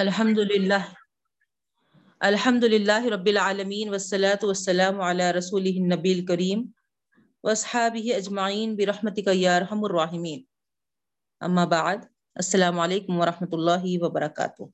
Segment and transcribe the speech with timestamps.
[0.00, 0.84] الحمد للہ
[2.20, 6.62] الحمد للہ رب العالمین والصلاة والسلام علی رسول النبی الکریم
[7.44, 10.40] واصحابہ اجمعین برحمتک یا ارحم الراحمین
[11.40, 14.68] اما بعد السلام علیکم ورحمۃ اللہ وبرکاتہ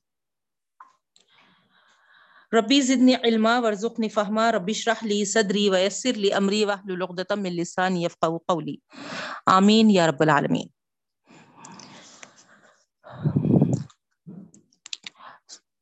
[2.51, 7.59] ربی زدنی علما ورزقنی فہما ربی اشرح لی صدری ویسر لی امری واحلل عقدۃ من
[7.59, 8.77] لسانی یفقهوا قولی
[9.51, 10.76] آمین یا رب العالمین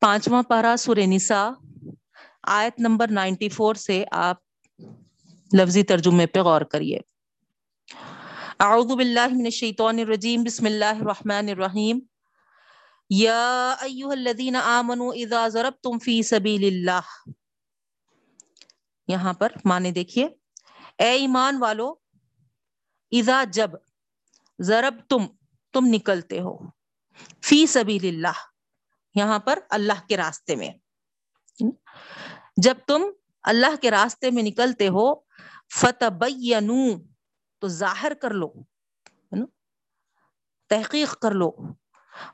[0.05, 1.50] پانچواں پارا سور نساء،
[2.43, 4.37] آیت نمبر نائنٹی فور سے آپ
[5.54, 7.00] لفظی ترجمے پہ غور کریے۔
[8.60, 11.99] اعوذ باللہ من الشیطان الرجیم، بسم اللہ الرحمن الرحیم۔
[13.10, 17.29] یا ایوہ الذین آمنوا اذا ضربتم فی سبیل اللہ۔
[19.07, 20.25] یہاں پر معنی دیکھیے۔
[20.97, 21.96] اے ایمان والو،
[23.11, 23.71] اذا جب
[24.60, 25.25] ضربتم،
[25.74, 26.57] تم نکلتے ہو۔
[27.43, 28.54] فی سبیل اللہ۔
[29.15, 30.69] یہاں پر اللہ کے راستے میں۔
[32.58, 33.03] جب تم
[33.44, 35.16] اللہ کے راستے میں نکلتے ہو
[35.75, 36.23] فتح
[37.59, 38.53] تو ظاہر کر لو
[40.69, 41.52] تحقیق کر لو۔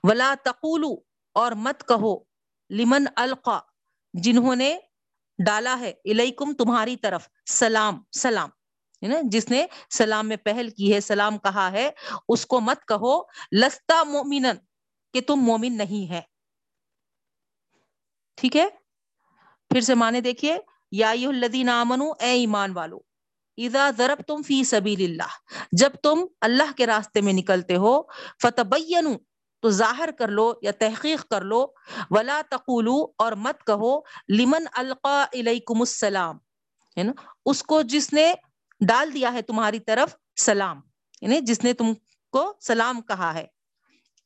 [0.04, 0.94] ولا تقولو
[1.34, 2.18] اور مت کہو،
[2.70, 3.60] لمن القا،
[4.14, 4.78] جنہوں نے
[5.46, 8.50] ڈالا ہے، الیکم، تمہاری طرف۔ سلام سلام
[9.24, 11.90] جس نے سلام میں پہل کی ہے، سلام کہا ہے،
[12.30, 13.22] اس کو مت کہو،
[13.58, 14.58] لستا مومنن
[15.14, 16.22] کہ تم مومن نہیں ہے
[18.42, 18.68] ٹھیک ہے؟
[19.72, 20.58] پھر سے مانے دیکھیے،
[20.92, 23.00] یا الذین آمنو، اے ایمان والو،
[23.58, 25.38] اذا ضربتم فی سبیل اللہ
[25.72, 28.02] جب تم اللہ کے راستے میں نکلتے ہو
[28.42, 29.16] فتبینوا
[29.64, 31.66] تو ظاہر کر لو یا تحقیق کر لو،
[32.12, 36.38] ولا تقولو، اور مت کہو، لمن القا الیکم السلام،
[36.98, 37.12] ہے نا؟
[37.46, 38.34] اس کو جس نے
[38.82, 40.82] ڈال دیا ہے تمہاری طرف سلام
[41.22, 41.94] یعنی جس نے تم
[42.34, 43.46] کو سلام کہا ہے،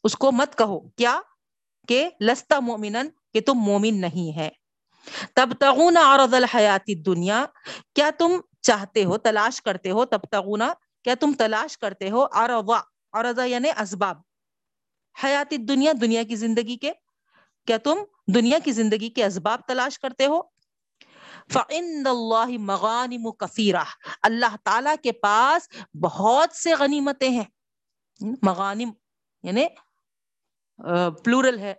[0.03, 1.19] اس کو مت کہو، کیا؟
[1.87, 4.49] کہ لستا مومنن کہ تم مومن نہیں ہے۔
[5.33, 7.45] تب تغون عرض الحیات دنیا
[7.95, 10.73] کیا تم چاہتے ہو، تلاش کرتے ہو تب تغونا
[11.03, 12.71] کیا تم تلاش کرتے ہو، عرض
[13.13, 14.17] عرض یعنی اسباب۔
[15.23, 16.91] حیات دنیا دنیا کی زندگی کے۔
[17.67, 17.97] کیا تم
[18.33, 20.41] دنیا کی زندگی کے اسباب تلاش کرتے ہو؟
[21.53, 23.83] فعند اللہ مغانم کثیرہ۔
[24.23, 25.69] اللہ تعالی کے پاس
[26.03, 27.43] بہت سے غنیمتیں ہیں۔
[28.41, 28.89] مغانم
[29.43, 29.65] یعنی
[31.23, 31.73] پلورل ہے۔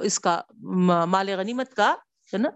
[0.00, 0.40] اس کا
[1.06, 1.94] مال غنیمت کا،
[2.32, 2.48] ہے نا؟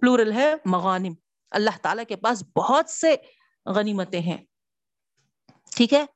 [0.00, 1.12] پلورل ہے مغانم۔
[1.50, 3.16] اللہ تعالی کے پاس بہت سے
[3.66, 4.38] غنیمتیں ہیں۔
[5.76, 6.06] ٹھیک ہے؟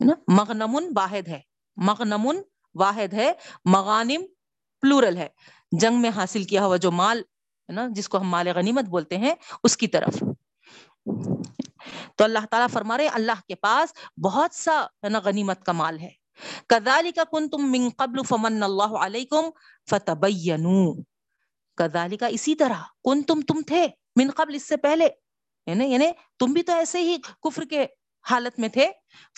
[0.00, 1.40] نا؟ مغنمن واحد ہے۔
[1.76, 2.40] مغنمن
[2.74, 3.32] واحد ہے،
[3.64, 4.22] مغانم
[4.80, 5.28] پلورل ہے۔
[5.72, 9.18] جنگ میں حاصل کیا ہوا جو مال، ہے نا، جس کو ہم مال غنیمت بولتے
[9.18, 10.24] ہیں، اس کی طرف۔
[12.16, 15.98] تو اللہ تعالیٰ فرما رہے اللہ کے پاس بہت سا، ہے نا، غنیمت کا مال
[15.98, 16.21] ہے۔
[16.66, 19.50] کدالی کا کن تم من قبل فمن اللہ علیکم
[19.90, 20.26] فتح
[21.76, 25.08] کدالی کا اسی طرح کن تم تم تھے من قبل اس سے پہلے.
[25.66, 26.06] یعنی یعنی
[26.38, 27.86] تم بھی تو ایسے ہی کفر کے
[28.30, 28.86] حالت میں تھے.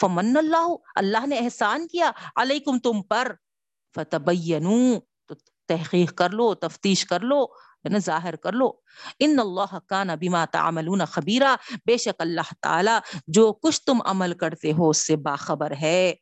[0.01, 0.67] فمن اللہ
[0.97, 3.33] اللہ نے احسان کیا، علیکم تم پر
[3.95, 4.31] فتح
[5.27, 5.35] تو
[5.69, 7.47] تحقیق کر لو، تفتیش کر لو
[7.85, 8.73] یعنی ظاہر کر لو.
[9.19, 11.57] ان اللہ کان بما تعملون خبیرہ
[11.87, 16.15] بے شک اللہ تعالی جو کچھ تم عمل کرتے ہو اس سے باخبر ہے۔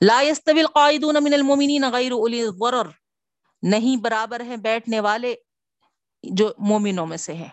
[0.00, 2.88] لا يستوي القائدون من المؤمنين غير اولي الضرر
[3.62, 5.34] نہیں برابر ہیں بیٹھنے والے
[6.22, 7.48] جو مومنوں میں سے ہیں۔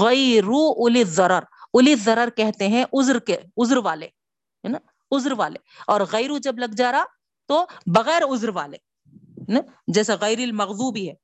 [0.00, 1.40] غیر الی الضرر
[1.74, 4.78] الی الضرر کہتے ہیں عذر کے، عذر والے، ہے نا؟
[5.16, 7.04] عذر والے۔ اور غیر جب لگ جا رہا
[7.48, 8.76] تو بغیر عذر والے
[9.86, 11.14] جیسا غیر المغضوبی ہے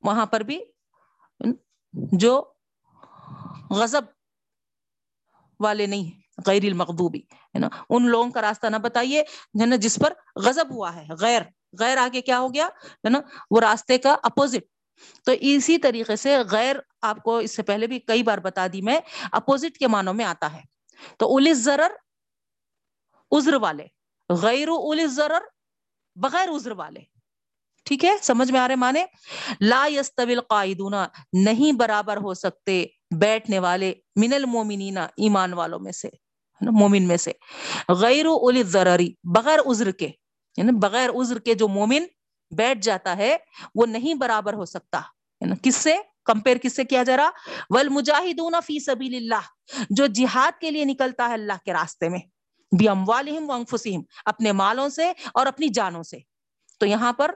[0.00, 0.60] وہاں پر بھی
[1.94, 2.44] جو
[3.70, 4.02] غضب
[5.60, 7.22] والے نہیں غیر المغضوبی۔
[7.54, 9.20] ہے نا؟ ان لوگوں کا راستہ نہ بتائیے،
[9.60, 11.42] ہے نا؟ جس پر غضب ہوا ہے، غیر
[11.78, 13.20] غیر آگے کیا ہو گیا؟ ہے نا؟
[13.50, 14.62] وہ راستے کا اپوزٹ
[15.24, 18.82] تو اسی طریقے سے غیر، آپ کو اس سے پہلے بھی کئی بار بتا دی
[18.82, 19.00] میں
[19.32, 20.60] اپوزٹ کے معنوں میں آتا ہے۔
[21.18, 21.90] تو اولس ضرر
[23.30, 23.86] عذر والے۔
[24.28, 25.40] غیر اولس ضرر
[26.16, 27.00] بغیر عذر والے۔
[27.84, 29.04] ٹھیک ہے؟ سمجھ میں آ رہے مانے
[29.60, 30.94] لا یستوی القائدون،
[31.32, 32.86] نہیں برابر ہو سکتے
[33.18, 36.08] بیٹھنے والے، من المومنین، ایمان والوں میں سے۔
[36.60, 37.32] مومن میں سے۔
[37.88, 40.10] غیر اول ضرری بغیر عذر کے
[40.56, 42.04] یعنی بغیر عذر کے جو مومن
[42.56, 43.36] بیٹھ جاتا ہے،
[43.74, 45.00] وہ نہیں برابر ہو سکتا۔
[45.40, 47.30] یعنی کس سے؟ کمپیر کس سے کیا جا رہا؟
[47.70, 52.18] والمجاہدون فی سبیل اللہ، جو جہاد کے لیے نکلتا ہے اللہ کے راستے میں
[52.78, 56.18] بھی اموالہم وانفسہم اپنے مالوں سے اور اپنی جانوں سے۔
[56.80, 57.30] تو یہاں پر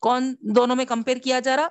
[0.00, 1.68] کون دونوں میں کمپیر کیا جا رہا؟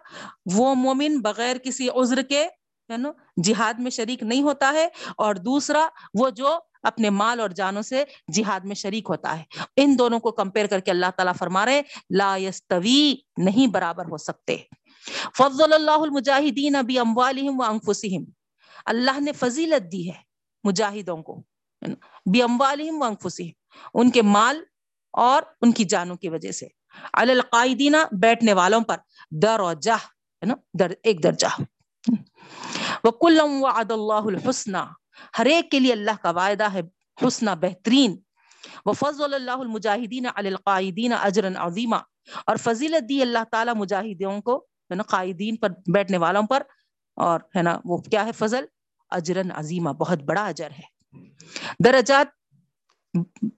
[0.54, 2.48] وہ مومن بغیر کسی عذر کے
[2.92, 3.12] ہے نا،
[3.44, 4.88] جہاد میں شریک نہیں ہوتا ہے،
[5.18, 5.88] اور دوسرا
[6.20, 8.04] وہ جو اپنے مال اور جانوں سے
[8.34, 9.44] جہاد میں شریک ہوتا ہے۔
[9.78, 11.82] ان دونوں کو کمپیئر کر کے اللہ تعالیٰ فرما رہے
[12.18, 14.58] لا یستوی نہیں برابر ہو سکتے۔
[15.38, 18.24] فضل اللہ المجاہدین ابی اموالہم و انفسہم۔
[18.86, 20.20] اللہ نے فضیلت دی ہے
[20.64, 21.42] مجاہدوں کو
[22.32, 23.50] بی اموالہم و انفسہم،
[23.94, 24.64] ان کے مال
[25.14, 26.68] اور ان کی جانوں کی وجہ سے۔
[27.14, 28.98] علی القائدین بیٹھنے والوں پر
[29.32, 31.62] درجہ، ہے نا، در، ایک درجہ۔
[33.04, 34.82] وَكُلًّا وَعَدَ اللَّهُ الْحُسْنَى
[35.40, 36.82] ہر ایک کے لیے اللہ کا وعدہ ہے
[37.28, 38.22] حسنہ، بہترین۔
[38.86, 41.98] وفضل اللہ المجاہدین علی القائدین اجرا عظیما
[42.46, 46.64] اور فضیلت دی اللہ تعالی مجاہدوں کو، ہے نا، قائدین پر، بیٹھنے والوں پر۔
[47.16, 48.66] اور، ہے نا، وہ کیا ہے فضل؟
[49.10, 50.96] اجرن عظیمہ، بہت بڑا اجر ہے۔
[51.86, 52.28] درجات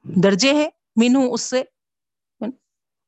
[0.04, 1.64] درجے ہیں مینو اس سے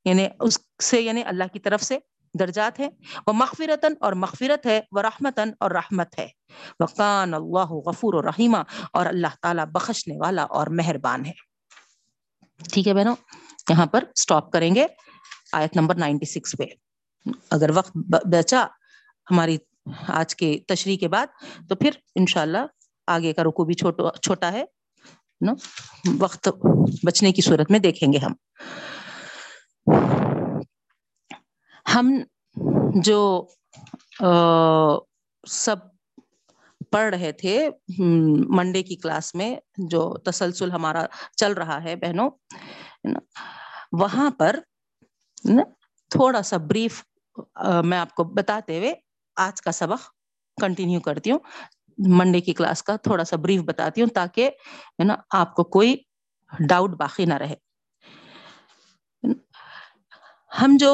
[0.06, 1.98] یعنی اس سے یعنی اللہ کی طرف سے۔
[2.34, 2.90] درجات ہیں۔
[3.28, 6.28] وہ مغفرتن اور مغفرت ہے وہ رحمتن اور رحمت ہے۔
[6.80, 8.58] وقان اللہ غفور و رحیمہ
[8.94, 11.31] اور اللہ تعالیٰ بخشنے والا اور مہربان ہے۔
[12.74, 13.16] ٹھیک ہے بہنوں،
[13.70, 14.88] یہاں پر سٹاپ کریں گے
[15.54, 16.64] آیت نمبر نائنٹی سکس پہ۔
[17.52, 17.92] اگر وقت
[18.24, 18.68] بچا
[19.31, 19.58] ہماری
[20.08, 21.28] آج کے تشریح کے بعد،
[21.70, 22.58] تو پھر انشاءاللہ
[23.08, 23.74] آگے کا رکو بھی
[24.22, 24.66] چھوٹا ہے۔
[25.42, 25.54] نا
[26.20, 26.50] وقت
[27.04, 28.34] بچنے کی صورت میں دیکھیں گے ہم۔
[31.96, 32.12] ہم
[33.04, 33.20] جو
[35.48, 35.76] سب
[36.92, 37.70] پڑھ رہے تھے
[38.50, 39.56] منڈے کی کلاس میں
[39.90, 41.06] جو تسلسل ہمارا
[41.38, 42.30] چل رہا ہے بہنوں
[43.92, 44.60] وہاں پر
[46.12, 47.04] تھوڑا سا بریف
[47.84, 48.94] میں آپ کو بتاتے ہوئے
[49.38, 50.10] آج کا سبق
[50.58, 51.40] کنٹینیو کرتی ہوں۔
[51.98, 54.50] منڈے کی کلاس کا تھوڑا سا بریف بتاتی ہوں تاکہ،
[55.00, 55.96] ہے نا، آپ کو کوئی
[56.52, 57.56] ڈاؤٹ باقی نہ رہے۔
[60.52, 60.92] ہم جو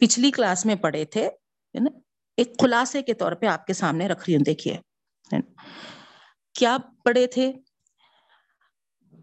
[0.00, 1.30] پچھلی کلاس میں پڑھے تھے
[2.36, 4.78] ایک خلاصے کے طور پہ آپ کے سامنے رکھ رہی ہوں، دیکھیے۔
[6.52, 7.52] کیا پڑھے تھے؟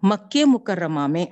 [0.03, 1.25] مکہ مکرمہ میں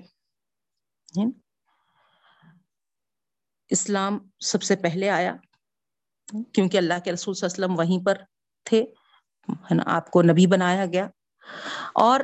[3.70, 5.36] اسلام سب سے پہلے آیا،
[6.54, 8.24] کیونکہ اللہ کے رسول صلی اللہ علیہ وسلم وہیں پر
[8.64, 8.82] تھے،
[9.50, 11.08] ہے نا؟ آپ کو نبی بنایا گیا۔
[11.94, 12.20] اور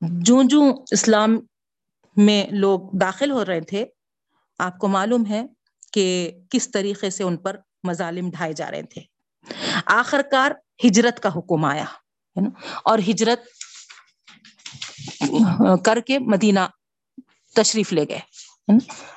[0.00, 1.30] جو جو اسلام
[2.16, 3.86] میں لوگ داخل ہو رہے تھے،
[4.58, 5.46] آپ کو معلوم ہے
[5.92, 9.02] کہ کس طریقے سے ان پر مظالم ڈھائے جا رہے تھے۔
[9.86, 10.50] آخر کار
[10.84, 12.50] ہجرت کا حکم آیا، ہے نا؟
[12.84, 13.40] اور ہجرت
[15.84, 16.60] کر کے مدینہ
[17.54, 18.20] تشریف لے گئے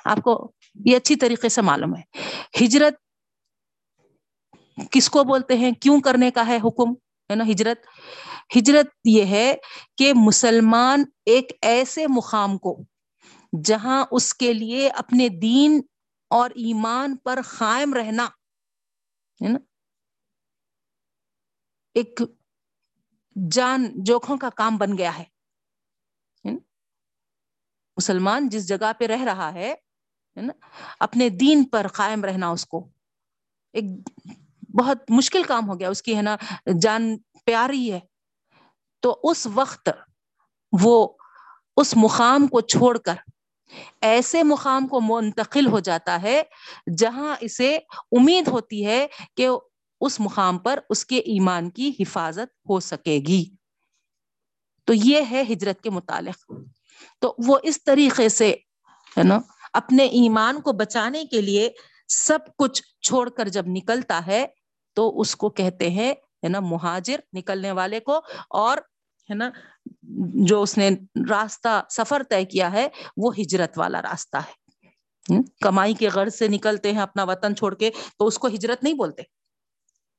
[0.05, 0.51] آپ کو
[0.85, 2.01] یہ اچھی طریقے سے معلوم ہے۔
[2.65, 2.93] ہجرت
[4.91, 6.91] کس کو بولتے ہیں؟ کیوں کرنے کا ہے حکم،
[7.29, 7.77] ہے نا؟ ہجرت
[8.55, 9.55] ہجرت یہ ہے
[9.97, 12.77] کہ مسلمان ایک ایسے مقام کو،
[13.63, 15.81] جہاں اس کے لیے اپنے دین
[16.31, 18.25] اور ایمان پر قائم رہنا،
[19.41, 19.59] ہے نا؟
[21.93, 22.21] ایک
[23.51, 25.23] جان جوکھوں کا کام بن گیا ہے
[27.97, 29.75] مسلمان جس جگہ پہ رہ رہا ہے
[30.35, 30.53] نا؟
[30.99, 32.89] اپنے دین پر قائم رہنا اس کو۔
[33.73, 33.83] ایک
[34.79, 36.35] بہت مشکل کام ہو گیا، اس کی، ہے نا،
[36.81, 37.99] جان پیاری ہے۔
[38.99, 39.89] تو اس وقت
[40.81, 41.17] وہ
[41.77, 43.15] اس مقام کو چھوڑ کر
[44.01, 46.41] ایسے مقام کو منتقل ہو جاتا ہے
[46.97, 47.75] جہاں اسے
[48.11, 49.07] امید ہوتی ہے
[49.37, 49.47] کہ
[50.01, 53.45] اس مقام پر اس کے ایمان کی حفاظت ہو سکے گی۔
[54.85, 56.51] تو یہ ہے ہجرت کے متعلق۔
[57.19, 58.55] تو وہ اس طریقے سے
[59.17, 59.39] ہے نا،
[59.73, 61.69] اپنے ایمان کو بچانے کے لیے
[62.07, 64.45] سب کچھ چھوڑ کر جب نکلتا ہے
[64.93, 66.11] تو اس کو کہتے ہیں
[66.43, 68.19] ہے نا، مہاجر نکلنے والے کو
[68.49, 68.77] اور
[69.29, 69.49] ہے نا
[70.33, 70.89] جو اس نے
[71.29, 74.61] راستہ سفر طے کیا ہے، وہ ہجرت والا راستہ ہے۔
[75.61, 78.93] کمائی کے غرض سے نکلتے ہیں اپنا وطن چھوڑ کے، تو اس کو ہجرت نہیں
[78.93, 79.21] بولتے۔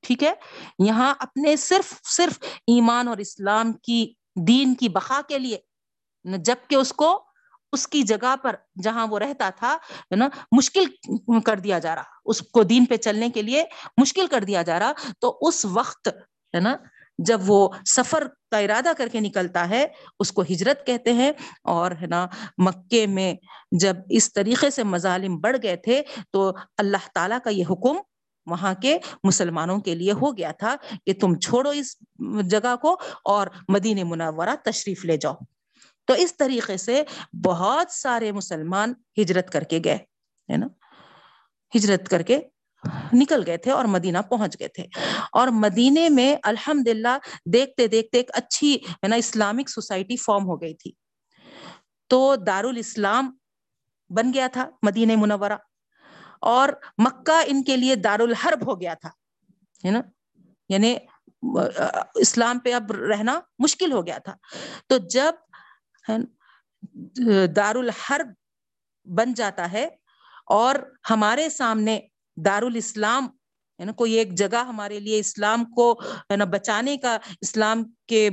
[0.03, 0.33] ٹھیک ہے؟
[0.79, 5.59] یہاں اپنے صرف صرف ایمان اور اسلام کی، دین کی بقا کے لیے
[6.25, 7.25] جبکہ اس کو،
[7.73, 10.85] اس کی جگہ پر جہاں وہ رہتا تھا، ہے نا، مشکل
[11.41, 13.65] کر دیا جا رہا۔ اس کو دین پہ چلنے کے لیے
[13.97, 16.09] مشکل کر دیا جا رہا۔ تو اس وقت،
[16.55, 16.77] ہے نا
[17.19, 19.87] جب وہ سفر کا ارادہ کر کے نکلتا ہے،
[20.21, 21.33] اس کو ہجرت کہتے ہیں
[21.65, 22.27] اور ہے نا،
[22.59, 23.35] مکے میں
[23.73, 27.97] جب اس طریقے سے مظالم بڑھ گئے تھے تو اللہ تعالیٰ کا یہ حکم
[28.47, 30.75] وہاں کے مسلمانوں کے لیے ہو گیا تھا
[31.07, 31.97] کہ تم چھوڑو اس
[32.45, 35.35] جگہ کو اور مدین منورہ تشریف لے جاؤ۔
[36.05, 37.03] تو اس طریقے سے
[37.45, 39.99] بہت سارے مسلمان ہجرت کر کے گئے،
[40.49, 40.67] ہے نا؟
[41.75, 42.39] ہجرت کر کے
[43.13, 44.87] نکل گئے تھے اور مدینہ پہنچ گئے تھے۔
[45.33, 47.19] اور مدینے میں الحمد للہ
[47.53, 50.93] دیکھتے دیکھتے ایک اچھی، ہے نا، اسلامک سوسائٹی فارم ہو گئی تھی۔
[52.07, 53.37] تو دارالاسلام
[54.09, 55.53] بن گیا تھا مدینہ منورہ۔
[56.41, 59.09] اور مکہ ان کے لیے دار الحرب ہو گیا تھا،
[59.85, 60.01] ہے نا۔
[60.69, 60.97] یعنی
[62.15, 64.35] اسلام پہ اب رہنا مشکل ہو گیا تھا۔
[64.87, 65.33] تو جب
[67.57, 68.27] دار الحرب
[69.05, 69.89] بن جاتا ہے
[70.47, 70.75] اور
[71.11, 72.01] ہمارے سامنے
[72.37, 73.29] دار الاسلام
[73.81, 75.93] ہے نا، کوئی ایک جگہ ہمارے لیے اسلام کو،
[76.31, 78.31] ہے نا، بچانے کا، اسلام کے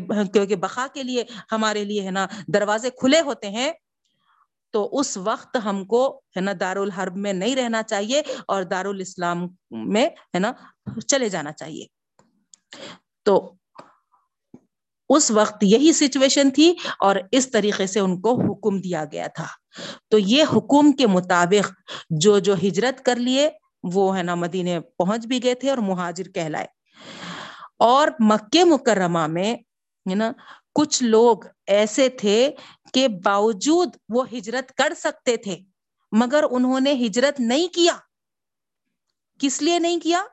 [0.59, 3.71] بقا کے لیے ہمارے لیے، ہے نا، دروازے کھلے ہوتے ہیں،
[4.71, 8.85] تو اس وقت ہم کو، ہے نا دار الحرب میں نہیں رہنا چاہیے اور دار
[8.85, 10.51] الاسلام میں، ہے نا،
[11.07, 11.85] چلے جانا چاہیے۔
[13.23, 13.53] تو
[15.09, 19.45] اس وقت یہی سچویشن تھی اور اس طریقے سے ان کو حکم دیا گیا تھا۔
[20.07, 21.71] تو یہ حکم کے مطابق
[22.09, 23.49] جو جو ہجرت کر لیے
[23.83, 26.67] وہ ہے نا مدینے پہنچ بھی گئے تھے اور مہاجر کہلائے۔
[27.79, 29.53] اور مکے مکرمہ میں
[30.09, 30.31] ہے نا
[30.75, 32.51] کچھ لوگ ایسے تھے
[32.93, 35.57] کہ باوجود وہ ہجرت کر سکتے تھے،
[36.11, 37.97] مگر انہوں نے ہجرت نہیں کیا۔
[39.39, 40.23] کس لیے نہیں کیا؟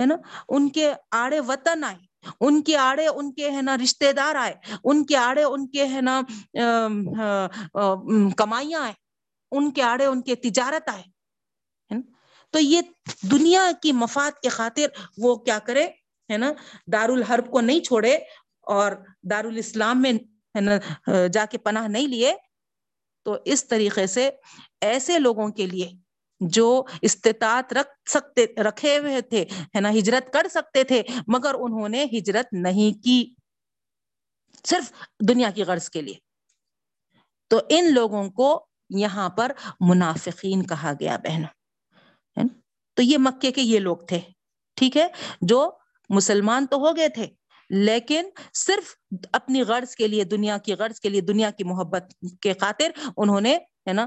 [0.00, 0.16] ہے نا
[0.48, 1.96] ان کے آڑے وطن آئے،
[2.40, 5.84] ان کے آڑے ان کے ہے نا رشتے دار آئے، ان کے آڑے ان کے
[5.88, 6.20] ہے نا
[8.36, 8.92] کمائیاں آئے،
[9.50, 11.02] ان کے آڑے ان کے تجارت آئے۔
[12.56, 12.80] تو یہ
[13.30, 14.86] دنیا کی مفاد کے خاطر
[15.18, 15.84] وہ کیا کرے،
[16.32, 16.52] ہے نا
[16.92, 18.14] دار الحرب کو نہیں چھوڑے
[18.60, 18.92] اور
[19.30, 20.12] دار الاسلام میں،
[20.56, 22.34] ہے نا، جا کے پناہ نہیں لیے۔
[23.24, 24.30] تو اس طریقے سے
[24.80, 25.90] ایسے لوگوں کے لیے
[26.40, 29.44] جو استطاعت رکھ سکتے، رکھے ہوئے تھے،
[29.76, 33.34] ہے نا، ہجرت کر سکتے تھے، مگر انہوں نے ہجرت نہیں کی
[34.64, 34.92] صرف
[35.28, 36.14] دنیا کی غرض کے لیے۔
[37.48, 41.55] تو ان لوگوں کو یہاں پر منافقین کہا گیا، بہنوں۔
[42.96, 44.20] تو یہ مکے کے یہ لوگ تھے،
[44.76, 45.06] ٹھیک ہے،
[45.42, 45.70] جو
[46.10, 47.26] مسلمان تو ہو گئے تھے،
[47.70, 48.94] لیکن صرف
[49.32, 52.12] اپنی غرض کے لیے، دنیا کی غرض کے لیے، دنیا کی محبت
[52.42, 53.56] کے خاطر انہوں نے،
[53.88, 54.06] ہے نا،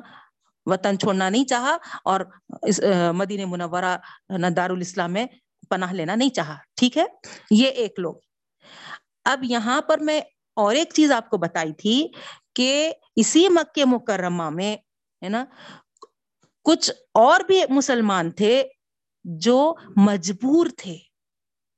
[0.66, 2.22] وطن چھوڑنا نہیں چاہا اور
[3.14, 3.96] مدینہ منورہ
[4.56, 5.26] دار الاسلام میں
[5.70, 7.06] پناہ لینا نہیں چاہا، ٹھیک ہے؟
[7.52, 8.16] یہ ایک لوگ۔
[9.26, 10.20] اب یہاں پر میں
[10.58, 11.96] اور ایک چیز آپ کو بتائی تھی
[12.56, 14.76] کہ اسی مکہ مکرمہ میں،
[15.22, 15.44] ہے نا،
[16.66, 18.62] کچھ اور بھی مسلمان تھے
[19.38, 20.98] جو مجبور تھے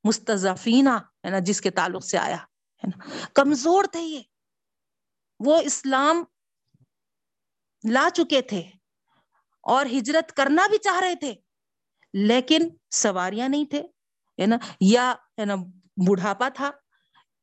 [0.03, 4.21] مستضفینہ ہے نا، جس کے تعلق سے آیا، ہے نا، کمزور تھے یہ۔
[5.39, 6.23] وہ اسلام
[7.89, 8.63] لا چکے تھے
[9.63, 11.35] اور ہجرت کرنا بھی چاہ رہے تھے،
[12.13, 13.81] لیکن سواریاں نہیں تھے،
[14.41, 15.55] ہے نا، یا، ہے نا،
[16.09, 16.67] بڑھاپا تھا،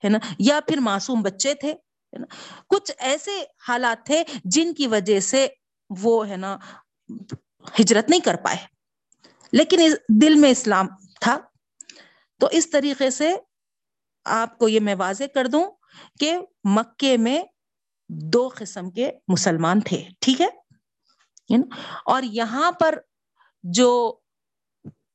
[0.04, 2.26] ہے نا، یا پھر معصوم بچے تھے، ہے نا۔
[2.68, 5.48] کچھ ایسے حالات تھے جن کی وجہ سے
[5.90, 6.58] وہ، ہے نا،
[7.80, 8.77] ہجرت نہیں کر پائے۔
[9.52, 9.80] لیکن
[10.22, 10.86] دل میں اسلام
[11.20, 11.38] تھا،
[12.40, 13.30] تو اس طریقے سے
[14.26, 15.64] آپ کو یہ میں واضح کر دوں
[16.20, 17.42] کہ مکے میں
[18.32, 20.48] دو قسم کے مسلمان تھے، ٹھیک ہے؟
[22.06, 22.98] اور یہاں پر
[23.64, 23.90] جو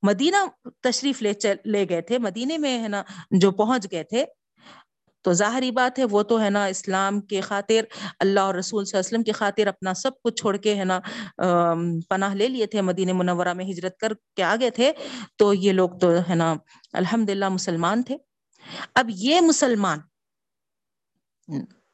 [0.03, 0.37] مدینہ
[0.83, 1.33] تشریف لے
[1.65, 4.25] لے گئے تھے، مدینے میں ہے نا، جو پہنچ گئے تھے
[5.23, 7.81] تو ظاہری بات ہے، وہ تو ہے نا اسلام کے خاطر،
[8.19, 10.83] اللہ اور رسول صلی اللہ علیہ وسلم کی خاطر اپنا سب کچھ چھوڑ کے ہے
[10.83, 10.99] نا
[12.09, 14.91] پناہ لے لیے تھے مدینہ منورہ میں ہجرت کر کے آگے تھے۔
[15.37, 16.53] تو یہ لوگ تو ہے نا
[16.93, 18.17] الحمد للہ مسلمان تھے۔
[18.95, 19.99] اب یہ مسلمان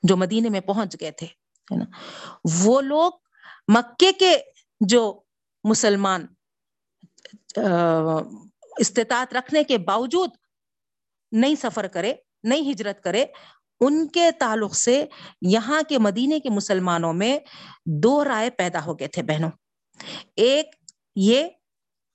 [0.04, 1.28] جو مدینے میں پہنچ گئے تھے،
[1.68, 1.86] ہے نا،
[2.60, 3.12] وہ لوگ
[3.68, 4.34] مکے کے
[4.82, 5.02] جو
[5.64, 6.26] مسلمان
[8.80, 10.30] استطاعت رکھنے کے باوجود
[11.32, 13.26] نہیں سفر کرے۔ نہیں ہجرت کرے،
[13.82, 15.04] ان کے تعلق سے
[15.50, 17.38] یہاں کے مدینے کے مسلمانوں میں
[18.04, 19.50] دو رائے پیدا ہو گئے تھے بہنوں۔
[20.38, 20.76] ایک
[21.16, 21.48] یہ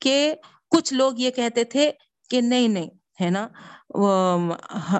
[0.01, 0.35] کہ
[0.71, 1.91] کچھ لوگ یہ کہتے تھے
[2.31, 2.91] کہ نہیں نہیں،
[3.21, 3.47] ہے نا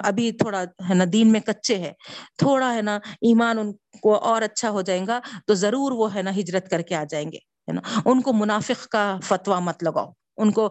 [0.03, 1.91] ابھی تھوڑا، ہے نا، دین میں کچے ہے
[2.37, 6.21] تھوڑا، ہے نا، ایمان ان کو اور اچھا ہو جائے گا تو ضرور وہ، ہے
[6.21, 9.83] نا، ہجرت کر کے آ جائیں گے، ہے نا۔ ان کو منافق کا فتوا مت
[9.83, 10.69] لگاؤ، ان کو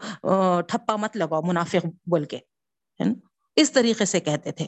[0.69, 3.15] ٹھپا مت لگاؤ، منافق بول کے، ہے نا۔
[3.57, 4.67] اس طریقے سے کہتے تھے۔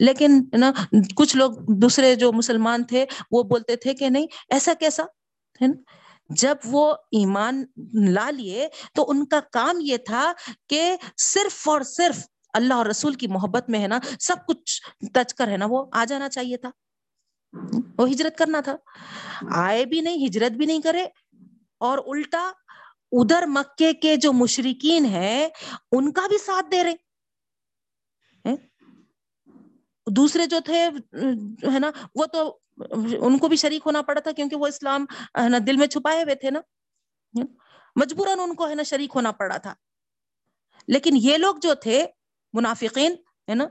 [0.00, 0.72] لیکن نا،
[1.14, 5.02] کچھ لوگ دوسرے جو مسلمان تھے، وہ بولتے تھے کہ نہیں، ایسا کیسا؟
[5.62, 5.82] ہے نا؟
[6.28, 7.64] جب وہ ایمان
[7.94, 10.32] لا لیے تو ان کا کام یہ تھا
[10.68, 12.18] کہ صرف اور صرف
[12.52, 14.82] اللہ اور رسول کی محبت میں ہے نا، سب کچھ
[15.14, 16.70] تچ کر ہے نا، وہ آ جانا چاہیے تھا۔
[17.98, 18.76] وہ ہجرت کرنا تھا۔
[19.54, 21.06] آئے بھی نہیں، ہجرت بھی نہیں کرے۔
[21.78, 22.52] اور الٹا
[23.12, 25.48] ادھر مکے کے جو مشرقین ہیں،
[25.92, 27.05] ان کا بھی ساتھ دے رہے۔
[30.10, 30.88] دوسرے جو تھے،
[31.72, 32.58] ہے نا، وہ تو
[33.20, 35.06] ان کو بھی شریک ہونا پڑا تھا کیونکہ وہ اسلام،
[35.42, 36.60] ہے نا، دل میں چھپائے ہوئے تھے نا۔
[37.96, 39.74] مجبوراً ان کو، ہے نا، شریک ہونا پڑا تھا۔
[40.88, 42.06] لیکن یہ لوگ جو تھے،
[42.52, 43.12] منافقین،
[43.48, 43.66] ہے نا،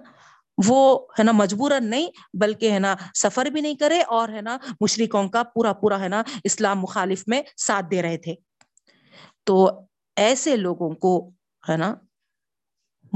[0.68, 4.58] وہ، ہے نا، مجبوراً نہیں، بلکہ، ہے نا، سفر بھی نہیں کرے اور، ہے نا
[4.82, 8.36] مشرقوں کا پورا پورا، ہے نا، اسلام مخالف میں ساتھ دے رہے تھے۔
[9.44, 9.70] تو
[10.15, 11.32] ایسے لوگوں کو،
[11.70, 11.96] ہے نا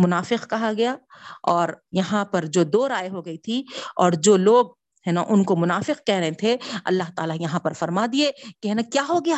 [0.03, 0.95] منافق کہا گیا
[1.53, 3.63] اور یہاں پر جو دو رائے ہو گئی تھی
[3.95, 4.73] اور جو لوگ
[5.05, 8.67] ہے نا، ان کو منافق کہہ رہے تھے، اللہ تعالیٰ یہاں پر فرما دیے کہ
[8.67, 9.37] ہے نا، کیا ہو گیا؟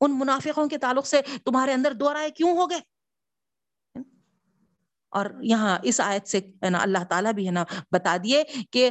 [0.00, 2.80] ان منافقوں کے تعلق سے تمہارے اندر دو رائے کیوں ہو گئے؟
[5.12, 8.90] اور یہاں اس آیت سے ہے نا، اللہ تعالیٰ بھی ہے نا بتا دیے کہ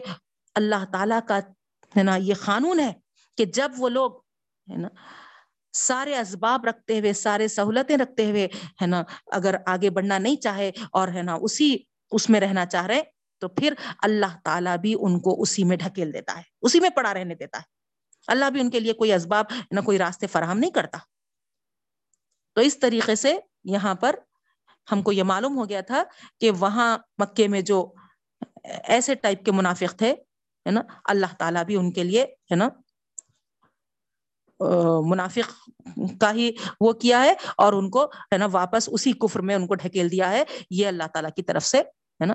[0.55, 1.39] اللہ تعالیٰ کا
[1.97, 2.91] ہے نا یہ قانون ہے
[3.37, 4.11] کہ جب وہ لوگ
[4.67, 4.87] ہے نا
[5.73, 8.47] سارے اسباب رکھتے ہوئے، سارے سہولتیں رکھتے ہوئے،
[8.81, 11.77] ہے نا، اگر آگے بڑھنا نہیں چاہے اور ہے نا اسی،
[12.11, 13.01] اس میں رہنا چاہ رہے،
[13.39, 13.73] تو پھر
[14.03, 17.57] اللہ تعالیٰ بھی ان کو اسی میں ڈھکیل دیتا ہے، اسی میں پڑا رہنے دیتا
[17.57, 17.63] ہے۔
[18.27, 20.97] اللہ بھی ان کے لیے کوئی اسباب نہ کوئی راستے فراہم نہیں کرتا۔
[22.53, 24.15] تو اس طریقے سے یہاں پر
[24.91, 26.03] ہم کو یہ معلوم ہو گیا تھا
[26.39, 27.93] کہ وہاں مکے میں جو
[28.63, 30.11] ایسے ٹائپ کے منافق تھے،
[30.65, 32.69] ہے نا، اللہ تعالیٰ بھی ان کے لیے، ہے نا
[35.06, 35.70] منافق
[36.20, 39.68] کا ہی وہ کیا ہے اور ان کو ہے نا واپس اسی کفر میں ان
[39.68, 42.34] کو ڈھکیل دیا ہے، یہ اللہ تعالیٰ کی طرف سے ہے نا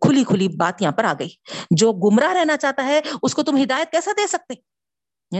[0.00, 1.28] کھلی کھلی بات یہاں پر آ گئی۔
[1.70, 4.54] جو گمراہ رہنا چاہتا ہے، اس کو تم ہدایت کیسا دے سکتے؟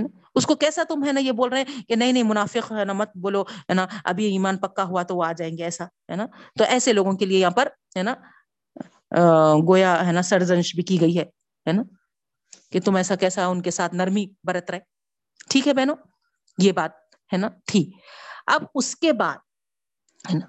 [0.01, 0.19] نا?
[0.35, 2.85] اس کو کیسا تم ہے نا یہ بول رہے ہیں کہ نہیں نہیں، منافق ہے
[2.85, 5.85] نا، مت بولو، ہے نا، ابھی ایمان پکا ہوا تو وہ آ جائیں گے ایسا،
[5.85, 6.27] ہے نا؟
[6.59, 8.15] تو ایسے لوگوں کے لیے یہاں پر، ہے نا
[9.69, 11.83] گویا ہے نا سرزنش بھی کی گئی ہے نا؟
[12.73, 14.81] کہ تم ایسا کیسا ان کے ساتھ نرمی برت رہے۔
[15.49, 15.97] ٹھیک ہے بہنوں؟
[16.61, 16.91] یہ بات
[17.33, 17.93] ہے نا، تھی۔
[18.47, 19.39] اب اس کے بعد،
[20.33, 20.47] ہے نا،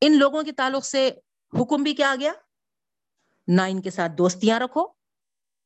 [0.00, 1.10] ان لوگوں کے تعلق سے
[1.60, 2.32] حکم بھی کیا آ گیا؟
[3.48, 4.86] نہ ان کے ساتھ دوستیاں رکھو،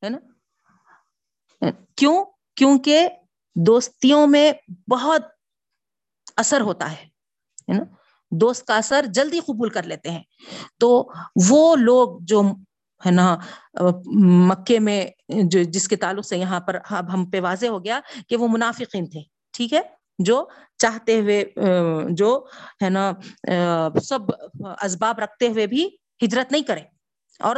[0.04, 0.18] ہے نا۔
[1.96, 2.24] کیوں؟
[2.56, 3.08] کیونکہ
[3.54, 4.52] دوستیوں میں
[4.90, 5.22] بہت
[6.36, 7.08] اثر ہوتا ہے
[7.68, 7.84] نا۔
[8.30, 10.22] دوست کا اثر جلدی قبول کر لیتے ہیں۔
[10.80, 11.08] تو
[11.50, 12.42] وہ لوگ جو
[13.02, 13.36] ہے نا؟
[14.48, 15.04] مکے میں
[15.44, 18.48] جو جس کے تعلق سے یہاں پر اب ہم پہ واضح ہو گیا کہ وہ
[18.48, 19.22] منافقین تھے،
[19.54, 19.80] ٹھیک ہے؟
[20.18, 20.44] جو
[20.78, 21.42] چاہتے ہوئے
[22.10, 22.30] جو
[22.82, 23.10] ہے نا
[24.02, 24.30] سب
[24.82, 25.88] اسباب رکھتے ہوئے بھی
[26.22, 26.80] ہجرت نہیں کرے
[27.40, 27.56] اور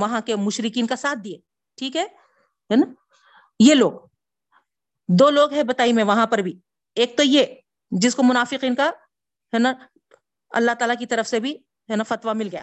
[0.00, 1.36] وہاں کے مشرقین کا ساتھ دیے،
[1.78, 2.06] ٹھیک ہے؟
[2.70, 2.86] نا؟
[3.60, 3.92] یہ لوگ،
[5.08, 6.58] دو لوگ ہیں بتائی میں وہاں پر بھی،
[6.96, 7.44] ایک تو یہ
[7.92, 8.90] جس کو منافقین کا،
[9.52, 9.72] ہے نا،
[10.52, 11.54] اللہ تعالیٰ کی طرف سے بھی،
[11.88, 12.62] ہے نا فتوا مل گیا،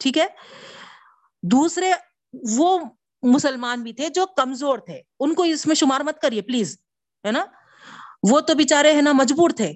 [0.00, 0.26] ٹھیک ہے؟
[1.42, 1.92] دوسرے
[2.50, 2.78] وہ
[3.22, 6.76] مسلمان بھی تھے جو کمزور تھے۔ ان کو اس میں شمار مت کریے پلیز
[7.26, 7.44] ہے نا؟
[8.30, 9.72] وہ تو بےچارے ہے نا، مجبور تھے۔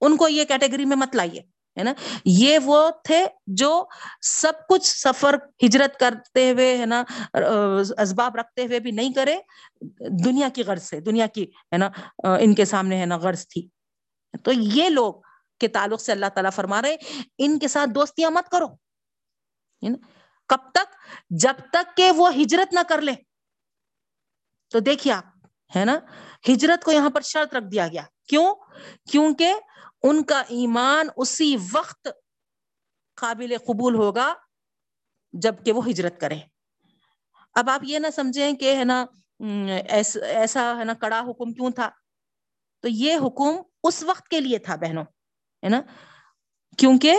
[0.00, 1.40] ان کو یہ کیٹیگری میں مت لائیے،
[1.78, 1.92] ہے نا؟
[2.24, 3.84] یہ وہ تھے جو
[4.22, 7.04] سب کچھ سفر، ہجرت کرتے ہوئے، ہے نا،
[7.98, 9.36] اسباب رکھتے ہوئے بھی نہیں کرے۔
[10.24, 11.90] دنیا کی غرض سے، دنیا کی، ہے نا،
[12.40, 13.68] ان کے سامنے، ہے نا، غرض تھی۔
[14.44, 15.14] تو یہ لوگ
[15.60, 16.96] کے تعلق سے اللہ تعالیٰ فرما رہے
[17.38, 18.66] ان کے ساتھ دوستیاں مت کرو
[20.48, 20.94] کب تک
[21.30, 23.14] جب تک کہ وہ ہجرت نہ کر لے۔
[24.70, 25.24] تو دیکھیے آپ،
[25.76, 25.98] ہے نا؟
[26.48, 28.54] ہجرت کو یہاں پر شرط رکھ دیا گیا۔ کیوں؟
[29.10, 29.54] کیونکہ
[30.02, 32.08] ان کا ایمان اسی وقت
[33.16, 34.34] قابل قبول ہوگا
[35.32, 36.38] جبکہ وہ ہجرت کرے
[37.54, 39.04] اب آپ یہ نہ سمجھیں کہ، ہے نا
[40.20, 41.90] ایسا، ہے نا، کڑا حکم کیوں تھا؟
[42.80, 45.04] تو یہ حکم اس وقت کے لیے تھا بہنوں،
[45.62, 45.80] ہے نا؟
[46.78, 47.16] کیونکہ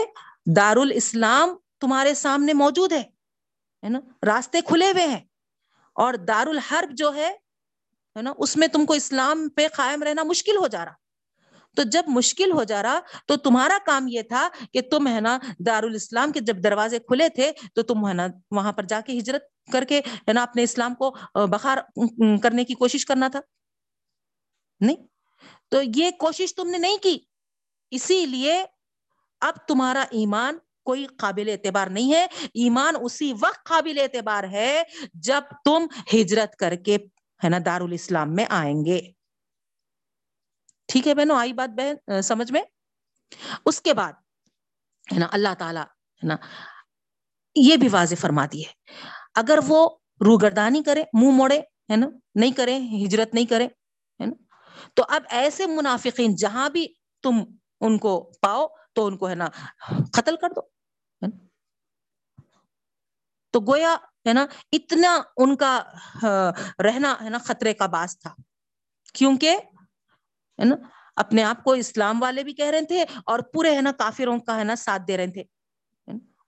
[0.56, 3.19] دار الاسلام تمہارے سامنے موجود ہے۔
[3.84, 5.26] ہے نا؟ راستے کھلے ہوئے ہیں۔
[5.96, 7.36] اور دار الحرب جو ہے
[8.22, 10.94] نا، اس میں تم کو اسلام پہ قائم رہنا مشکل ہو جا رہا۔
[11.76, 15.40] تو جب مشکل ہو جا رہا، تو تمہارا کام یہ تھا کہ تم ہے نا
[15.60, 19.18] دار الاسلام کے جب دروازے کھلے تھے، تو تم ہے نا وہاں پر جا کے
[19.18, 21.78] ہجرت کر کے ہے نا اپنے اسلام کو بخار
[22.44, 23.40] کرنے کی کوشش کرنا تھا۔
[24.80, 24.96] نہیں؟
[25.70, 27.20] تو یہ کوشش تم نے نہیں کی۔
[27.92, 28.66] اسی لیے
[29.42, 34.82] اب تمہارا ایمان کوئی قابل اعتبار نہیں ہے۔ ایمان اسی وقت قابل اعتبار ہے
[35.14, 36.98] جب تم ہجرت کر کے،
[37.44, 39.00] ہے نا دار الاسلام میں آئیں گے۔
[40.90, 42.62] ٹھیک ہے بہنوں، آئی بات بہن سمجھ میں؟
[43.66, 44.14] اس کے بعد،
[45.14, 46.36] ہے نا، اللہ تعالی، ہے نا،
[47.56, 48.72] یہ بھی واضح فرما دی ہے۔
[49.36, 49.90] اگر وہ
[50.26, 51.60] روگردانی کرے، منہ موڑے،
[51.92, 54.56] ہے نا، نہیں کرے، ہجرت نہیں کرے، ہے نا،
[54.94, 56.88] تو اب ایسے منافقین جہاں بھی
[57.24, 57.44] تم
[57.82, 59.48] ان کو پاؤ تو ان کو ہے نا
[60.14, 60.62] قتل کر دو
[63.54, 63.96] تو گویا
[64.28, 65.80] ہے نا اتنا ان کا
[66.84, 68.34] رہنا ہے نا خطرے کا باس تھا
[69.14, 69.58] کیونکہ
[70.60, 70.76] ہے نا
[71.16, 74.58] اپنے آپ کو اسلام والے بھی کہہ رہے تھے اور پورے ہے نا کافروں کا
[74.58, 75.44] ہے نا ساتھ دے رہے تھے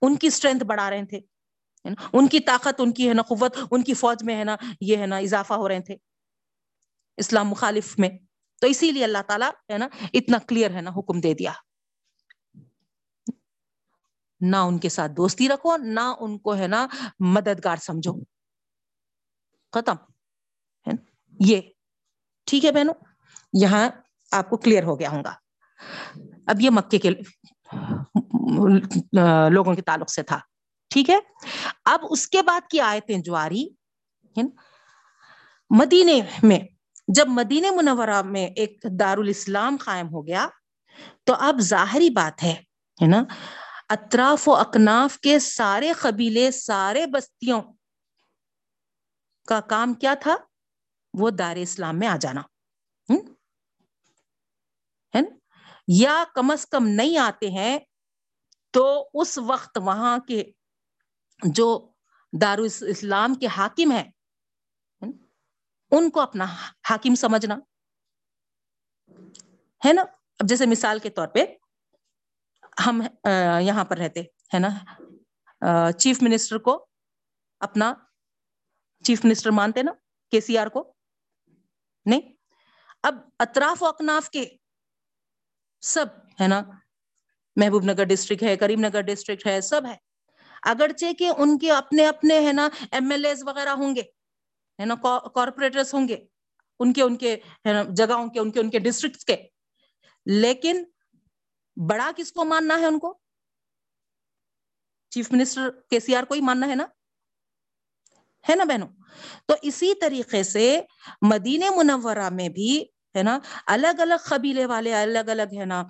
[0.02, 1.20] ان کی اسٹرینتھ بڑھا رہے تھے
[2.12, 4.96] ان کی طاقت ان کی ہے نا قوت ان کی فوج میں ہے نا یہ
[4.96, 5.96] ہے نا اضافہ ہو رہے تھے
[7.18, 8.08] اسلام مخالف میں
[8.62, 11.52] تو اسی لیے اللہ تعالیٰ ہے نا اتنا کلیئر ہے نا حکم دے دیا
[14.50, 16.86] نہ ان کے ساتھ دوستی رکھو، نہ ان کو ہے نا
[17.34, 18.12] مددگار سمجھو۔
[19.72, 19.96] ختم
[21.40, 21.60] یہ،
[22.46, 22.94] ٹھیک ہے بہنوں؟
[23.52, 23.88] یہاں
[24.32, 25.32] آپ کو کلیئر ہو گیا ہوں گا۔
[26.46, 27.10] اب یہ مکے کے
[29.50, 30.38] لوگوں کے تعلق سے تھا،
[30.90, 31.18] ٹھیک ہے؟
[31.84, 33.66] اب اس کے بعد کی آیتیں جو آ رہی
[35.70, 36.58] مدینے میں،
[37.08, 40.46] جب مدینہ منورہ میں ایک دار الاسلام قائم ہو گیا،
[41.24, 42.54] تو اب ظاہری بات ہے
[43.06, 43.22] نا؟
[43.88, 47.62] اطراف و اکناف کے سارے قبیلے، سارے بستیوں
[49.48, 50.36] کا کام کیا تھا؟
[51.14, 52.42] وہ دار اسلام میں آ جانا۔
[55.88, 57.78] یا کم از کم نہیں آتے ہیں
[58.70, 60.44] تو اس وقت وہاں کے
[61.44, 61.92] جو
[62.40, 64.10] دار اسلام کے حاکم ہیں
[65.90, 66.44] ان کو اپنا
[66.90, 67.54] حاکم سمجھنا۔
[69.86, 70.02] ہے نا؟
[70.38, 71.44] اب جیسے مثال کے طور پہ
[72.86, 73.02] ہم
[73.60, 74.20] یہاں پر رہتے،
[74.54, 76.86] ہے نا؟ چیف منسٹر کو
[77.60, 77.92] اپنا،
[79.04, 79.92] چیف منسٹر مانتے نا،
[80.30, 80.92] کے سی آر کو؟
[82.06, 82.20] نہیں؟
[83.02, 84.44] اب اطراف و اکناف کے
[85.82, 86.06] سب،
[86.40, 86.62] ہے نا؟
[87.56, 89.96] محبوب نگر ڈسٹرکٹ ہے، کریم نگر ڈسٹرکٹ ہے، سب ہے۔
[90.62, 94.02] اگرچہ کہ ان کے اپنے اپنے، ہے نا، ایم ایل اے وغیرہ ہوں گے،
[94.78, 94.94] ہے نا
[95.34, 96.16] کارپوریٹرس ہوں گے،
[96.80, 97.36] ان کے ان کے
[97.90, 99.36] جگہوں کے، ان کے ان کے ڈسٹرکٹ کے۔
[100.26, 100.84] لیکن
[101.76, 103.18] بڑا کس کو ماننا ہے ان کو؟
[105.12, 106.86] چیف منسٹر کے سی آر کو ہی ماننا ہے نا؟
[108.48, 108.88] ہے نا بہنوں؟
[109.46, 110.80] تو اسی طریقے سے
[111.22, 112.84] مدینہ منورہ میں بھی
[113.16, 115.82] ہے نا، الگ الگ قبیلے والے الگ الگ ہے نا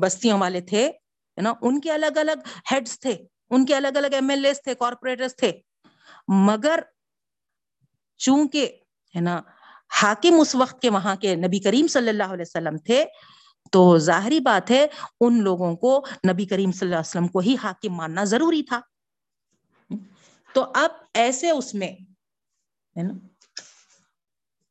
[0.00, 0.86] بستیوں والے تھے،
[1.36, 3.16] ہے نا، ان کے الگ الگ ہیڈس تھے،
[3.50, 5.52] ان کے الگ الگ ایم ایل اے تھے کارپوریٹرس تھے۔
[6.46, 6.80] مگر
[8.20, 8.78] چونکہ
[9.14, 9.40] ہے نا،
[10.02, 13.04] حاکم اس وقت کے وہاں کے نبی کریم صلی اللہ علیہ وسلم تھے
[13.72, 14.86] تو ظاہری بات ہے،
[15.20, 18.80] ان لوگوں کو نبی کریم صلی اللہ علیہ وسلم کو ہی حاکم ماننا ضروری تھا۔
[20.54, 21.96] تو اب ایسے اس میں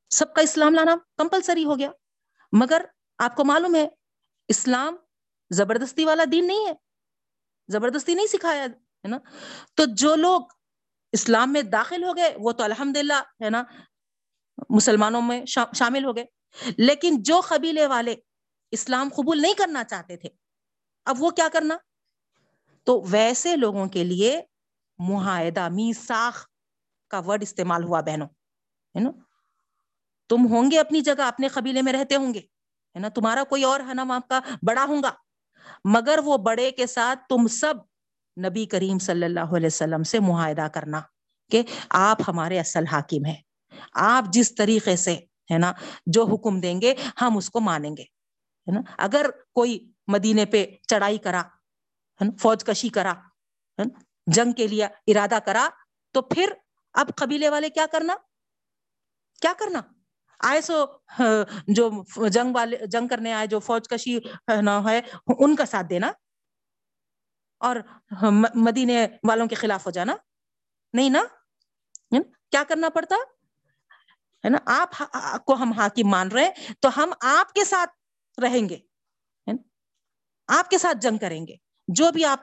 [0.10, 1.92] سب کا اسلام لانا کمپلسری ہو گیا۔
[2.52, 2.82] مگر
[3.18, 3.88] آپ کو معلوم ہے،
[4.48, 4.96] اسلام
[5.50, 6.72] زبردستی والا دین نہیں ہے۔
[7.68, 9.18] زبردستی نہیں سکھایا، ہے نا۔
[9.76, 10.42] تو جو لوگ
[11.12, 13.64] اسلام میں داخل ہو گئے، وہ تو الحمد للہ ہے نا،
[14.70, 16.26] مسلمانوں میں شامل ہو گئے۔
[16.78, 18.16] لیکن جو قبیلے والے
[18.72, 20.30] اسلام قبول نہیں کرنا چاہتے تھے۔
[21.06, 21.78] اب وہ کیا کرنا؟
[22.84, 24.42] تو ویسے لوگوں کے لیے
[25.00, 26.46] معاہدہ می ساخ
[27.10, 28.28] کا ورڈ استعمال ہوا بہنوں،
[28.96, 29.12] ہے نا؟
[30.30, 32.40] تم ہوں گے اپنی جگہ، اپنے قبیلے میں رہتے ہوں گے،
[32.96, 35.12] ہے نا؟ تمہارا کوئی اور ہے نا وہاں کا بڑا ہوں گا۔
[35.86, 37.74] مگر وہ بڑے کے ساتھ تم سب
[38.46, 41.02] نبی کریم صلی اللہ علیہ وسلم سے معاہدہ کرنا
[41.52, 43.42] کہ آپ ہمارے اصل حاکم ہیں۔
[43.94, 45.14] آپ جس طریقے سے،
[45.52, 45.74] ہے نا،
[46.06, 48.21] جو حکم دیں گے، ہم اس کو مانیں گے۔
[48.68, 54.00] ہے نا؟ اگر کوئی مدینے پہ چڑھائی کرا، ہے نا؟ فوج کشی کرا، ہے نا؟
[54.28, 55.68] جنگ کے لیے ارادہ کرا،
[56.16, 56.54] تو پھر
[56.94, 58.16] اب قبیلے والے کیا کرنا؟
[59.42, 59.82] کیا کرنا؟
[60.40, 60.86] آئے سو
[61.68, 61.90] جو
[62.30, 65.00] جنگ والے، جنگ کرنے آئے، جو فوج کشی ہے،
[65.40, 66.12] ان کا ساتھ دینا
[67.62, 67.76] اور
[68.56, 70.16] مدینے والوں کے خلاف ہو جانا۔
[70.94, 71.24] نہیں نا؟
[72.52, 73.16] کیا کرنا پڑتا؟
[74.44, 74.98] ہے نا؟ آپ
[75.46, 77.92] کو ہم حاکم مان رہے تو ہم آپ کے ساتھ
[78.42, 78.78] رہیں گے
[80.48, 81.56] آپ کے ساتھ جنگ کریں گے۔
[81.88, 82.40] جو بھی آپ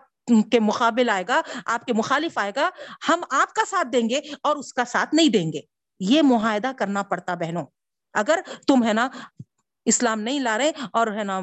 [0.53, 2.71] کے مقابل آئے گا، آپ کے مخالف آئے گا،
[3.09, 5.61] ہم آپ کا ساتھ دیں گے اور اس کا ساتھ نہیں دیں گے۔
[6.01, 7.67] یہ معاہدہ کرنا پڑتا بہنوں۔
[8.13, 9.09] اگر تم ہے نا
[9.85, 11.41] اسلام نہیں لا رہے اور ہے نا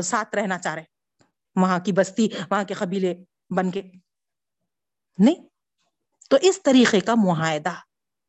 [0.00, 0.84] ساتھ رہنا چاہ رہے،
[1.56, 3.14] وہاں کی بستی، وہاں کے قبیلے
[3.56, 3.82] بن کے۔
[5.18, 5.48] نہیں۔
[6.30, 7.72] تو اس طریقے کا معاہدہ،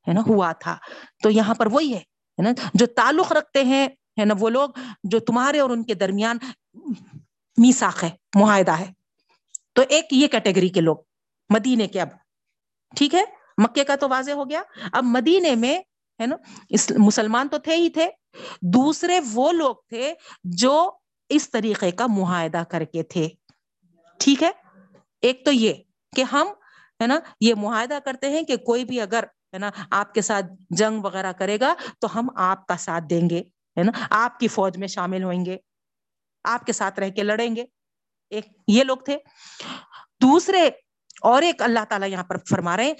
[0.07, 0.77] ہے نا، ہوا تھا۔
[1.23, 3.87] تو یہاں پر وہی ہے نا، جو تعلق رکھتے ہیں
[4.19, 4.69] ہے نا وہ لوگ
[5.03, 6.37] جو تمہارے اور ان کے درمیان
[7.57, 8.91] میساخ ہے، معاہدہ ہے۔
[9.73, 10.97] تو ایک یہ کیٹیگری کے لوگ،
[11.49, 12.07] مدینے کے اب،
[12.95, 13.23] ٹھیک ہے؟
[13.57, 15.79] مکے کا تو واضح ہو گیا۔ اب مدینے میں،
[16.21, 16.35] ہے نا
[16.97, 18.09] مسلمان تو تھے ہی تھے۔
[18.61, 20.91] دوسرے وہ لوگ تھے جو
[21.29, 23.29] اس طریقے کا معاہدہ کر کے تھے۔
[24.17, 24.51] ٹھیک ہے؟
[25.21, 25.73] ایک تو یہ
[26.15, 26.47] کہ ہم،
[27.01, 30.45] ہے نا، یہ معاہدہ کرتے ہیں کہ کوئی بھی اگر، ہے نا، آپ کے ساتھ
[30.69, 33.43] جنگ وغیرہ کرے گا تو ہم آپ کا ساتھ دیں گے۔
[33.77, 35.57] ہے نا؟ آپ کی فوج میں شامل ہوئیں گے،
[36.43, 37.65] آپ کے ساتھ رہ کے لڑیں گے۔
[38.29, 39.17] ایک یہ لوگ تھے۔
[40.21, 40.69] دوسرے
[41.21, 42.93] اور ایک اللہ تعالیٰ یہاں پر فرما رہے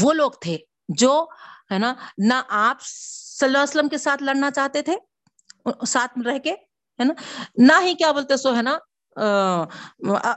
[0.00, 1.26] وہ لوگ تھے جو
[1.70, 4.96] ہے نا، نہ آپ صلی اللہ علیہ وسلم کے ساتھ لڑنا چاہتے تھے،
[5.86, 7.14] ساتھ رہ کے، ہے نا؟
[7.58, 8.78] نہ ہی کیا بولتے سو، ہے نا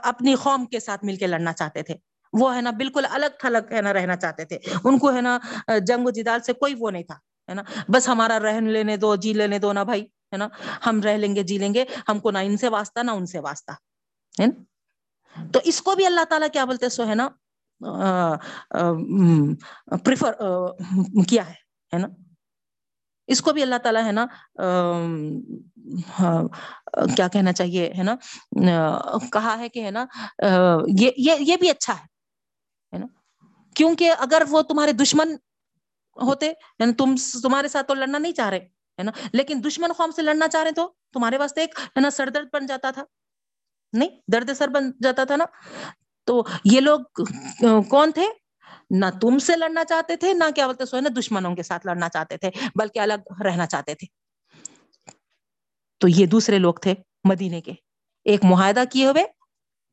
[0.02, 1.94] اپنی قوم کے ساتھ مل کے لڑنا چاہتے تھے۔
[2.32, 5.38] وہ ہے نا، بالکل الگ تھلگ ہے نا، رہنا چاہتے تھے۔ ان کو ہے نا،
[5.86, 9.14] جنگ و جدال سے کوئی وہ نہیں تھا۔ ہے نا؟ بس ہمارا رہن لینے دو
[9.16, 10.48] جی لینے دو نا بھائی، ہے نا؟
[10.86, 13.26] ہم رہ لیں گے جی لیں گے، ہم کو نہ ان سے واسطہ نہ ان
[13.26, 13.72] سے واسطہ،
[14.34, 14.62] ہے نا؟
[15.52, 17.28] تو اس کو بھی اللہ تعالیٰ کیا بولتے سو ہے نا
[20.04, 20.32] پریفر
[21.28, 22.06] کیا ہے نا؟
[23.28, 24.24] اس کو بھی اللہ تعالیٰ ہے نا
[26.18, 26.42] ہاں،
[27.16, 28.14] کیا کہنا چاہیے، ہے نا؟
[29.32, 30.04] کہا ہے کہ ہے نا
[31.40, 33.06] یہ بھی اچھا ہے نا؟
[33.76, 35.36] کیونکہ اگر وہ تمہارے دشمن
[36.22, 38.58] ہوتے یعنی تم تمہارے ساتھ تو لڑنا نہیں چاہ رہے،
[38.98, 42.10] ہے نا؟ لیکن دشمن قوم سے لڑنا چاہ رہے تو تمہارے واسطے ایک، ہے نا،
[42.10, 43.04] سر درد بن جاتا تھا۔
[43.92, 45.44] نہیں، درد سر بن جاتا تھا نا۔
[46.24, 47.00] تو یہ لوگ
[47.90, 48.26] کون تھے؟
[48.90, 52.08] نہ تم سے لڑنا چاہتے تھے، نہ کیا بولتے سو نا، دشمنوں کے ساتھ لڑنا
[52.08, 54.06] چاہتے تھے، بلکہ الگ رہنا چاہتے تھے۔
[55.98, 57.72] تو یہ دوسرے لوگ تھے مدینے کے۔
[58.24, 59.24] ایک معاہدہ کیے ہوئے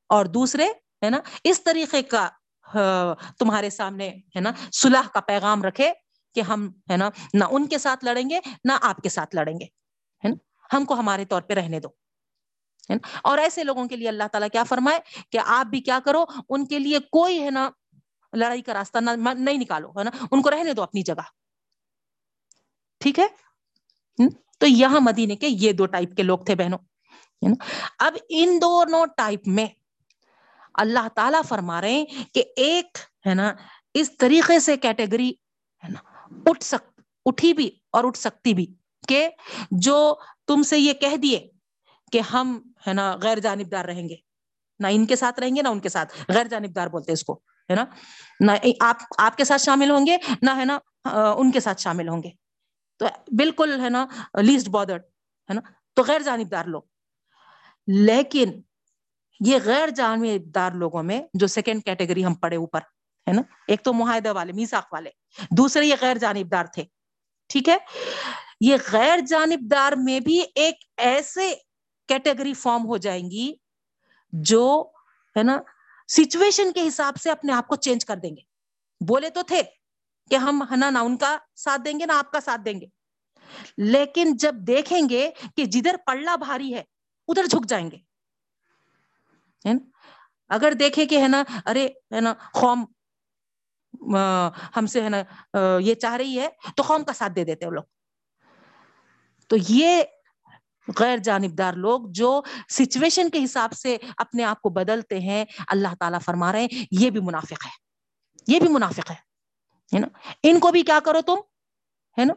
[0.10, 0.66] اور دوسرے،
[1.04, 2.30] ہے نا، اس طریقے کا
[3.40, 5.94] تمہارے سامنے، ہے نا، صلح کا پیغام رکھے۔
[6.36, 9.60] کہ ہم، ہے نا، نہ ان کے ساتھ لڑیں گے، نہ آپ کے ساتھ لڑیں
[9.60, 9.66] گے،
[10.24, 10.36] ہے نا؟
[10.76, 11.88] ہم کو ہمارے طور پہ رہنے دو،
[12.90, 16.00] ہے نا؟ اور ایسے لوگوں کے لیے اللہ تعالیٰ کیا فرمائے کہ آپ بھی کیا
[16.06, 17.70] کرو، ان کے لیے کوئی، ہے نا،
[18.34, 21.28] لڑائی کا راستہ نہیں نکالو، ہے نا؟ ان کو رہنے دو اپنی جگہ۔
[23.02, 23.28] ٹھیک ہے؟
[24.58, 26.80] تو یہاں مدینے کے یہ دو ٹائپ کے لوگ تھے بہنوں
[28.00, 29.66] اب ان دونوں ٹائپ میں
[30.74, 33.54] اللہ تعالی فرما رہے ہیں کہ ایک، ہے نا،
[33.94, 35.30] اس طریقے سے کیٹیگری،
[35.84, 36.00] ہے نا
[36.46, 38.74] اٹھ سک، اٹھی بھی اور اٹھ سکتی بھی
[39.08, 39.30] کہ
[39.72, 40.16] جو
[40.48, 41.50] تم سے یہ کہہ دیے
[42.12, 44.16] کہ ہم ہے نا غیر جانبدار رہیں گے،
[44.80, 47.34] نہ ان کے ساتھ رہیں گے نہ ان کے ساتھ، غیر جانبدار بولتے اس کو،
[47.70, 47.86] ہے نا؟
[48.40, 50.80] نہ آپ آپ کے ساتھ شامل ہوں گے نہ ہے نا
[51.32, 52.30] ان کے ساتھ شامل ہوں گے۔
[52.98, 53.06] تو
[53.38, 54.06] بالکل ہے نا
[54.42, 55.02] لیسٹ بارڈرڈ
[55.50, 55.62] ہے نا؟
[55.94, 56.82] تو غیر جانبدار لوگ۔
[57.88, 58.62] لیکن
[59.40, 62.80] یہ غیر جانبدار لوگوں میں جو سیکنڈ کیٹیگری ہم پڑے اوپر
[63.28, 65.10] ہے نا؟ ایک تو معاہدہ والے میساک والے۔
[65.52, 66.84] دوسرے یہ غیر جانبدار تھے۔
[67.48, 67.78] ٹھیک ہے؟
[68.62, 71.56] یہ غیر جانبدار میں بھی ایک ایسے
[72.08, 73.54] کیٹیگری فارم ہو جائیں گی
[74.32, 74.92] جو
[75.38, 75.58] ہے نا
[76.08, 78.42] سچویشن کے حساب سے اپنے آپ کو چینج کر دیں گے۔
[79.08, 79.62] بولے تو تھے
[80.30, 82.82] کہ ہم ہے نا نہ ان کا ساتھ دیں گے، نہ آپ کا ساتھ دیں
[82.82, 82.86] گے۔
[83.78, 86.84] لیکن جب دیکھیں گے کہ جدھر پڑلا بھاری ہے،
[87.28, 87.98] ادھر جھک جائیں گے۔
[90.50, 92.86] اگر دیکھے کہ ہے نا، ارے ہے نا قوم
[94.78, 95.22] ہم سے ہے نا
[95.82, 97.84] یہ چاہ رہی ہے تو قوم کا ساتھ دے دیتے وہ لوگ۔
[99.48, 100.04] تو یہ
[101.00, 106.20] غیر جانبدار لوگ جو سچویشن کے حساب سے اپنے آپ کو بدلتے ہیں، اللہ تعالیٰ
[106.26, 107.72] فرما رہے ہیں، یہ بھی منافق ہے۔
[108.48, 110.08] یہ بھی منافق ہے نا؟
[110.44, 111.36] ان کو بھی کیا کرو تم؟
[112.18, 112.34] ہے نا؟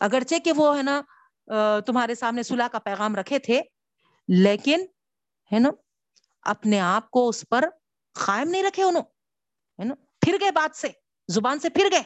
[0.00, 1.00] اگرچہ کہ وہ ہے نا
[1.86, 3.60] تمہارے سامنے صلح کا پیغام رکھے تھے،
[4.28, 4.80] لیکن،
[5.52, 5.70] ہے نا،
[6.42, 7.64] اپنے آپ کو اس پر
[8.12, 9.02] قائم نہیں رکھے انہوں،
[9.78, 10.88] ہے نا؟ پھر گئے بات سے،
[11.28, 12.02] زبان سے پھر گئے۔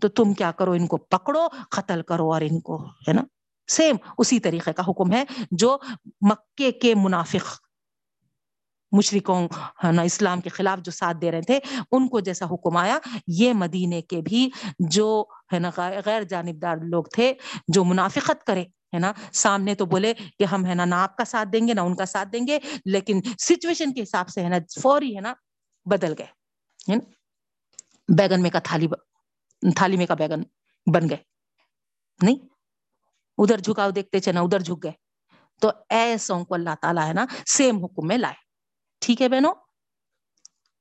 [0.00, 3.22] تو تم کیا کرو، ان کو پکڑو، قتل کرو اور ان کو، ہے نا؟
[3.68, 5.78] سیم اسی طریقے کا حکم ہے جو
[6.20, 7.60] مکے کے منافق
[8.92, 9.48] مشرقوں
[9.92, 11.58] نا، اسلام کے خلاف جو ساتھ دے رہے تھے،
[11.92, 15.70] ان کو جیسا حکم آیا، یہ مدینے کے بھی جو، ہے نا
[16.06, 17.34] غیر جانبدار لوگ تھے
[17.68, 21.24] جو منافقت کرے۔ ہے نا؟ سامنے تو بولے کہ ہم ہے نا نہ آپ کا
[21.24, 24.48] ساتھ دیں گے، نہ ان کا ساتھ دیں گے، لیکن سچویشن کے حساب سے ہے
[24.48, 25.34] نا فوری ہے نا
[25.84, 26.26] بدل گئے
[28.08, 28.86] بیگن میں کا تھالی
[29.76, 30.42] تھالی میں کا بیگن
[30.94, 31.16] بن گئے۔
[32.22, 32.34] نہیں؟
[33.38, 34.92] ادھر جھکاؤ، دیکھتے چنا ادھر جھک گئے۔
[35.60, 38.34] تو ایسوں کو اللہ تعالیٰ ہے نا سیم حکم میں لائے۔
[39.00, 39.54] ٹھیک ہے بہنوں؟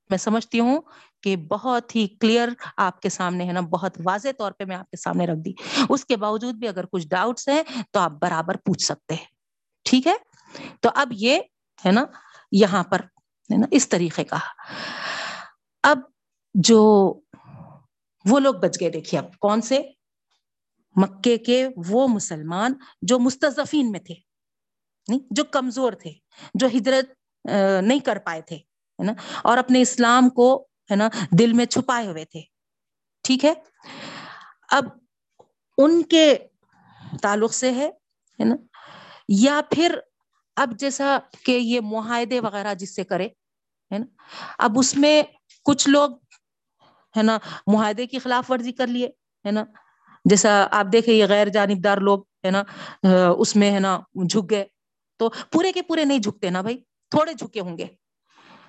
[0.09, 0.81] میں سمجھتی ہوں
[1.23, 4.89] کہ بہت ہی کلیئر آپ کے سامنے ہے نا، بہت واضح طور پہ میں آپ
[4.91, 5.53] کے سامنے رکھ دی۔
[5.89, 9.25] اس کے باوجود بھی اگر کچھ ڈاؤٹس ہیں تو آپ برابر پوچھ سکتے ہیں۔
[9.85, 10.15] ٹھیک ہے؟
[10.81, 11.39] تو اب یہ
[11.85, 12.05] ہے نا،
[12.51, 12.99] یہاں پر
[13.49, 14.37] ہے نا، اس طریقے کا۔
[15.83, 15.99] اب
[16.53, 16.79] جو
[18.25, 19.81] وہ لوگ بچ گئے، دیکھیے اب کون سے؟
[20.95, 24.15] مکے کے وہ مسلمان جو مستضفین میں تھے
[25.29, 26.11] جو کمزور تھے،
[26.53, 27.13] جو ہجرت
[27.83, 28.57] نہیں کر پائے تھے
[28.99, 32.41] نا، اور اپنے اسلام کو ہے نا، دل میں چھپائے ہوئے تھے۔
[33.23, 33.53] ٹھیک ہے؟
[34.71, 34.85] اب
[35.77, 36.35] ان کے
[37.21, 37.89] تعلق سے ہے
[38.39, 38.55] نا؟
[39.27, 39.99] یا پھر
[40.55, 43.25] اب جیسا کہ یہ معاہدے وغیرہ جس سے کرے،
[43.91, 44.05] ہے نا؟
[44.57, 45.23] اب اس میں
[45.65, 46.09] کچھ لوگ،
[47.17, 49.07] ہے نا، معاہدے کی خلاف ورزی کر لیے،
[49.45, 49.63] ہے نا؟
[50.25, 52.63] جیسا آپ دیکھیں، یہ غیر جانبدار لوگ، ہے نا
[53.37, 53.99] اس میں، ہے نا،
[54.29, 54.65] جھک گئے۔
[55.17, 56.77] تو پورے کے پورے نہیں جھکتے نا بھائی،
[57.09, 57.85] تھوڑے جھکے ہوں گے۔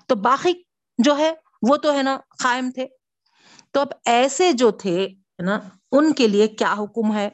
[0.07, 0.63] تو باقی
[0.99, 2.87] جو ہے وہ تو ہے نا قائم تھے۔
[3.73, 4.97] تو اب ایسے جو تھے
[5.45, 5.59] نا،
[5.93, 7.29] ان کے لیے کیا حکم ہے؟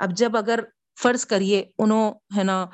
[0.00, 0.60] اب جب اگر
[0.98, 2.64] فرض کریے انہوں ہے نا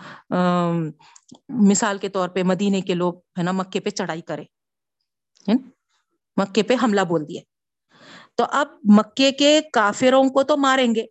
[1.68, 4.44] مثال کے طور پہ مدینے کے لوگ ہے نا مکے پہ چڑھائی کرے
[6.36, 7.40] مکے پہ حملہ بول دیا
[8.36, 11.04] تو اب مکے کے کافروں کو تو ماریں گے۔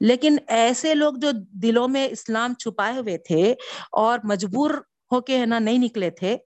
[0.00, 1.30] لیکن ایسے لوگ جو
[1.62, 3.54] دلوں میں اسلام چھپائے ہوئے تھے
[3.92, 4.70] اور مجبور
[5.12, 6.36] ہو کے ہے نا نہیں نکلے تھے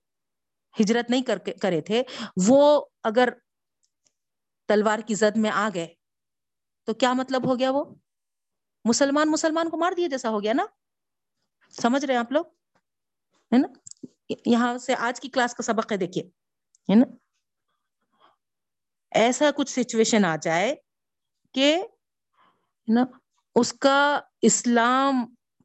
[0.76, 2.02] ہجرت نہیں کر کرے تھے،
[2.48, 3.28] وہ اگر
[4.68, 5.86] تلوار کی زد میں آ گئے
[6.88, 7.84] تو کیا مطلب ہو گیا وہ؟
[8.84, 10.66] مسلمان مسلمان کو مار دیا جیسا ہو گیا نا؟
[11.70, 12.44] سمجھ رہے ہیں آپ لوگ؟
[13.52, 13.68] ہے نا؟
[14.46, 16.24] یہاں سے آج کی کلاس کا سبق ہے، دیکھیے،
[16.88, 17.04] ہے نا؟
[19.12, 20.74] ایسا کچھ سچویشن آ جائے
[21.54, 21.76] کہ
[22.88, 23.04] نا،
[23.56, 25.24] اس کا اسلام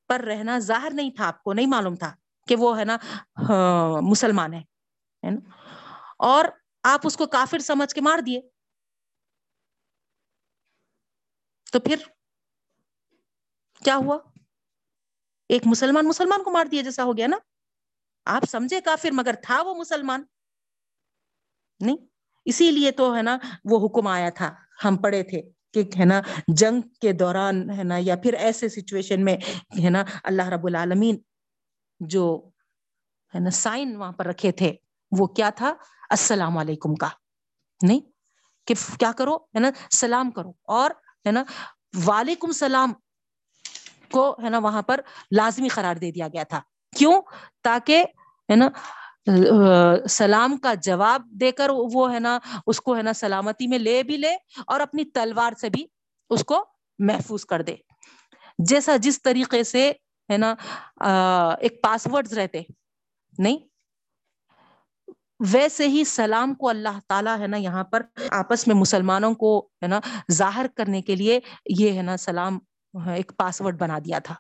[0.10, 2.14] پر رہنا ظاہر نہیں تھا، آپ کو نہیں معلوم تھا
[2.48, 2.98] کہ وہ، ہے نا
[3.50, 4.62] ہاں، مسلمان ہے۔
[5.28, 5.50] ہے نا؟
[6.18, 6.46] اور
[6.84, 8.42] آپ اس کو کافر سمجھ کے مار دیے۔
[11.72, 11.96] تو پھر
[13.86, 14.18] کیا ہوا؟
[15.50, 17.38] ایک مسلمان مسلمان کو مار دیا جیسا ہو گیا نا؟
[18.26, 20.24] آپ سمجھے کافر، مگر تھا وہ مسلمان۔
[21.80, 21.98] نہیں،
[22.46, 25.42] اسی لیے تو ہے نا وہ حکم آیا تھا۔ ہم پڑھے تھے
[25.74, 29.38] کہ ہے نا جنگ کے دوران ہے نا، یا پھر ایسے سچویشن میں
[29.84, 31.22] ہے نا اللہ رب العالمین
[32.00, 32.50] جو
[33.36, 34.76] ہے نا سائن وہاں پر رکھے تھے۔
[35.12, 35.74] وہ کیا تھا؟
[36.10, 37.10] السلام علیکم کا۔
[37.84, 38.00] نہیں،
[38.68, 40.92] کہ کیا کرو؟ ہے نا، سلام کرو۔ اور
[41.26, 41.44] ہے نا،
[42.08, 42.94] وعلیکم السلام
[44.12, 45.00] کو ہے نا، وہاں پر
[45.32, 46.62] لازمی قرار دے دیا گیا تھا۔
[46.98, 47.22] کیوں؟
[47.64, 48.06] تاکہ
[48.52, 48.70] ہے نا،
[50.10, 54.04] سلام کا جواب دے کر وہ ہے نا، اس کو ہے نا سلامتی میں لے
[54.04, 54.36] بھی لے
[54.68, 55.86] اور اپنی تلوار سے بھی
[56.30, 56.66] اس کو
[57.00, 57.76] محفوظ کر دے۔
[58.60, 59.92] جیسا جس طریقے سے
[60.32, 60.56] ہے نا
[61.60, 62.62] ایک پاسورڈ رہتے۔
[63.38, 63.58] نہیں
[65.40, 69.88] ویسے ہی سلام کو اللہ تعالیٰ ہے نا یہاں پر آپس میں مسلمانوں کو ہے
[69.88, 70.00] نا
[70.32, 71.40] ظاہر کرنے کے لیے
[71.80, 72.58] یہ ہے نا سلام
[73.14, 74.36] ایک پاسورڈ بنا دیا تھا۔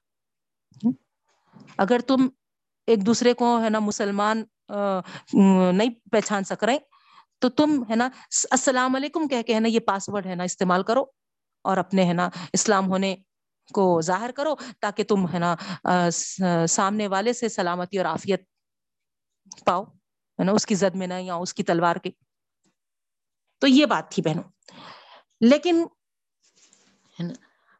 [1.77, 2.27] اگر تم
[2.87, 6.77] ایک دوسرے کو ہے نا مسلمان نہیں پہچان سک رہے،
[7.39, 8.09] تو تم ہے نا
[8.51, 11.03] السلام علیکم کہہ کے ہے نا یہ پاسورڈ ہے نا استعمال کرو
[11.65, 13.15] اور اپنے ہے نا اسلام ہونے
[13.73, 15.55] کو ظاہر کرو تاکہ تم ہے نا
[16.69, 18.43] سامنے والے سے سلامتی اور آفیت
[19.65, 19.83] پاؤ۔
[20.39, 22.11] ہے نا، اس کی زد میں نہ، یا اس کی تلوار کی
[23.61, 24.43] تو یہ بات تھی بہنوں۔
[25.41, 25.85] لیکن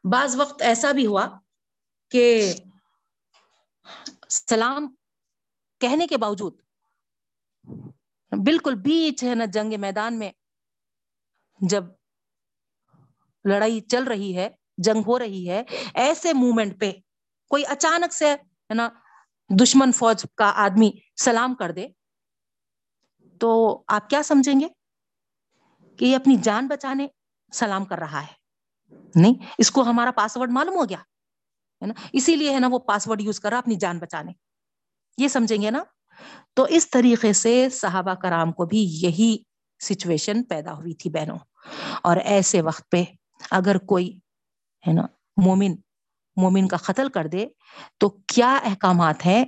[0.04, 1.26] بعض وقت ایسا بھی ہوا
[2.12, 2.52] کہ
[4.28, 4.94] سلام
[5.80, 6.60] کہنے کے باوجود،
[8.32, 10.30] بالکل بیچ، ہے نا، جنگ میدان میں
[11.60, 11.84] جب
[13.44, 15.62] لڑائی چل رہی ہے، جنگ ہو رہی ہے،
[15.94, 16.90] ایسے مومنٹ پہ
[17.50, 18.88] کوئی اچانک سے، ہے نا،
[19.50, 21.86] دشمن فوج کا آدمی سلام کر دے
[23.40, 24.68] تو آپ کیا سمجھیں گے
[25.96, 27.08] کہ یہ اپنی جان بچانے
[27.52, 28.38] سلام کر رہا ہے؟
[29.14, 30.98] نہیں، اس کو ہمارا پاسورڈ معلوم ہو گیا،
[31.82, 34.32] ہے نا؟ اسی لیے ہے نا وہ پاسورڈ یوز کر رہا اپنی جان بچانے۔
[35.18, 35.84] یہ سمجھیں گے نا؟
[36.54, 39.38] تو اس طریقے سے صحابہ کرام کو بھی یہی
[39.82, 41.38] سچویشن پیدا ہوئی تھی بہنوں۔
[42.02, 43.04] اور ایسے وقت پہ
[43.50, 44.18] اگر کوئی،
[44.88, 45.02] ہے نا،
[45.36, 45.74] مومن
[46.36, 47.46] مومن کا قتل کر دے
[47.98, 49.44] تو کیا احکامات ہیں؟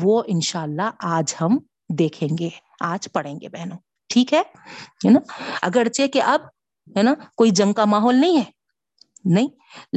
[0.00, 1.58] وہ انشاءاللہ آج ہم
[1.90, 2.48] دیکھیں گے،
[2.80, 3.78] آج پڑھیں گے بہنوں،
[4.10, 4.42] ٹھیک ہے؟
[5.10, 5.20] نا؟
[5.62, 6.40] اگرچہ کہ اب،
[6.96, 8.44] ہے نا، کوئی جنگ کا ماحول نہیں ہے،
[9.24, 9.48] نہیں،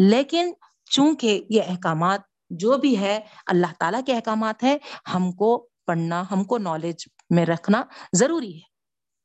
[0.10, 0.52] لیکن
[0.92, 2.22] چونکہ یہ احکامات
[2.52, 4.78] جو بھی ہے، اللہ تعالیٰ کے احکامات ہیں،
[5.14, 8.62] ہم کو پڑھنا، ہم کو نالج میں رکھنا ضروری ہے،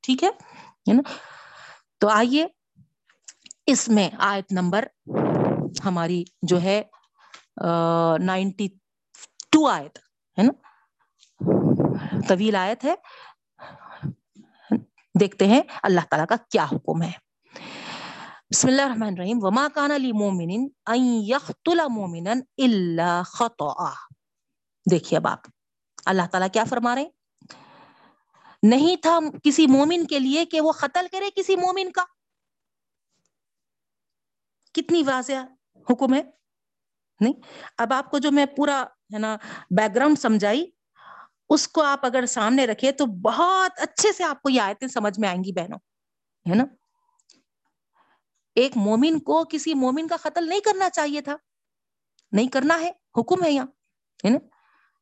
[0.05, 0.31] ٹھیک ہے؟
[0.87, 1.03] نا؟
[2.01, 2.47] تو آئیے
[3.67, 4.85] اس میں آیت نمبر
[5.85, 6.83] ہماری جو ہے
[8.21, 8.69] نائنٹی
[9.53, 9.99] ٹو آیت،
[10.39, 10.53] ہے نا؟
[12.29, 12.95] طویل آیت ہے۔
[15.21, 17.13] دیکھتے ہیں اللہ تعالیٰ کا کیا حکم ہے۔
[18.51, 23.91] بسم اللہ الرحمن الرحیم۔ وما کان لی مومن ان یقتل مومنا خطا
[24.91, 25.41] دیکھیے اب آپ،
[26.07, 27.11] اللہ تعالیٰ کیا فرما رہے ہیں؟
[28.63, 32.05] نہیں تھا کسی مومن کے لیے کہ وہ قتل کرے کسی مومن کا؟
[34.75, 35.33] کتنی واضح
[35.91, 36.23] حکم ہے؟
[37.21, 37.33] نہیں۔
[37.79, 39.37] اب آپ کو جو میں پورا ہے نا
[39.77, 40.71] بیک گراؤنڈ سمجھائی
[41.49, 45.21] اس کو آپ اگر سامنے رکھے تو بہت اچھے سے آپ کو یہ آیتیں سمجھ
[45.21, 45.79] میں آئیں گی بہنوں،
[46.51, 46.65] ہے نا؟
[48.55, 51.37] ایک مومن کو کسی مومن کا قتل نہیں کرنا چاہیے تھا،
[52.33, 53.67] نہیں کرنا ہے، حکم ہے یہاں،
[54.25, 54.39] ہے نا؟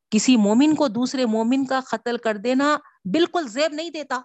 [0.09, 2.77] کسی مومن کو دوسرے مومن کا قتل کر دینا
[3.13, 4.21] بالکل زیب نہیں دیتا۔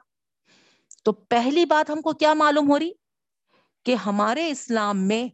[1.04, 2.90] تو پہلی بات ہم کو کیا معلوم ہو رہی؟
[3.84, 5.24] کہ ہمارے اسلام میں،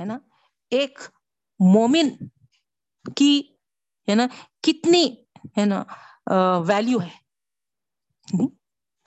[0.00, 0.18] ہے نا،
[0.70, 0.98] ایک
[1.60, 2.08] مومن
[3.16, 3.42] کی،
[4.08, 4.26] ہے نا،
[4.62, 5.23] کتنی
[5.58, 5.84] ہے نا
[6.66, 7.24] ویلو ہے۔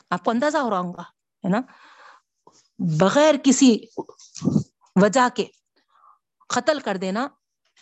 [0.10, 1.02] آپ کو اندازہ ہو رہا ہوں گا
[1.46, 1.62] ہے نا؟
[3.00, 3.80] بغیر کسی
[4.96, 5.46] وجہ کے
[6.50, 7.28] قتل کر دینا،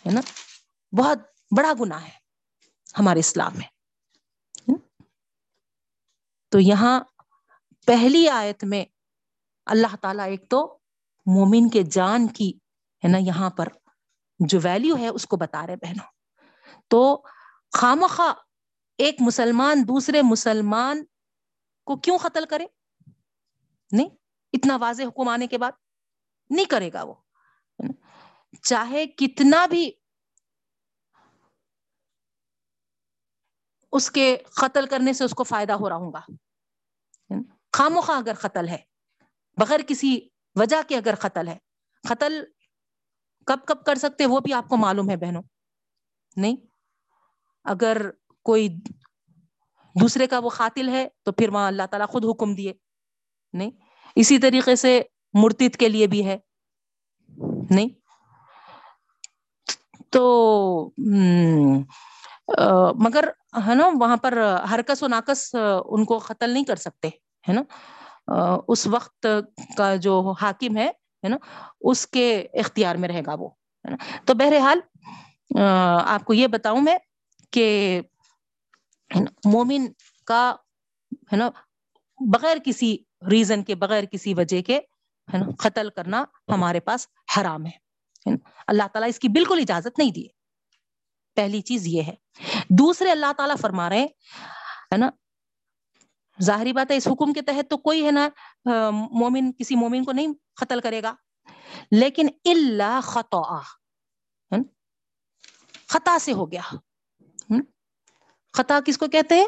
[0.06, 0.20] ہے نا،
[0.98, 1.18] بہت
[1.56, 2.10] بڑا گنا ہے
[2.98, 3.68] ہمارے اسلام میں۔
[6.48, 7.00] تو یہاں
[7.86, 8.84] پہلی آیت میں
[9.66, 10.78] اللہ تعالیٰ ایک تو
[11.26, 12.52] مومن کے جان کی،
[13.04, 13.68] ہے نا، یہاں پر
[14.38, 16.06] جو ویلیو ہے، اس کو بتا رہے بہنوں۔
[16.88, 17.22] تو
[17.72, 18.32] خامخواہ
[18.98, 21.04] ایک مسلمان دوسرے مسلمان
[21.86, 22.66] کو کیوں قتل کرے؟
[23.92, 24.08] نہیں،
[24.52, 25.72] اتنا واضح حکم آنے کے بعد
[26.50, 27.14] نہیں کرے گا وہ
[28.62, 29.90] چاہے کتنا بھی
[33.92, 36.20] اس کے قتل کرنے سے اس کو فائدہ ہو رہا ہوں گا
[37.72, 38.78] خاموخواہ اگر قتل ہے،
[39.58, 40.18] بغیر کسی
[40.56, 41.56] وجہ کے اگر قتل ہے،
[42.04, 42.44] قتل
[43.46, 45.42] کب کب کر سکتے وہ بھی آپ کو معلوم ہے بہنوں،
[46.36, 46.56] نہیں؟
[47.66, 48.10] اگر
[48.46, 48.68] کوئی
[50.00, 52.72] دوسرے کا وہ قاتل ہے تو پھر وہاں اللہ تعالیٰ خود حکم دیے۔
[53.52, 53.70] نہیں،
[54.16, 55.02] اسی طریقے سے
[55.34, 56.38] مرتد کے لیے بھی ہے۔
[57.70, 57.88] نہیں،
[60.10, 60.22] تو
[63.04, 63.24] مگر
[63.66, 64.32] ہے نا، وہاں پر
[64.70, 67.08] ہرکس و ناکس ان کو قتل نہیں کر سکتے،
[67.48, 67.62] ہے نا۔
[68.68, 69.26] اس وقت
[69.76, 70.90] کا جو حاکم ہے
[71.22, 71.36] نا،
[71.80, 73.48] اس کے اختیار میں رہے گا وہ،
[73.84, 74.78] ہے نا۔ تو بہرحال
[76.06, 76.96] آپ کو یہ بتاؤں میں
[77.50, 78.00] کہ
[79.44, 79.86] مومن
[80.26, 80.54] کا،
[81.32, 81.48] ہے نا،
[82.32, 82.96] بغیر کسی
[83.30, 84.78] ریزن کے، بغیر کسی وجہ کے،
[85.28, 87.84] ہے نا، قتل کرنا ہمارے پاس حرام ہے
[88.66, 90.28] اللہ تعالیٰ اس کی بالکل اجازت نہیں دیے۔
[91.36, 92.14] پہلی چیز یہ ہے۔
[92.70, 94.04] دوسرے، اللہ تعالیٰ فرما رہے
[94.92, 95.10] ہے نا،
[96.42, 98.28] ظاہری بات ہے، اس حکم کے تحت تو کوئی، ہے نا،
[98.92, 101.14] مومن، کسی مومن کو نہیں قتل کرے گا،
[101.90, 103.60] لیکن اللہ خطا
[105.88, 106.62] خطا سے ہو گیا
[108.56, 109.46] خطا کس کو کہتے ہیں؟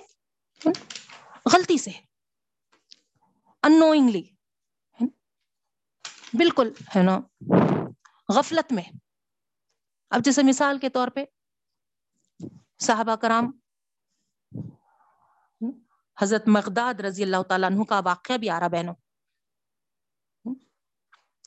[1.53, 1.91] غلطی سے۔
[3.63, 4.23] انوئنگلی
[6.33, 7.19] بالکل، ہے نا؟
[8.29, 8.83] غفلت میں۔
[10.11, 11.25] اب جیسے مثال کے طور پہ
[12.79, 13.51] صحابہ کرام،
[16.23, 18.95] حضرت مقداد رضی اللہ تعالیٰ عنہ کا واقعہ بھی آ رہا بہنوں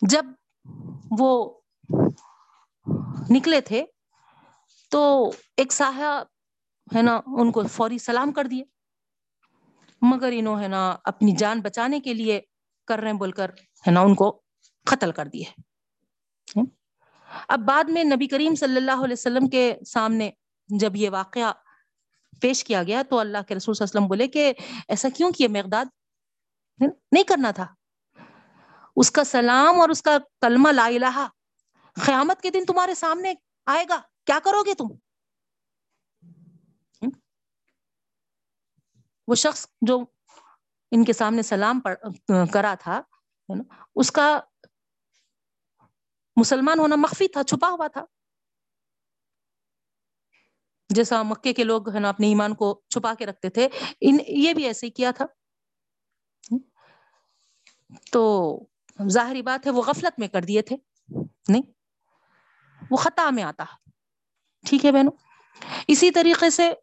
[0.10, 0.26] جب
[1.20, 1.62] وہ
[3.30, 3.86] نکلے تھے
[4.92, 6.26] تو ایک صاحب
[6.96, 8.64] ہے نا، ان کو فوری سلام کر دیے۔
[10.02, 12.42] مگر انہوں ہے نا اپنی جان بچانے کے لیے
[12.88, 13.50] کر رہے ہیں، بول کر
[13.88, 14.42] ہے نا ان کو
[14.86, 15.44] قتل کر دیے۔
[17.48, 20.32] اب بعد میں نبی کریم صلی اللہ علیہ وسلم کے سامنے
[20.68, 21.54] جب یہ واقعہ
[22.42, 24.54] پیش کیا گیا تو اللہ کے رسول صلی اللہ علیہ وسلم بولے کہ
[24.88, 25.86] ایسا کیوں کیا مقداد؟
[27.12, 27.66] نہیں کرنا تھا۔
[28.96, 31.28] اس کا سلام اور اس کا کلمہ لا الہ،
[32.06, 33.34] قیامت کے دن تمہارے سامنے
[33.66, 34.88] آئے گا۔ کیا کرو گے تم؟
[39.32, 40.00] وہ شخص جو
[40.92, 41.80] ان کے سامنے سلام
[42.54, 43.02] کرا تھا
[43.96, 44.40] اس کا
[46.36, 48.06] مسلمان ہونا مخفی تھا، چھپا ہوا تھا۔
[50.90, 53.70] جیسا مکے کے لوگ، ہے نا، اپنے ایمان کو چھپا کے رکھتے تھے،
[54.02, 55.26] ان، یہ بھی ایسے ہی کیا تھا۔
[58.12, 58.54] تو
[59.10, 60.76] ظاہری بات ہے، وہ غفلت میں کر دیے تھے۔
[61.50, 61.62] نہیں،
[62.92, 63.64] وہ خطا میں آتا۔
[64.66, 65.12] ٹھیک ہے بہنوں؟
[65.88, 66.74] اسی طریقے سے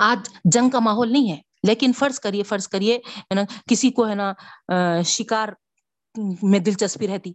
[0.00, 4.08] آج جنگ کا ماحول نہیں ہے، لیکن فرض کریے فرض کریے، ہے نا، کسی کو،
[4.08, 4.32] ہے نا
[5.06, 5.48] شکار
[6.42, 7.32] میں دلچسپی رہتی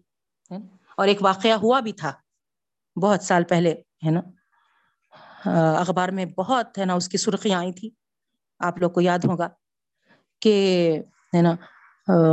[0.97, 2.11] اور ایک واقعہ ہوا بھی تھا
[2.95, 3.73] بہت سال پہلے،
[4.05, 4.21] ہے نا
[5.79, 7.89] اخبار میں بہت، ہے نا، اس کی سرخیاں آئی تھی
[8.61, 9.47] آپ لوگ کو یاد ہوگا
[10.41, 10.53] کہ،
[11.33, 11.55] ہے نا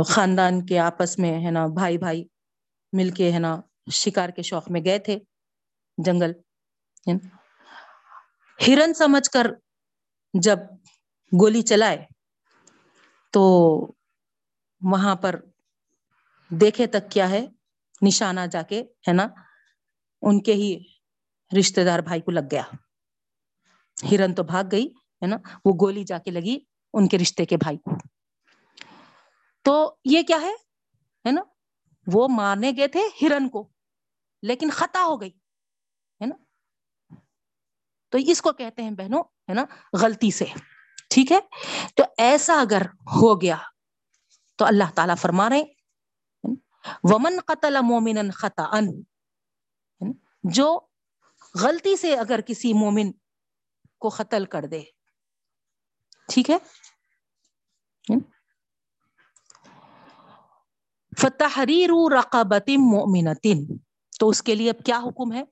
[0.07, 2.23] خاندان کے آپس میں، ہے نا، بھائی بھائی
[2.93, 3.55] مل کے، ہے نا،
[3.93, 5.17] شکار کے شوق میں گئے تھے
[5.97, 6.31] جنگل
[8.59, 9.47] ہرن سمجھ کر
[10.41, 10.57] جب
[11.41, 12.05] گولی چلائے
[13.31, 13.41] تو
[14.81, 15.45] وہاں پر
[16.49, 17.47] دیکھے تک کیا ہے،
[18.01, 19.27] نشانہ جا کے، ہے نا،
[20.21, 20.83] ان کے ہی
[21.59, 22.63] رشتے دار بھائی کو لگ گیا۔
[24.11, 26.59] ہرن تو بھاگ گئی، ہے نا، وہ گولی جا کے لگی
[26.93, 27.91] ان کے رشتے کے بھائی کو۔
[29.61, 30.51] تو یہ کیا ہے؟
[31.25, 31.41] ہے نا،
[32.07, 33.69] وہ مارنے گئے تھے ہرن کو،
[34.41, 35.31] لیکن خطا ہو گئی،
[36.21, 36.35] ہے نا۔
[38.09, 39.65] تو اس کو کہتے ہیں بہنوں ہے نا،
[40.01, 40.45] غلطی سے،
[41.09, 41.39] ٹھیک ہے؟
[41.95, 42.81] تو ایسا اگر
[43.15, 43.57] ہو گیا
[44.59, 45.63] تو اللہ تعالی فرما رہے
[47.03, 48.79] ومن قتل مومن خطا
[50.43, 50.67] جو
[51.61, 53.11] غلطی سے اگر کسی مومن
[54.01, 54.81] کو قتل کر دے،
[56.29, 56.57] ٹھیک ہے؟
[61.21, 63.65] فتحریر رقبت مومنتن
[64.19, 65.43] تو اس کے لیے اب کیا حکم ہے؟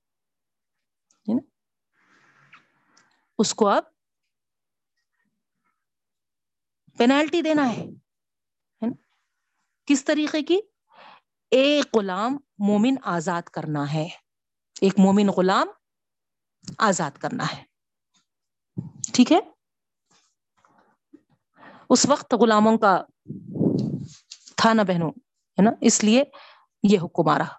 [3.41, 3.83] اس کو اب
[6.97, 7.85] پینالٹی دینا ہے
[9.85, 10.59] کس طریقے کی؟
[11.51, 14.07] ایک غلام مومن آزاد کرنا ہے۔
[14.81, 15.67] ایک مومن غلام
[16.77, 17.63] آزاد کرنا ہے۔
[19.13, 19.39] ٹھیک ہے؟
[21.89, 23.03] اس وقت غلاموں کا
[24.57, 25.09] تھا نا بہنوں،
[25.51, 26.23] ہے نا؟ اس لیے
[26.83, 27.57] یہ حکم آ رہا۔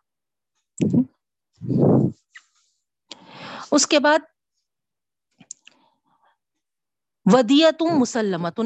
[3.70, 4.18] اس کے بعد
[7.24, 8.60] ودیت مسلمت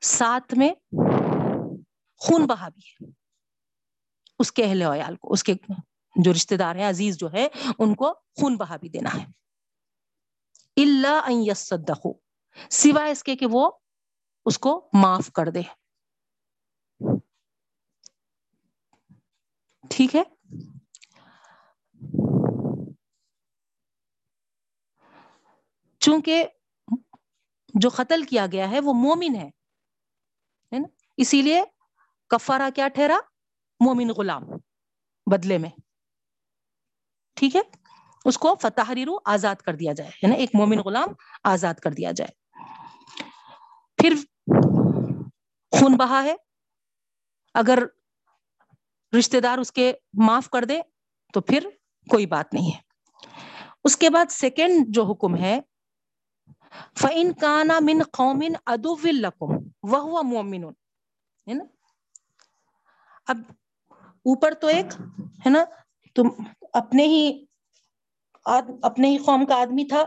[0.00, 0.74] ساتھ میں
[2.16, 3.10] خون بہا بھی ہے۔
[4.38, 5.54] اس کے اہل ویال کو، اس کے
[6.16, 7.48] جو رشتے دار ہیں، عزیز جو ہے
[7.78, 9.26] ان کو خون بہا بھی دینا ہے۔
[10.76, 12.12] اللہ یصدقو۔
[12.70, 13.70] سوائے اس کے کہ وہ
[14.44, 15.62] اس کو معاف کر دے۔
[19.90, 20.22] ٹھیک ہے؟
[26.10, 26.44] چونکہ
[27.74, 29.50] جو قتل کیا گیا ہے وہ مومن ہے
[30.72, 31.62] نا؟ اسی لیے
[32.28, 33.16] کفارہ کیا ٹھہرا؟
[33.80, 34.42] مومن غلام
[35.30, 35.70] بدلے میں۔
[37.34, 37.60] ٹھیک ہے؟
[38.24, 41.08] اس کو فتح ریرو آزاد کر دیا جائے، ہے نا؟ ایک مومن غلام
[41.44, 42.32] آزاد کر دیا جائے۔
[43.96, 44.14] پھر
[45.80, 46.34] خون بہا ہے۔
[47.54, 47.78] اگر
[49.18, 49.92] رشتے دار اس کے
[50.26, 50.80] معاف کر دے
[51.32, 51.68] تو پھر
[52.10, 52.80] کوئی بات نہیں ہے۔
[53.84, 55.60] اس کے بعد سیکنڈ جو حکم ہے
[56.98, 60.70] فَإِن كَانَ مِن قَوْمٍ أَدُوٍ لَكُمْ وَهُوَ مُؤْمِنٌ
[61.48, 61.64] ہے نا؟
[63.26, 63.38] اب
[64.24, 64.86] اوپر تو ایک
[65.46, 65.64] ہے نا،
[66.14, 66.28] تم
[66.72, 67.44] اپنے ہی
[68.82, 70.02] اپنے ہی قوم کا آدمی تھا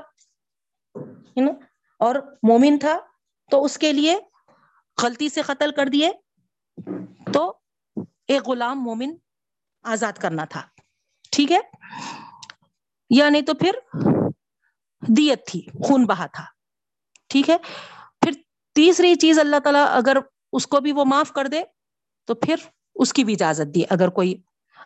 [1.37, 1.51] ہے نا،
[1.99, 2.99] اور مومن تھا،
[3.51, 4.15] تو اس کے لیے
[5.03, 6.11] غلطی سے قتل کر دیے،
[7.33, 7.59] تو
[8.27, 9.15] ایک غلام مومن
[9.83, 10.61] آزاد کرنا تھا۔
[11.31, 11.59] ٹھیک ہے؟
[13.09, 13.71] یا نہیں تو پھر
[15.07, 16.43] دیت تھی، خون بہا تھا۔
[17.29, 17.57] ٹھیک ہے؟
[18.21, 18.31] پھر
[18.75, 20.17] تیسری چیز اللہ تعالیٰ اگر
[20.53, 21.61] اس کو بھی وہ معاف کر دے،
[22.27, 22.55] تو پھر
[22.95, 24.35] اس کی بھی اجازت دی۔ اگر کوئی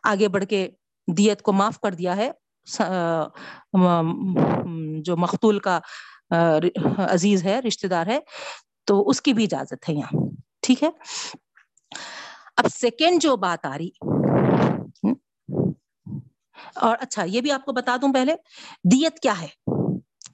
[0.03, 0.68] آگے بڑھ کے
[1.18, 2.32] دیت کو معاف کر دیا ہے
[5.01, 5.80] جو مختول کا
[6.97, 8.20] عزیز ہے رشتے دار ہے،
[8.84, 10.20] تو اس کی بھی اجازت ہے یہاں۔
[10.61, 10.89] ٹھیک ہے؟
[12.57, 13.89] اب سیکنڈ جو بات آ رہی
[16.76, 18.36] اور اچھا یہ بھی آپ کو بتا دوں پہلے۔
[18.84, 19.47] دیت کیا ہے؟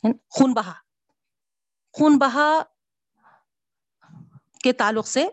[0.04, 0.74] یعنی خون بہا۔
[1.94, 2.50] خون بہا
[4.64, 5.28] کے تعلق سے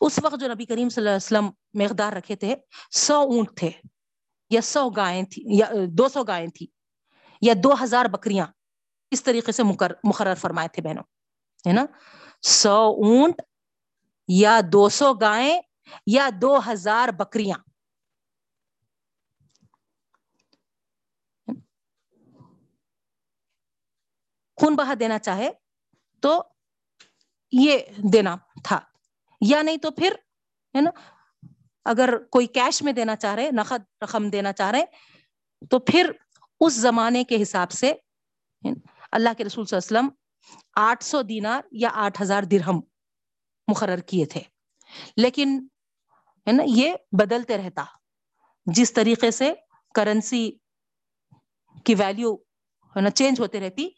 [0.00, 1.50] اس وقت جو نبی کریم صلی اللہ علیہ وسلم
[1.82, 2.54] مقدار رکھے تھے،
[2.90, 3.70] سو اونٹ تھے
[4.50, 5.66] یا سو گائیں تھی، یا
[5.98, 6.66] دو سو گائیں تھی،
[7.40, 8.46] یا دو ہزار بکریاں۔
[9.10, 9.62] اس طریقے سے
[10.04, 11.02] مقرر فرمائے تھے بہنوں،
[11.66, 11.84] ہے نا؟
[12.42, 13.42] سو اونٹ
[14.28, 15.60] یا دو سو گائیں
[16.06, 17.58] یا دو ہزار بکریاں۔
[24.64, 25.50] خون بہا دینا چاہے
[26.20, 26.42] تو
[27.52, 27.78] یہ
[28.12, 28.80] دینا تھا۔
[29.40, 30.12] یا نہیں تو پھر،
[30.76, 30.90] ہے نا،
[31.84, 34.84] اگر کوئی کیش میں دینا چاہ رہے، نقد رقم دینا چاہ رہے،
[35.70, 36.12] تو پھر
[36.60, 37.92] اس زمانے کے حساب سے
[39.12, 40.08] اللہ کے رسول صلی اللہ علیہ وسلم
[40.76, 42.80] آٹھ سو دینار یا آٹھ ہزار درہم
[43.68, 44.40] مقرر کیے تھے۔
[45.16, 45.66] لیکن،
[46.46, 47.84] ہے نا، یہ بدلتے رہتا۔
[48.66, 49.52] جس طریقے سے
[49.94, 50.52] کرنسی
[51.84, 52.34] کی ویلیو
[52.96, 53.88] ہے نا چینج ہوتے رہتی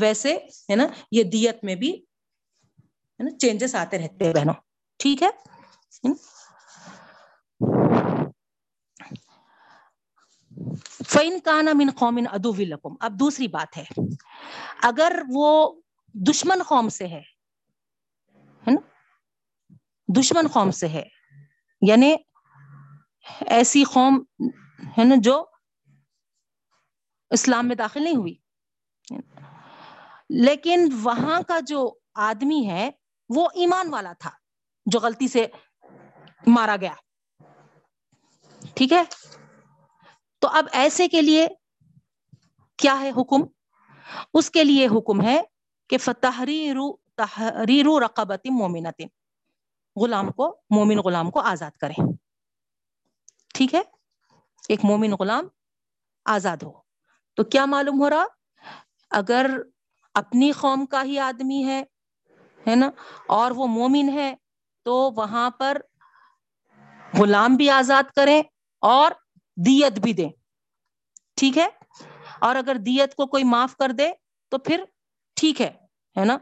[0.00, 0.36] ویسے،
[0.70, 4.54] ہے نا، یہ دیت میں بھی، ہے نا چینجز آتے رہتے ہیں بہنوں۔
[4.98, 5.28] ٹھیک ہے؟
[11.08, 13.84] فین کانا من قومن ادو لکم اب دوسری بات ہے۔
[14.82, 15.80] اگر وہ
[16.14, 17.22] دشمن قوم سے ہے
[18.66, 18.80] نا،
[20.20, 21.02] دشمن قوم سے ہے
[21.82, 22.14] یعنی
[23.46, 24.24] ایسی قوم،
[24.98, 25.44] ہے نا، جو
[27.30, 28.36] اسلام میں داخل نہیں ہوئی۔
[30.30, 32.90] لیکن وہاں کا جو آدمی ہے،
[33.28, 34.30] وہ ایمان والا تھا
[34.86, 35.46] جو غلطی سے
[36.46, 36.92] مارا گیا۔
[38.74, 39.02] ٹھیک ہے؟
[40.38, 41.48] تو اب ایسے کے لیے
[42.76, 43.40] کیا ہے حکم؟
[44.34, 45.42] اس کے لیے حکم ہے
[45.88, 49.02] کہ فتحریرو تحریرو رقبت مومنت
[50.02, 52.02] غلام کو، مومن غلام کو آزاد کریں۔
[53.54, 53.82] ٹھیک ہے؟
[54.68, 55.44] ایک مومن غلام
[56.24, 56.72] آزاد ہو۔
[57.34, 58.24] تو کیا معلوم ہو رہا؟
[59.10, 59.50] اگر
[60.16, 61.82] اپنی قوم کا ہی آدمی ہے
[62.66, 62.90] ہے نا؟
[63.28, 64.34] اور وہ مومن ہے
[64.84, 65.76] تو وہاں پر
[67.18, 68.42] غلام بھی آزاد کریں
[68.80, 69.12] اور
[69.56, 70.28] دیت بھی دیں۔
[71.36, 71.68] ٹھیک ہے؟
[72.40, 74.12] اور اگر دیت کو کوئی معاف کر دے
[74.48, 74.84] تو پھر
[75.34, 75.70] ٹھیک ہے
[76.16, 76.38] ہے نا؟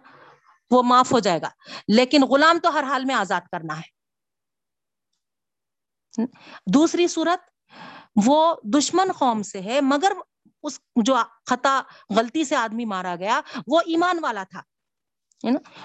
[0.70, 1.48] وہ معاف ہو جائے گا۔
[1.88, 3.94] لیکن غلام تو ہر حال میں آزاد کرنا ہے۔
[6.74, 7.72] دوسری صورت،
[8.26, 10.12] وہ دشمن قوم سے ہے، مگر
[10.64, 11.80] اس جو خطا
[12.16, 14.62] غلطی سے آدمی مارا گیا، وہ ایمان والا تھا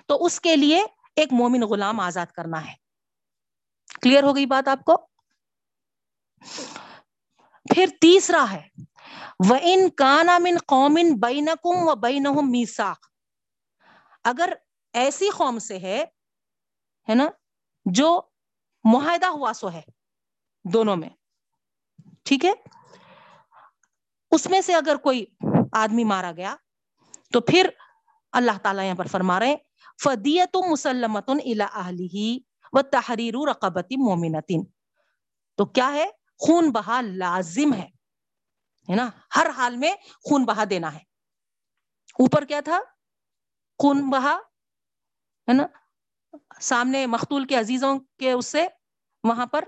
[0.07, 0.81] تو اس کے لیے
[1.15, 2.73] ایک مومن غلام آزاد کرنا ہے۔
[4.01, 4.97] کلیئر ہو گئی بات آپ کو؟
[7.65, 8.61] پھر تیسرا ہے
[9.49, 11.93] وہ ان کانا من قومن بین و
[14.25, 14.53] اگر
[14.93, 16.03] ایسی قوم سے ہے
[17.07, 17.27] ہے نا،
[17.85, 18.09] جو
[18.85, 19.81] معاہدہ ہوا سو ہے
[20.65, 21.09] دونوں میں،
[22.23, 22.53] ٹھیک ہے؟
[24.31, 25.25] اس میں سے اگر کوئی
[25.71, 26.55] آدمی مارا گیا
[27.33, 27.69] تو پھر
[28.31, 29.55] اللہ تعالیٰ یہاں پر فرما رہے
[30.03, 31.29] فدیت مسلمت
[32.73, 34.63] وہ تحریر رقبتی مومنتین
[35.57, 36.05] تو کیا ہے؟
[36.39, 39.95] خون بہا لازم ہے نا؟ ہر حال میں
[40.29, 40.99] خون بہا دینا ہے۔
[42.19, 42.79] اوپر کیا تھا؟
[43.79, 44.37] خون بہا،
[45.47, 45.67] ہے نا؟
[46.61, 48.67] سامنے مختول کے عزیزوں کے اس سے،
[49.23, 49.63] وہاں پر،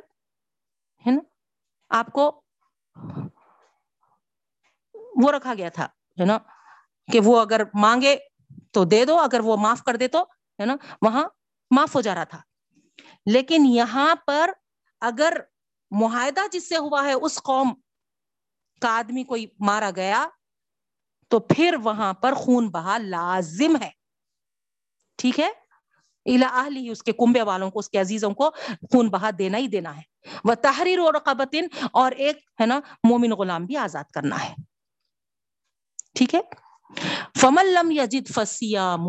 [1.07, 1.19] ہے نا؟
[1.89, 2.43] آپ کو
[5.15, 5.85] وہ رکھا گیا تھا
[6.19, 6.37] ہے نا
[7.11, 8.15] کہ وہ اگر مانگے
[8.71, 10.21] تو دے دو، اگر وہ معاف کر دے تو
[10.59, 11.29] ہے نا وہاں
[11.71, 12.41] معاف ہو جا رہا تھا۔
[13.25, 14.49] لیکن یہاں پر
[15.01, 15.37] اگر
[15.91, 17.73] معاہدہ جس سے ہوا ہے، اس قوم
[18.81, 20.27] کا آدمی کوئی مارا گیا،
[21.27, 23.89] تو پھر وہاں پر خون بہا لازم ہے۔
[25.17, 25.49] ٹھیک ہے؟
[26.25, 28.49] اہلی، اس کے کنبے والوں کو، اس کے عزیزوں کو
[28.91, 30.01] خون بہا دینا ہی دینا ہے۔
[30.43, 34.70] وہ تحریر اور رقبتن اور ایک، ہے نا، مومن غلام بھی آزاد کرنا ہے۔
[36.15, 36.39] ٹھیک ہے؟
[37.39, 39.07] فمل لم یجد فسیام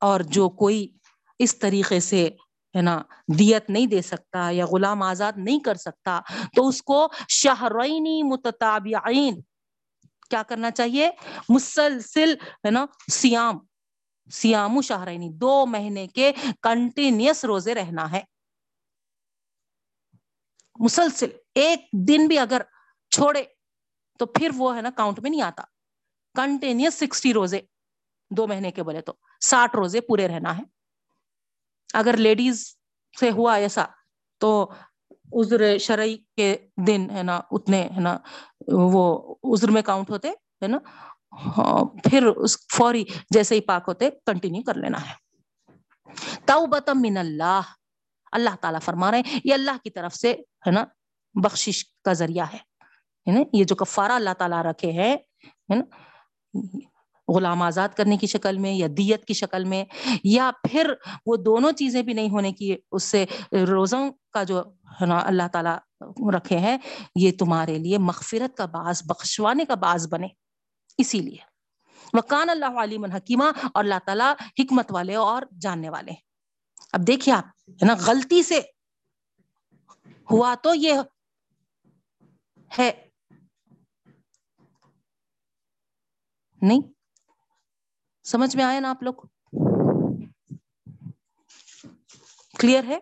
[0.00, 0.92] اور جو کوئی
[1.38, 2.28] اس طریقے سے
[2.74, 3.02] ہے نا،
[3.38, 6.20] دیت نہیں دے سکتا یا غلام آزاد نہیں کر سکتا،
[6.56, 9.40] تو اس کو شہرینی متتابعین
[10.30, 11.10] کیا کرنا چاہیے؟
[11.48, 12.34] مسلسل
[12.64, 13.58] ہے نا سیام
[14.30, 16.32] سیام شہرینی دو مہینے کے
[16.62, 18.22] کنٹینیوس روزے رہنا ہے۔
[20.78, 22.62] مسلسل، ایک دن بھی اگر
[23.10, 23.44] چھوڑے
[24.18, 25.73] تو پھر وہ ہے نا کاؤنٹ میں نہیں آتا۔
[26.34, 27.60] کنٹینیوس سکسٹی روزے،
[28.30, 30.62] دو مہینے کے بولے تو، ساٹھ روزے پورے رہنا ہے۔
[31.94, 32.76] اگر لیڈیز
[33.20, 33.84] سے ہوا ایسا
[34.38, 34.70] تو
[35.40, 36.56] عذر شرعی کے
[36.86, 38.18] دن، ہے نا، اتنے، ہے نا،
[38.72, 40.78] وہ عذر میں کاؤنٹ ہوتے، ہے نا
[41.58, 45.14] ہاں، پھر اس فوری جیسے ہی پاک ہوتے کنٹینیو کر لینا ہے۔
[46.44, 47.60] توبتم من اللہ۔
[48.32, 50.84] اللہ تعالیٰ فرما رہے ہیں، یہ اللہ کی طرف سے، ہے نا،
[51.34, 52.58] بخشش کا ذریعہ ہے۔
[53.52, 55.16] یہ جو کفارہ اللہ تعالیٰ رکھے ہیں
[57.28, 59.84] غلام آزاد کرنے کی شکل میں یا دیت کی شکل میں،
[60.24, 60.92] یا پھر
[61.26, 64.62] وہ دونوں چیزیں بھی نہیں ہونے کی، اس سے روزوں کا جو
[65.00, 65.76] اللہ تعالیٰ
[66.34, 66.78] رکھے ہیں،
[67.16, 70.26] یہ تمہارے لیے مغفرت کا باعث، بخشوانے کا باعث بنے۔
[70.98, 71.36] اسی لیے۔
[72.12, 76.12] مکان اللہ علیم حکیمہ اور اللہ تعالیٰ حکمت والے اور جاننے والے
[76.92, 78.60] اب دیکھیے آپ، ہے نا، غلطی سے
[80.30, 81.00] ہوا تو یہ
[82.78, 82.90] ہے
[86.66, 86.80] نہیں؟
[88.24, 89.14] سمجھ میں آیا نا آپ لوگ؟
[92.58, 92.98] کلیئر ہے؟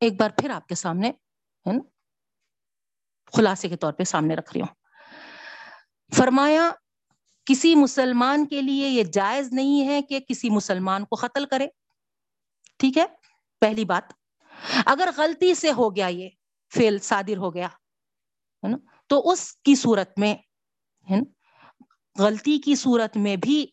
[0.00, 1.78] ایک بار پھر آپ کے سامنے، ہے نا؟
[3.36, 4.74] خلاصے کے طور پہ سامنے رکھ رہی ہوں۔
[6.14, 6.70] فرمایا،
[7.44, 11.68] کسی مسلمان کے لیے یہ جائز نہیں ہے کہ کسی مسلمان کو قتل کرے۔
[12.78, 13.06] ٹھیک ہے؟
[13.60, 14.17] پہلی بات۔
[14.86, 16.28] اگر غلطی سے ہو گیا یہ
[16.74, 20.34] فیل صادر ہو گیا، ہے نا؟ تو اس کی صورت میں،
[21.10, 21.24] ہے نا؟
[22.22, 23.66] غلطی کی صورت میں بھی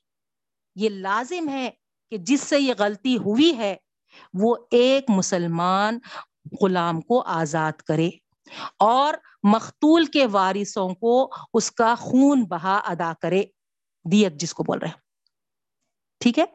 [0.75, 1.69] یہ لازم ہے
[2.09, 3.75] کہ جس سے یہ غلطی ہوئی ہے،
[4.33, 5.99] وہ ایک مسلمان
[6.61, 8.09] غلام کو آزاد کرے
[8.79, 9.13] اور
[9.43, 13.43] مختول کے وارثوں کو اس کا خون بہا ادا کرے۔
[14.11, 15.01] دیت جس کو بول رہے ہیں
[16.19, 16.45] ٹھیک ہے؟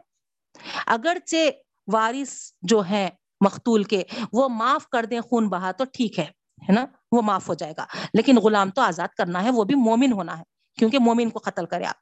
[0.87, 1.51] اگرچہ
[1.93, 3.11] وارث جو ہے
[3.41, 6.25] مختول کے، وہ معاف کر دیں خون بہا تو ٹھیک ہے
[6.69, 9.75] ہے نا؟ وہ معاف ہو جائے گا۔ لیکن غلام تو آزاد کرنا ہے، وہ بھی
[9.75, 10.43] مومن ہونا ہے،
[10.79, 11.95] کیونکہ مومن کو قتل کرے آپ،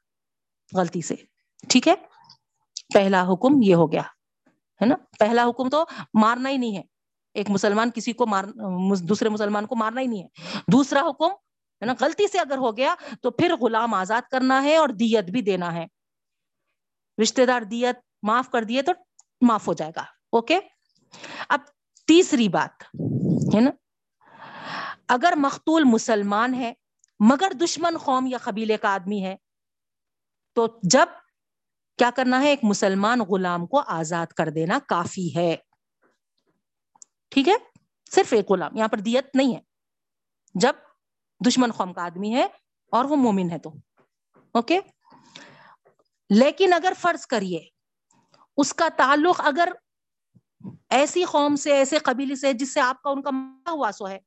[0.77, 1.15] غلطی سے۔
[1.69, 1.95] ٹھیک ہے؟
[2.93, 4.01] پہلا حکم یہ ہو گیا،
[4.81, 6.81] ہے نا؟ پہلا حکم تو مارنا ہی نہیں ہے۔
[7.33, 8.43] ایک مسلمان کسی کو مار،
[9.01, 10.27] دوسرے مسلمان کو مارنا ہی نہیں ہے۔
[10.71, 11.31] دوسرا حکم،
[11.81, 15.25] ہے نا؟ غلطی سے اگر ہو گیا تو پھر غلام آزاد کرنا ہے اور دیت
[15.25, 15.85] بھی دینا ہے۔
[17.21, 18.91] رشتے دار دیت معاف کر دیے تو
[19.41, 20.59] معاف ہو جائے گا۔ اوکے؟
[21.49, 21.59] اب
[22.07, 22.83] تیسری بات،
[23.55, 23.71] ہے نا؟
[25.07, 26.73] اگر مختول مسلمان ہے،
[27.19, 29.35] مگر دشمن قوم یا قبیلے کا آدمی ہے،
[30.53, 31.05] تو جب
[31.97, 35.55] کیا کرنا ہے، ایک مسلمان غلام کو آزاد کر دینا کافی ہے۔
[37.29, 37.53] ٹھیک ہے؟
[38.11, 39.61] صرف ایک غلام، یہاں پر دیت نہیں ہے۔
[40.55, 40.73] جب
[41.47, 42.47] دشمن قوم کا آدمی ہے
[42.91, 43.73] اور وہ مومن ہے تو۔
[44.51, 44.79] اوکے؟
[46.29, 47.67] لیکن اگر فرض کریے،
[48.57, 49.69] اس کا تعلق اگر
[50.89, 54.19] ایسی قوم سے، ایسے قبیلے سے، جس سے آپ کا ان کا ہوا سو ہے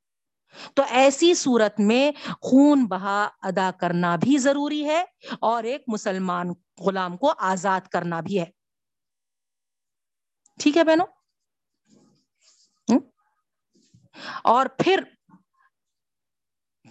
[0.74, 2.10] تو ایسی صورت میں
[2.40, 5.04] خون بہا ادا کرنا بھی ضروری ہے
[5.40, 8.44] اور ایک مسلمان غلام کو آزاد کرنا بھی ہے۔
[10.60, 11.06] ٹھیک ہے بہنوں؟
[14.44, 15.02] اور پھر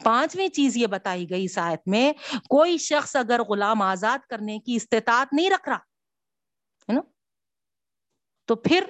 [0.04, 2.14] پانچویں چیز یہ بتائی گئی سائت میں،
[2.50, 7.02] کوئی شخص اگر غلام آزاد کرنے کی استطاعت نہیں رکھ رہا، ہے نا؟
[8.46, 8.84] تو پھر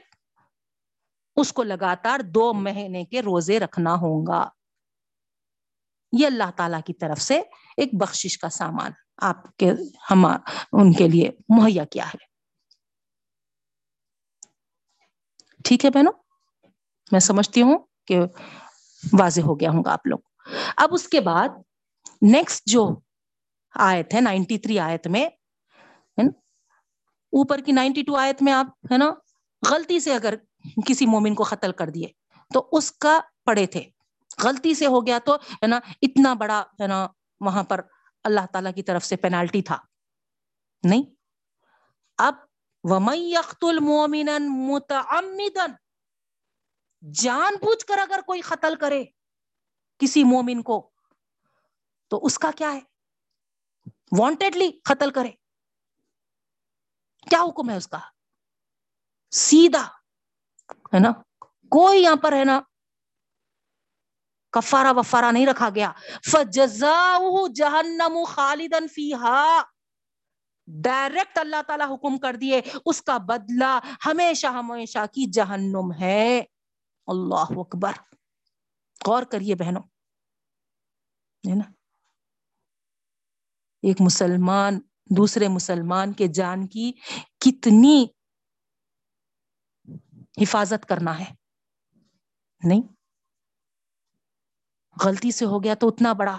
[1.36, 4.50] اس کو لگاتار دو مہینے کے روزے رکھنا ہوگا
[6.12, 7.42] یہ اللہ تعالی کی طرف سے
[7.78, 9.72] ایک بخشش کا سامان آپ کے
[10.12, 10.26] ہم
[10.72, 12.32] ان کے لیے مہیا کیا ہے۔
[15.64, 16.14] ٹھیک ہے بہنوں؟
[17.12, 17.78] میں سمجھتی ہوں
[18.08, 18.20] کہ
[19.20, 20.20] واضح ہو گیا ہوں گا آپ لوگ۔
[20.78, 21.50] اب اس کے بعد
[22.22, 22.90] نیکسٹ جو
[23.76, 25.30] آیت ہے نائنٹی تھری آیت میں
[27.34, 29.14] اوپر کی نائنٹی ٹو آیت میں آپ ہے نا؟
[29.70, 30.34] غلطی سے اگر
[30.88, 32.08] کسی مومن کو قتل کر دیے۔
[32.54, 33.90] تو اس کا پڑے تھے۔
[34.44, 37.08] غلطی سے ہو گیا تو، ہے نا، اتنا بڑا، ہے نا،
[37.40, 37.82] وہاں پر
[38.24, 39.78] اللہ تعالی کی طرف سے پینالٹی تھا۔
[40.84, 41.04] نہیں۔
[42.18, 42.36] اب
[47.14, 49.04] جان بوجھ کر اگر کوئی قتل کرے
[49.98, 50.92] کسی مومن کو،
[52.08, 52.80] تو اس کا کیا ہے؟
[54.20, 55.32] وانٹیڈلی قتل کرے۔
[57.30, 58.00] کیا حکم ہے اس کا؟
[59.32, 60.01] سیدھا
[60.72, 61.12] ہے نا؟
[61.70, 62.62] کوئی یہاں پر ہے نا
[64.52, 65.92] کفارا وفارا نہیں رکھا گیا۔
[66.32, 67.18] فجزا
[67.56, 69.62] جہنم خالدن فیحا
[70.68, 76.44] ڈائریکٹ اللہ تعالی حکم کر دیے۔ اس کا بدلہ ہمیشہ ہمیشہ کی جہنم ہے۔
[77.08, 77.92] اللہ اکبر۔
[79.08, 79.84] غور کریے بہنوں۔
[81.50, 81.72] ہے نا؟
[83.82, 84.80] ایک مسلمان،
[85.18, 86.92] دوسرے مسلمان کے جان کی
[87.40, 88.08] کتنی
[90.38, 91.34] حفاظت کرنا ہے۔
[92.64, 92.82] نہیں۔
[95.06, 96.38] غلطی سے ہو گیا تو اتنا بڑا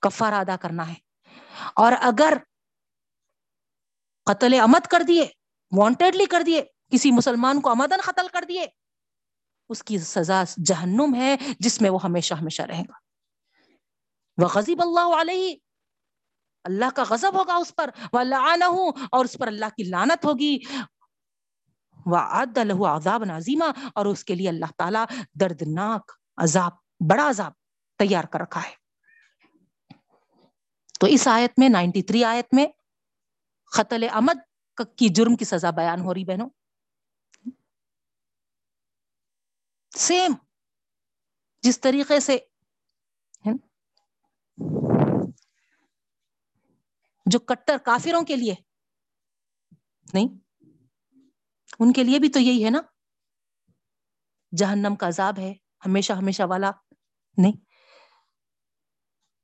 [0.00, 0.94] کفار ادا کرنا ہے۔
[1.74, 2.32] اور اگر
[4.24, 5.28] قتل امد کر دیے،
[5.76, 8.66] وانٹیڈلی کر دیے، کسی مسلمان کو امدن قتل کر دیے،
[9.68, 12.98] اس کی سزا جہنم ہے، جس میں وہ ہمیشہ ہمیشہ رہے گا۔
[14.42, 15.56] وہ غزیب اللہ علیہ۔
[16.64, 20.58] اللہ کا غضب ہوگا اس پر۔ وہ اور اس پر اللہ کی لانت ہوگی۔
[22.78, 25.04] وہ عذاب نازیمہ اور اس کے لیے اللہ تعالیٰ
[25.40, 26.72] دردناک عذاب،
[27.10, 27.52] بڑا عذاب
[27.98, 28.74] تیار کر رکھا ہے۔
[31.00, 32.66] تو اس آیت میں، نائنٹی تھری آیت میں
[33.76, 34.38] قتل امد
[34.96, 36.50] کی جرم کی سزا بیان ہو رہی بہنوں۔
[39.96, 40.32] سیم
[41.62, 42.38] جس طریقے سے
[47.26, 48.54] جو کٹر کافروں کے لیے،
[50.14, 50.47] نہیں؟
[51.78, 52.80] ان کے لیے بھی تو یہی ہے نا۔
[54.56, 55.54] جہنم کا عذاب ہے،
[55.86, 56.70] ہمیشہ ہمیشہ والا۔
[57.36, 57.52] نہیں۔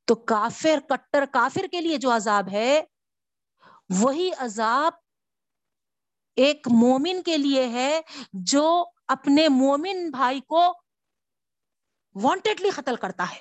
[0.05, 2.83] تو کافر، کٹر کافر کے لیے جو عذاب ہے،
[3.89, 4.93] وہی عذاب
[6.37, 8.01] ایک مومن کے لیے ہے
[8.33, 10.73] جو اپنے مومن بھائی کو
[12.15, 13.41] وانٹیڈلی قتل کرتا ہے۔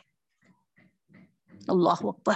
[1.67, 2.33] اللہ اکبر۔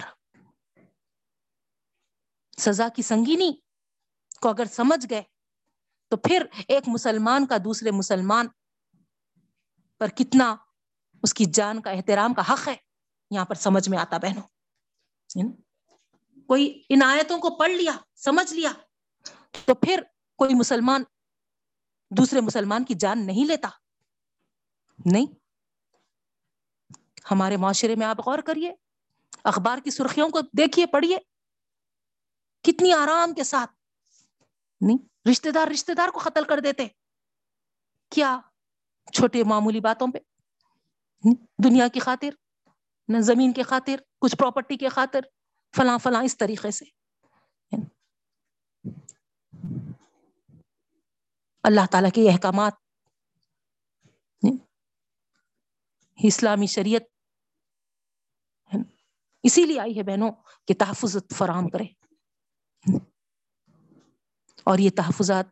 [2.60, 3.52] سزا کی سنگینی
[4.42, 5.24] کو اگر سمجھ گئے
[6.08, 8.48] تو پھر ایک مسلمان کا دوسرے مسلمان
[10.00, 10.56] پر کتنا
[11.24, 12.76] اس کی جان کا احترام کا حق ہے،
[13.32, 14.48] یہاں پر سمجھ میں آتا بہنوں۔
[16.48, 18.72] کوئی ان آیتوں کو پڑھ لیا، سمجھ لیا،
[19.66, 20.02] تو پھر
[20.36, 21.04] کوئی مسلمان
[22.12, 23.70] دوسرے مسلمان کی جان نہیں لیتا۔
[25.06, 25.26] نہیں،
[27.32, 28.74] ہمارے معاشرے میں آپ غور کریے،
[29.44, 31.18] اخبار کی سرخیوں کو دیکھیے، پڑھیے،
[32.64, 33.72] کتنی آرام کے ساتھ۔
[34.82, 34.98] نہیں
[35.30, 36.88] رشتے دار رشتے دار کو قتل کر دیتے۔
[38.12, 38.40] کیا
[39.14, 40.18] چھوٹے معمولی باتوں پہ؟
[41.64, 42.30] دنیا کی خاطر،
[43.08, 45.20] نہ زمین کے خاطر، کچھ پراپرٹی کے خاطر،
[45.76, 46.86] فلاں فلاں اس طریقے سے۔
[51.64, 52.74] اللہ تعالی کے احکامات۔
[56.24, 57.02] اسلامی شریعت
[59.44, 60.32] اسی لیے آئی ہے بہنوں
[60.68, 61.84] کہ تحفظ فراہم کرے۔
[64.70, 65.46] اور یہ تحفظات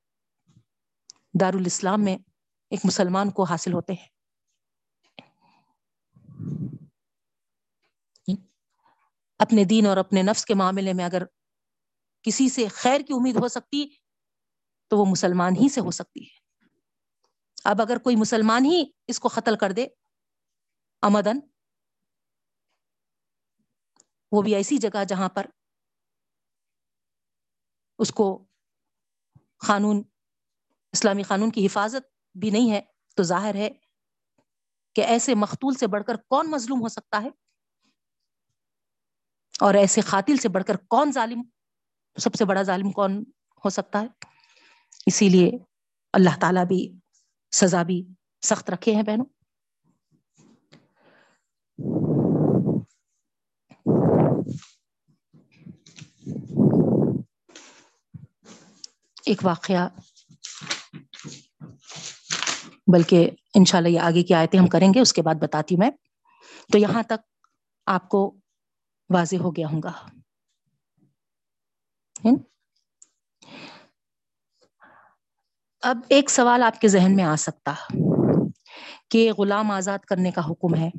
[1.41, 2.17] دارالاسلام میں
[2.69, 4.07] ایک مسلمان کو حاصل ہوتے ہیں۔
[9.39, 11.23] اپنے دین اور اپنے نفس کے معاملے میں اگر
[12.21, 13.89] کسی سے خیر کی امید ہو سکتی
[14.87, 16.39] تو وہ مسلمان ہی سے ہو سکتی ہے۔
[17.63, 19.87] اب اگر کوئی مسلمان ہی اس کو قتل کر دے
[21.01, 21.39] امدن،
[24.31, 25.45] وہ بھی ایسی جگہ جہاں پر
[27.99, 28.45] اس کو
[29.57, 30.03] قانون
[30.91, 32.81] اسلامی قانون کی حفاظت بھی نہیں ہے
[33.15, 33.69] تو ظاہر ہے
[34.95, 37.29] کہ ایسے مختول سے بڑھ کر کون مظلوم ہو سکتا ہے؟
[39.61, 41.41] اور ایسے قاتل سے بڑھ کر کون ظالم،
[42.17, 43.23] سب سے بڑا ظالم کون
[43.65, 44.07] ہو سکتا ہے؟
[45.05, 45.51] اسی لیے
[46.13, 46.93] اللہ تعالیٰ بھی
[47.51, 48.07] سزا بھی
[48.41, 49.25] سخت رکھے ہیں بہنوں۔
[59.25, 59.89] ایک واقعہ،
[62.93, 65.91] بلکہ انشاءاللہ یہ آگے کی آیتیں ہم کریں گے، اس کے بعد بتاتی میں۔
[66.71, 67.47] تو یہاں تک
[67.85, 68.35] آپ کو
[69.09, 69.91] واضح ہو گیا ہوں گا۔
[75.81, 77.73] اب ایک سوال آپ کے ذہن میں آ سکتا
[79.09, 80.89] کہ غلام آزاد کرنے کا حکم ہے۔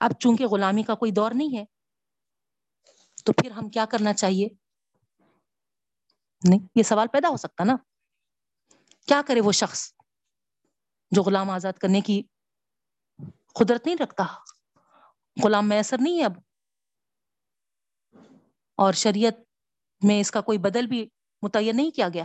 [0.00, 1.64] اب چونکہ غلامی کا کوئی دور نہیں ہے،
[3.24, 4.48] تو پھر ہم کیا کرنا چاہیے؟
[6.48, 7.76] نہیں، یہ سوال پیدا ہو سکتا نا۔
[9.06, 9.92] کیا کرے وہ شخص
[11.10, 12.22] جو غلام آزاد کرنے کی
[13.54, 14.24] قدرت نہیں رکھتا؟
[15.44, 16.32] غلام میسر نہیں ہے اب۔
[18.76, 19.34] اور شریعت
[20.04, 21.08] میں اس کا کوئی بدل بھی
[21.42, 22.24] متعین نہیں کیا گیا۔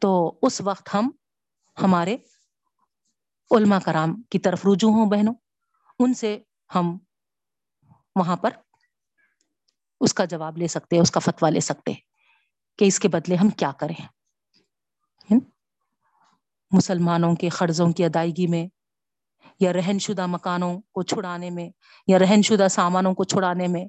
[0.00, 1.10] تو اس وقت ہم،
[1.82, 2.16] ہمارے
[3.50, 5.34] علماء کرام کی طرف رجوع ہوں بہنوں۔
[5.98, 6.42] ان سے
[6.74, 6.98] ہم
[8.16, 8.50] وہاں پر
[10.00, 12.11] اس کا جواب لے سکتے اس کا فتوا لے سکتے
[12.82, 14.06] کہ اس کے بدلے ہم کیا کریں؟
[16.70, 18.66] مسلمانوں کے قرضوں کی ادائیگی میں
[19.60, 21.70] یا رہن شدہ مکانوں کو چھڑانے میں
[22.06, 23.84] یا رہن شدہ سامانوں کو چھڑانے میں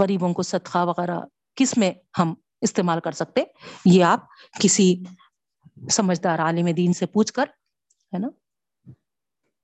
[0.00, 1.20] غریبوں کو صدقہ وغیرہ
[1.54, 3.44] کس میں ہم استعمال کر سکتے؟
[3.84, 4.20] یہ آپ
[4.60, 5.04] کسی
[5.90, 7.46] سمجھدار عالم دین سے پوچھ کر،
[8.14, 8.28] ہے نا؟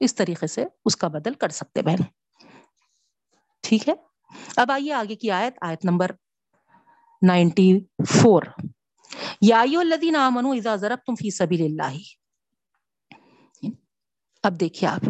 [0.01, 2.03] اس طریقے سے اس کا بدل کر سکتے بہن۔
[3.61, 4.10] ٹھیک ہے؟
[4.57, 6.11] اب آئیے آگے کی آیت آیت نمبر
[7.27, 8.43] نائنٹی فور۔
[9.41, 11.99] یا الذین آمنوا اذا ضربتم فی سبیل اللہ۔
[14.43, 15.01] اب دیکھیے آپ۔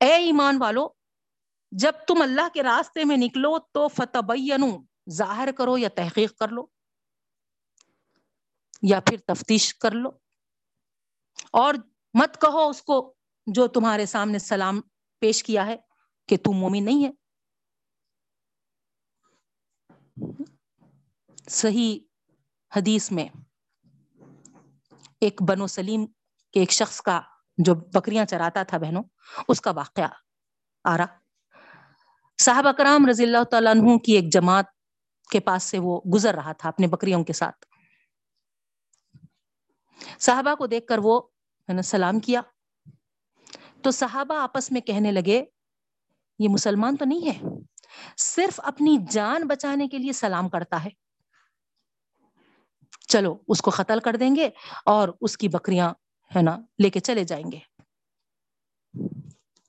[0.00, 0.88] اے ایمان والو،
[1.72, 4.32] جب تم اللہ کے راستے میں نکلو تو فتح
[5.10, 6.66] ظاہر کرو یا تحقیق کر لو،
[8.82, 10.10] یا پھر تفتیش کر لو۔
[11.52, 11.74] اور
[12.14, 13.14] مت کہو اس کو
[13.46, 14.80] جو تمہارے سامنے سلام
[15.20, 15.76] پیش کیا ہے
[16.28, 17.10] کہ تم مومن نہیں ہے۔
[21.48, 21.98] صحیح
[22.76, 23.28] حدیث میں
[25.20, 26.06] ایک بنو سلیم
[26.52, 27.20] کے ایک شخص کا
[27.58, 29.02] جو بکریاں چراتا تھا بہنوں،
[29.48, 30.08] اس کا واقعہ
[30.84, 31.06] آ رہا۔
[32.40, 34.66] صاحب اکرام رضی اللہ تعالیٰ عنہ کی ایک جماعت
[35.30, 37.66] کے پاس سے وہ گزر رہا تھا اپنے بکریوں کے ساتھ۔
[40.18, 41.22] صحابہ کو دیکھ کر وہ
[41.68, 42.40] یعنی سلام کیا۔
[43.84, 45.44] تو صحابہ آپس میں کہنے لگے،
[46.38, 47.40] یہ مسلمان تو نہیں ہے،
[48.16, 50.90] صرف اپنی جان بچانے کے لیے سلام کرتا ہے۔
[53.08, 54.50] چلو، اس کو قتل کر دیں گے
[54.84, 55.92] اور اس کی بکریاں،
[56.36, 57.58] ہے نا، لے کے چلے جائیں گے۔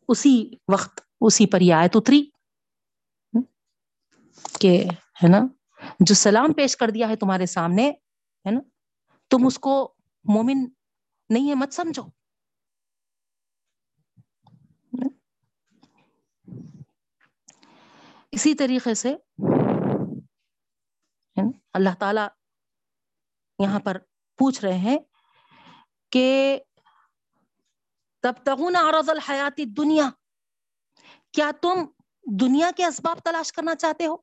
[0.08, 2.26] اسی وقت، اسی پر یہ آیت اتری
[4.60, 4.84] کہ،
[5.24, 5.40] ہے نا،
[6.00, 7.90] جو سلام پیش کر دیا ہے تمہارے سامنے،
[8.46, 8.60] ہے نا،
[9.30, 9.94] تم اس کو
[10.24, 10.66] مومن
[11.30, 12.04] نہیں ہے، مت سمجھو۔
[18.34, 19.16] اسی طریقے سے
[21.74, 22.22] اللہ تعالی
[23.60, 23.98] یہاں پر
[24.38, 24.98] پوچھ رہے ہیں
[26.12, 26.60] کہ
[28.24, 30.10] تب تغون عرض الحیاتی دنیا
[31.32, 31.86] کیا تم
[32.40, 34.16] دنیا کے اسباب تلاش کرنا چاہتے ہو؟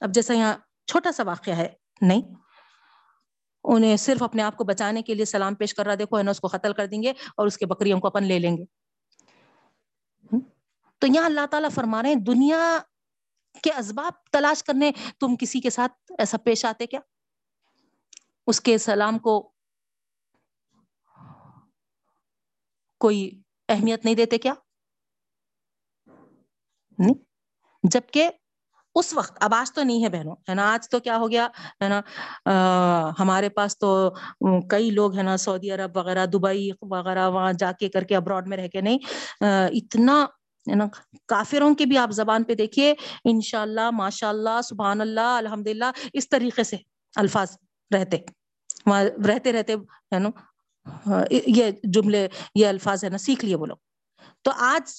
[0.00, 0.54] اب جیسا یہاں
[0.86, 1.68] چھوٹا سا واقعہ ہے،
[2.00, 2.22] نہیں۔
[3.64, 6.30] انہیں صرف اپنے آپ کو بچانے کے لیے سلام پیش کر رہا دیکھو ہے نا
[6.30, 8.64] اس کو قتل کر دیں گے اور اس کے بکریوں کو اپن لے لیں گے۔
[10.98, 12.78] تو یہاں اللہ تعالیٰ فرما رہے ہیں، دنیا
[13.62, 14.90] کے اسباب تلاش کرنے،
[15.20, 17.00] تم کسی کے ساتھ ایسا پیش آتے کیا؟
[18.46, 19.40] اس کے سلام کو
[23.00, 23.30] کوئی
[23.68, 24.54] اہمیت نہیں دیتے کیا؟
[27.84, 28.30] جبکہ
[28.96, 31.46] اس وقت، اب آج تو نہیں ہے بہنوں، ہے نا؟ آج تو کیا ہو گیا،
[31.82, 32.00] ہے نا؟
[33.18, 33.88] ہمارے پاس تو
[34.70, 38.48] کئی لوگ، ہے نا، سعودی عرب وغیرہ، دبئی وغیرہ، وہاں جا کے کر کے ابراڈ
[38.48, 38.98] میں رہ کے نہیں
[39.40, 40.24] اتنا
[40.70, 40.86] ہے نا؟
[41.26, 42.94] کافروں کی بھی آپ زبان پہ دیکھیے
[43.24, 46.76] ان شاء اللہ ماشاء اللہ سبحان اللہ الحمد للہ اس طریقے سے
[47.14, 47.56] الفاظ
[47.90, 48.16] رہتے
[49.26, 49.74] رہتے رہتے،
[50.14, 50.30] ہے نا؟
[51.30, 53.76] یہ جملے، یہ الفاظ ہے نا، سیکھ لیے وہ لوگ۔
[54.42, 54.92] تو آج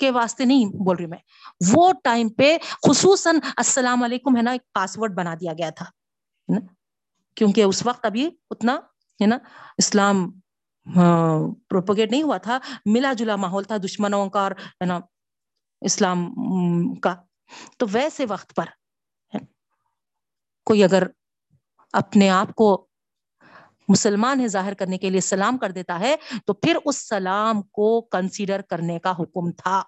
[0.00, 1.18] کے واسطے نہیں بول رہی میں،
[1.72, 2.56] وہ ٹائم پہ
[2.88, 5.84] خصوصاً السلام علیکم ہے نا، ایک پاسورڈ بنا دیا گیا تھا
[7.36, 8.74] کیونکہ اس وقت ابھی اتنا،
[9.20, 9.38] ہے نا،
[9.78, 10.30] اسلام
[11.68, 15.00] پروپوگیٹ نہیں ہوا تھا، ملا جلا ماحول تھا، دشمنوں کا اور، ہے نا،
[15.80, 16.34] اسلام
[16.94, 17.14] کا۔
[17.76, 18.66] تو ویسے وقت پر،
[20.66, 21.06] کوئی اگر
[21.92, 22.86] اپنے آپ کو
[23.88, 26.16] مسلمان ہے ظاہر کرنے کے لیے سلام کر دیتا ہے،
[26.46, 29.82] تو پھر اس سلام کو کنسیڈر کرنے کا حکم تھا۔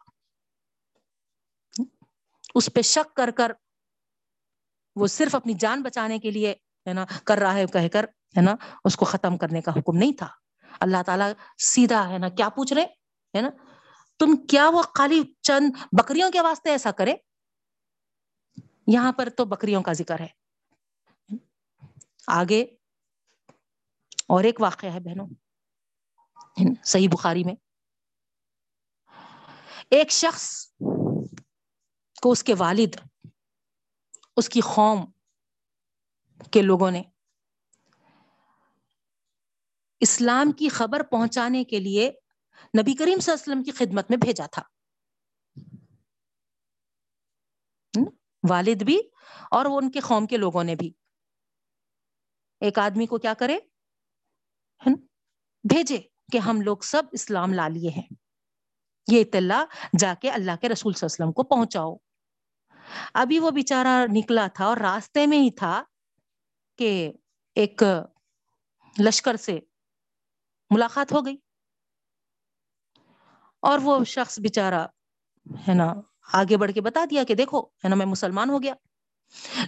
[2.55, 3.53] اس پہ شک کر کر،
[4.97, 6.55] وہ صرف اپنی جان بچانے کے لیے،
[6.86, 8.05] ہے نا، کر رہا ہے، کہہ کر،
[8.36, 10.28] ہے نا، اس کو ختم کرنے کا حکم نہیں تھا۔
[10.81, 12.85] اللہ تعالیٰ سیدھا ہے نا، کیا پوچھ رہے؟
[13.37, 13.49] ہے نا؟
[14.18, 17.14] تم کیا وہ خالی چند بکریوں کے واسطے ایسا کرے؟
[18.87, 20.27] یہاں پر تو بکریوں کا ذکر ہے۔
[22.27, 22.62] آگے
[24.27, 25.27] اور ایک واقعہ ہے بہنوں
[26.85, 27.55] صحیح بخاری میں۔
[29.91, 30.66] ایک شخص
[32.22, 32.97] کو اس کے والد،
[34.37, 35.11] اس کی قوم
[36.53, 37.03] کے لوگوں نے
[40.05, 42.11] اسلام کی خبر پہنچانے کے لیے
[42.80, 44.62] نبی کریم صلی اللہ علیہ وسلم کی خدمت میں بھیجا تھا۔
[48.50, 48.98] والد بھی
[49.50, 50.92] اور وہ ان کے قوم کے لوگوں نے بھی۔
[52.61, 53.59] ایک آدمی کو کیا کرے؟
[55.68, 55.98] بھیجے
[56.32, 58.09] کہ ہم لوگ سب اسلام لا لیے ہیں۔
[59.12, 59.64] یہ اطلاع
[59.98, 61.96] جا کے اللہ کے رسول صلی اللہ علیہ وسلم کو پہنچاؤ۔
[63.14, 65.82] ابھی وہ بیچارہ نکلا تھا اور راستے میں ہی تھا
[66.78, 67.12] کہ
[67.55, 67.82] ایک
[69.05, 69.61] لشکر سے
[70.71, 71.37] ملاقات ہو گئی۔
[73.61, 74.87] اور وہ شخص بےچارا
[75.69, 75.95] ہے نا،
[76.33, 78.75] آگے بڑھ کے بتا دیا کہ دیکھو، ہے نا، میں مسلمان ہو گیا۔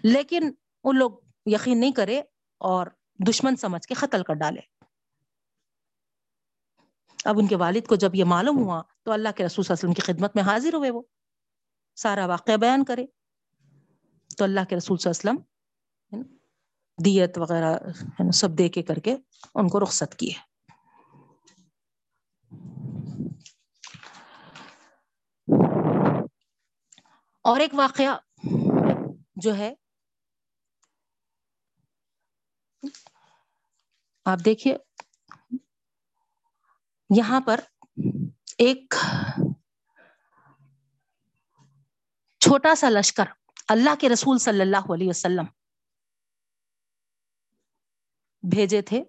[0.02, 0.52] لیکن
[0.84, 1.10] وہ لوگ
[1.46, 2.22] یقین نہیں کرے
[2.58, 2.86] اور
[3.28, 4.60] دشمن سمجھ کے قتل کر ڈالے۔
[7.24, 9.90] اب ان کے والد کو جب یہ معلوم ہوا تو اللہ کے رسول صلی اللہ
[9.90, 11.02] علیہ وسلم کی خدمت میں حاضر ہوئے وہ۔
[11.96, 13.06] سارا واقعہ بیان کرے۔
[14.36, 16.36] تو اللہ کے رسول صلی اللہ علیہ وسلم
[17.04, 17.78] دیت وغیرہ
[18.32, 19.16] سب دے کے کر کے
[19.54, 20.45] ان کو رخصت کیے۔
[27.46, 28.16] اور ایک واقعہ
[29.36, 29.74] جو ہے،
[34.24, 34.76] آپ دیکھیے،
[37.10, 37.60] یہاں پر
[38.58, 38.94] ایک
[42.40, 43.24] چھوٹا سا لشکر،
[43.68, 45.44] اللہ کے رسول صلی اللہ علیہ وسلم،
[48.42, 49.02] بھیجے تھے۔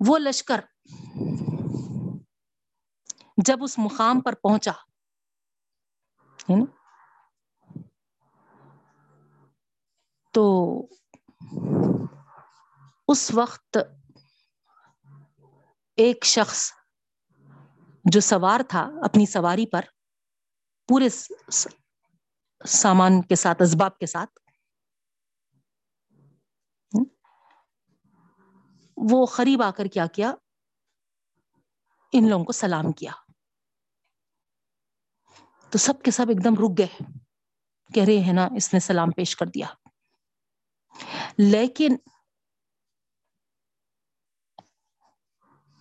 [0.00, 0.60] وہ لشکر
[3.36, 4.72] جب اس مقام پر پہنچا۔
[10.32, 10.44] تو
[13.08, 13.78] اس وقت
[15.96, 16.72] ایک شخص
[18.04, 19.80] جو سوار تھا اپنی سواری پر،
[20.88, 21.08] پورے
[22.68, 24.38] سامان کے ساتھ، اسباب کے ساتھ،
[28.96, 30.34] وہ قریب آ کر کیا کیا؟
[32.12, 33.12] ان لوگوں کو سلام کیا۔
[35.74, 37.04] تو سب کے سب ایک دم رک گئے۔
[37.94, 39.66] کہہ رہے ہیں نا، اس نے سلام پیش کر دیا۔
[41.38, 41.96] لیکن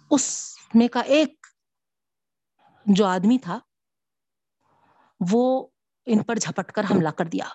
[0.10, 1.48] اس میں کا ایک
[2.86, 3.60] جو آدمی تھا،
[5.32, 5.68] وہ
[6.06, 7.50] ان پر جھپٹ کر حملہ کر دیا۔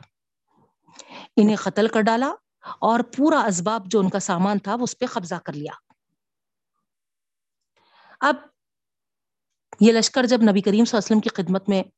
[1.36, 5.06] انہیں قتل کر ڈالا اور پورا اسباب جو ان کا سامان تھا، وہ اس پہ
[5.06, 5.72] قبضہ کر لیا۔
[8.20, 8.34] اب
[9.80, 11.97] یہ لشکر جب نبی کریم صلی اللہ علیہ وسلم کی خدمت میں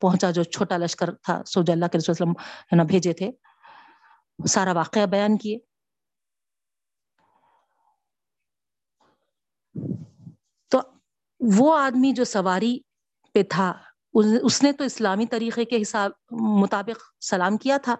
[0.00, 2.30] پہنچا جو چھوٹا لشکر تھا سوج اللہ کے رسول وسلم
[2.62, 3.30] ہے نا، بھیجے تھے۔
[4.48, 5.58] سارا واقعہ بیان کیے۔
[10.68, 10.80] تو
[11.40, 12.78] وہ آدمی جو سواری
[13.34, 13.72] پہ تھا
[14.42, 17.94] اس نے تو اسلامی طریقے کے حساب مطابق سلام کیا تھا؟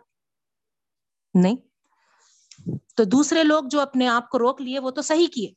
[1.34, 1.57] نہیں۔
[2.97, 5.53] تو دوسرے لوگ جو اپنے آپ کو روک لیے، وہ تو صحیح کیے۔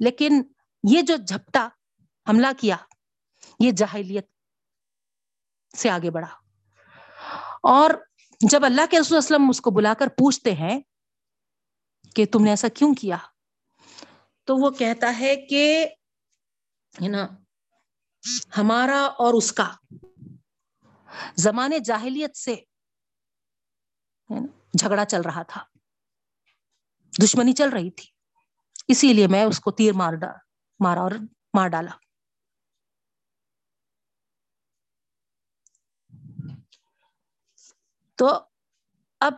[0.00, 0.42] لیکن
[0.90, 1.68] یہ جو جھپٹا،
[2.28, 2.76] حملہ کیا،
[3.60, 4.28] یہ جاہلیت
[5.76, 6.36] سے آگے بڑھا۔
[7.62, 7.90] اور
[8.50, 10.80] جب اللہ کے رسول وسلم اس کو بلا کر پوچھتے ہیں
[12.14, 13.16] کہ تم نے ایسا کیوں کیا؟
[14.44, 15.88] تو وہ کہتا ہے کہ
[17.00, 17.26] نا،
[18.56, 19.72] ہمارا اور اس کا۔
[21.36, 22.56] زمانے جاہلیت سے
[24.78, 25.64] جھگڑا چل رہا تھا۔
[27.22, 28.06] دشمنی چل رہی تھی۔
[28.88, 30.32] اسی لیے میں اس کو تیر مار ڈا،
[30.80, 31.10] مارا اور
[31.54, 31.90] مار ڈالا۔
[38.20, 38.28] تو
[39.20, 39.34] اب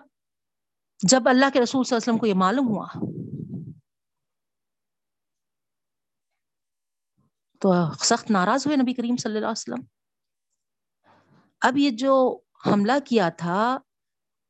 [1.01, 2.87] جب اللہ کے رسول صلی اللہ علیہ وسلم کو یہ معلوم ہوا،
[7.63, 7.73] تو
[8.05, 9.85] سخت ناراض ہوئے نبی کریم صلی اللہ علیہ وسلم۔
[11.61, 12.15] اب یہ جو
[12.67, 13.79] حملہ کیا تھا،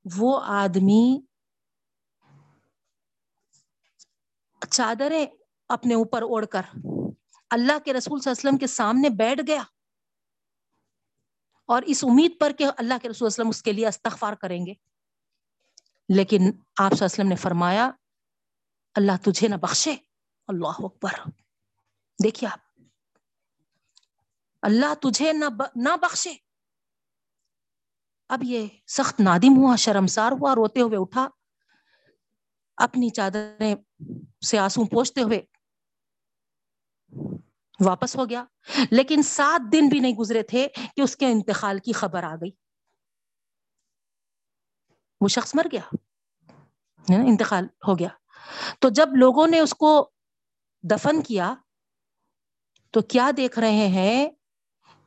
[0.05, 1.05] وہ آدمی
[4.70, 5.26] چادریں
[5.68, 6.62] اپنے اوپر اوڑھ کر
[7.51, 9.62] اللہ کے رسول صلی اللہ علیہ وسلم کے سامنے بیٹھ گیا۔
[11.73, 14.75] اور اس امید پر کہ اللہ کے رسول وسلم اس کے لیے استغفار کریں گے۔
[16.09, 17.91] لیکن آپ صلی اللہ علیہ وسلم نے فرمایا،
[18.95, 19.97] اللہ تجھے نہ بخشے۔
[20.47, 21.29] اللہ اکبر۔
[22.23, 22.81] دیکھیے آپ،
[24.62, 25.33] اللہ تجھے
[25.77, 26.35] نہ بخشے۔
[28.29, 31.29] اب یہ سخت نادم ہوا، شرمسار ہوا، روتے ہوئے اٹھا۔
[32.77, 33.75] اپنی چادریں
[34.47, 35.43] سے آنسو پوچھتے ہوئے
[37.85, 38.45] واپس ہو گیا۔
[38.91, 42.51] لیکن سات دن بھی نہیں گزرے تھے کہ اس کے انتقال کی خبر آ گئی۔
[45.20, 45.83] وہ شخص مر گیا۔
[47.09, 48.09] انتقال ہو گیا۔
[48.80, 50.11] تو جب لوگوں نے اس کو
[50.83, 51.55] دفن کیا،
[52.91, 54.30] تو کیا دیکھ رہے ہیں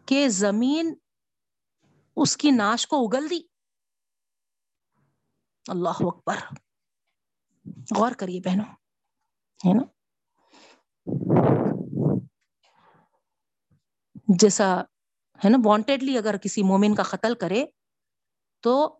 [0.05, 0.95] کہ زمین
[2.15, 3.39] اس کی ناش کو اگل دی۔
[5.67, 6.35] اللہ اکبر۔
[7.97, 8.65] غور کریے بہنوں۔
[9.67, 11.54] ہے نا؟
[14.27, 14.81] جیسا،
[15.45, 17.65] ہے نا وانٹیڈلی اگر کسی مومن کا قتل کرے،
[18.61, 18.99] تو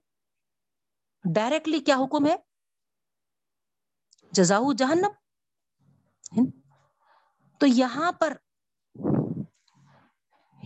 [1.26, 2.36] ڈائریکٹلی کیا حکم ہے؟
[4.32, 5.12] جزاؤ جہنم
[7.62, 8.34] تو یہاں پر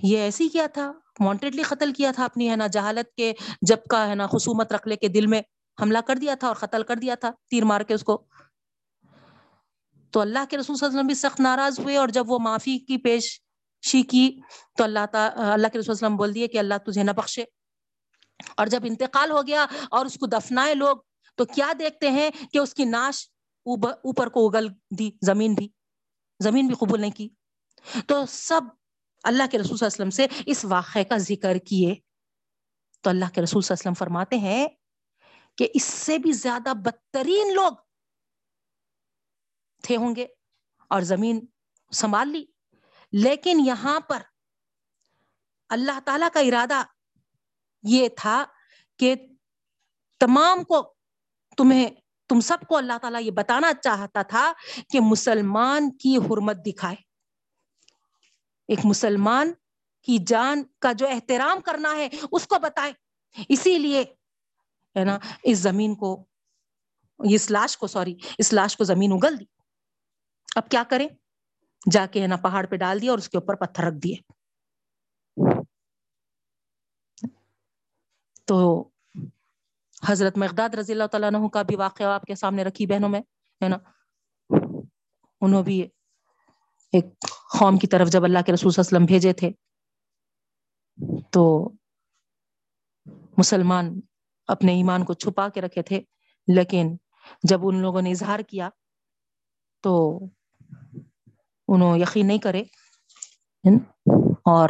[0.04, 4.08] یہ ایسی کیا تھا؟ وانٹیڈلی قتل کیا تھا اپنی، ہے نا، جہالت کے جب کا،
[4.08, 5.42] ہے نا، خصومت رکھ لے کے دل میں
[5.82, 8.24] حملہ کر دیا تھا اور قتل کر دیا تھا، تیر مار کے اس کو۔
[10.12, 12.40] تو اللہ کے رسول صلی اللہ علیہ وسلم بھی سخت ناراض ہوئے اور جب وہ
[12.40, 13.42] معافی کی پیش
[13.82, 14.40] شی کی
[14.78, 17.44] تو اللہ تعالی اللہ کے رسول وسلم بول دیے کہ اللہ تجھے نہ بخشے۔
[18.58, 20.98] اور جب انتقال ہو گیا اور اس کو دفنائے لوگ
[21.36, 23.30] تو کیا دیکھتے ہیں کہ اس کی ناش
[23.66, 24.68] اوپر کو اگل
[25.00, 25.68] دی، زمین بھی
[26.44, 27.30] زمین بھی قبول نہیں کی۔
[28.08, 28.62] تو سب
[29.24, 31.96] اللہ کے رسول صلی اللہ علیہ وسلم سے اس واقعے کا ذکر کیے۔
[33.02, 34.68] تو اللہ کے رسول صلی اللہ علیہ وسلم فرماتے ہیں
[35.58, 37.72] کہ اس سے بھی زیادہ بدترین لوگ
[39.84, 40.28] تھے ہوں گے
[40.88, 41.46] اور زمین
[41.92, 42.46] سنبھال لی۔
[43.12, 44.22] لیکن یہاں پر
[45.70, 46.84] اللہ تعالی کا ارادہ
[47.84, 48.46] یہ تھا
[48.98, 49.16] کہ
[50.20, 50.94] تمام کو
[51.58, 51.90] تمہیں،
[52.30, 54.54] تم سب کو اللہ تعالیٰ یہ بتانا چاہتا تھا
[54.90, 56.96] کہ مسلمان کی حرمت دکھائے۔
[58.68, 59.54] ایک مسلمان
[60.04, 62.94] کی جان کا جو احترام کرنا ہے، اس کو بتائے
[63.50, 64.02] اسی لیے،
[65.00, 66.26] ہے نا، اس زمین کو
[67.20, 69.46] اس لاش کو، سوری، اس لاش کو زمین اگل دی۔
[70.56, 71.08] اب کیا کریں؟
[71.86, 74.16] جا کے ہے نا پہاڑ پہ ڈال دیا اور اس کے اوپر پتھر رکھ دیے۔
[78.46, 78.58] تو
[80.08, 83.20] حضرت مقداد رضی اللہ تعالیٰ عنہ کا بھی واقعہ آپ کے سامنے رکھی بہنوں میں،
[83.62, 83.78] ہے نا؟
[85.42, 85.80] انہوں بھی
[86.94, 87.06] ایک
[87.60, 89.52] قوم کی طرف جب اللہ کے رسول صلی اللہ علیہ وسلم بھیجے تھے،
[91.32, 91.44] تو
[93.38, 94.00] مسلمان
[94.48, 96.02] اپنے ایمان کو چھپا کے رکھے تھے،
[96.48, 96.96] لیکن
[97.44, 98.70] جب ان لوگوں نے اظہار کیا
[99.84, 100.20] تو
[101.74, 102.64] انہوں یقین نہیں کرے۔
[104.46, 104.70] اور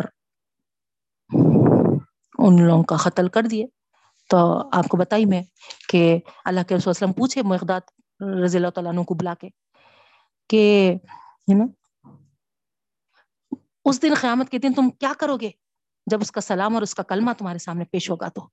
[2.37, 3.65] ان لوگوں کا قتل کر دیے۔
[4.29, 5.43] تو آپ کو بتائی میں
[5.89, 7.81] کہ اللہ کے رسول وسلم پوچھے مقداد
[8.43, 9.47] رضی اللہ تعالیٰ عنہ کو بلا کے
[10.49, 10.93] کہ
[13.85, 15.49] اس دن قیامت کے دن تم کیا کرو گے؟
[16.05, 18.49] جب اس کا سلام اور اس کا کلمہ تمہارے سامنے پیش ہوگا تو۔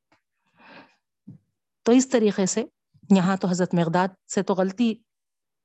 [1.83, 2.65] تو اس طریقے سے
[3.11, 4.95] یہاں تو حضرت مقداد سے تو غلطی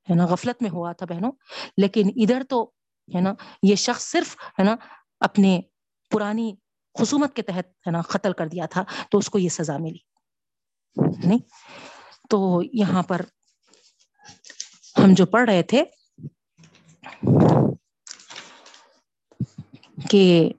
[0.09, 1.31] ہے نا، غفلت میں ہوا تھا بہنوں۔
[1.77, 2.71] لیکن ادھر تو
[3.15, 3.33] ہے نا،
[3.63, 4.75] یہ شخص صرف ہے نا
[5.19, 5.61] اپنے
[6.09, 6.55] پرانی
[6.99, 10.11] خصومت کے تحت ہے نا قتل کر دیا تھا، تو اس کو یہ سزا ملی۔
[11.27, 11.39] نہیں؟
[12.29, 13.21] تو یہاں پر
[14.97, 15.83] ہم جو پڑھ رہے تھے
[20.09, 20.53] کہ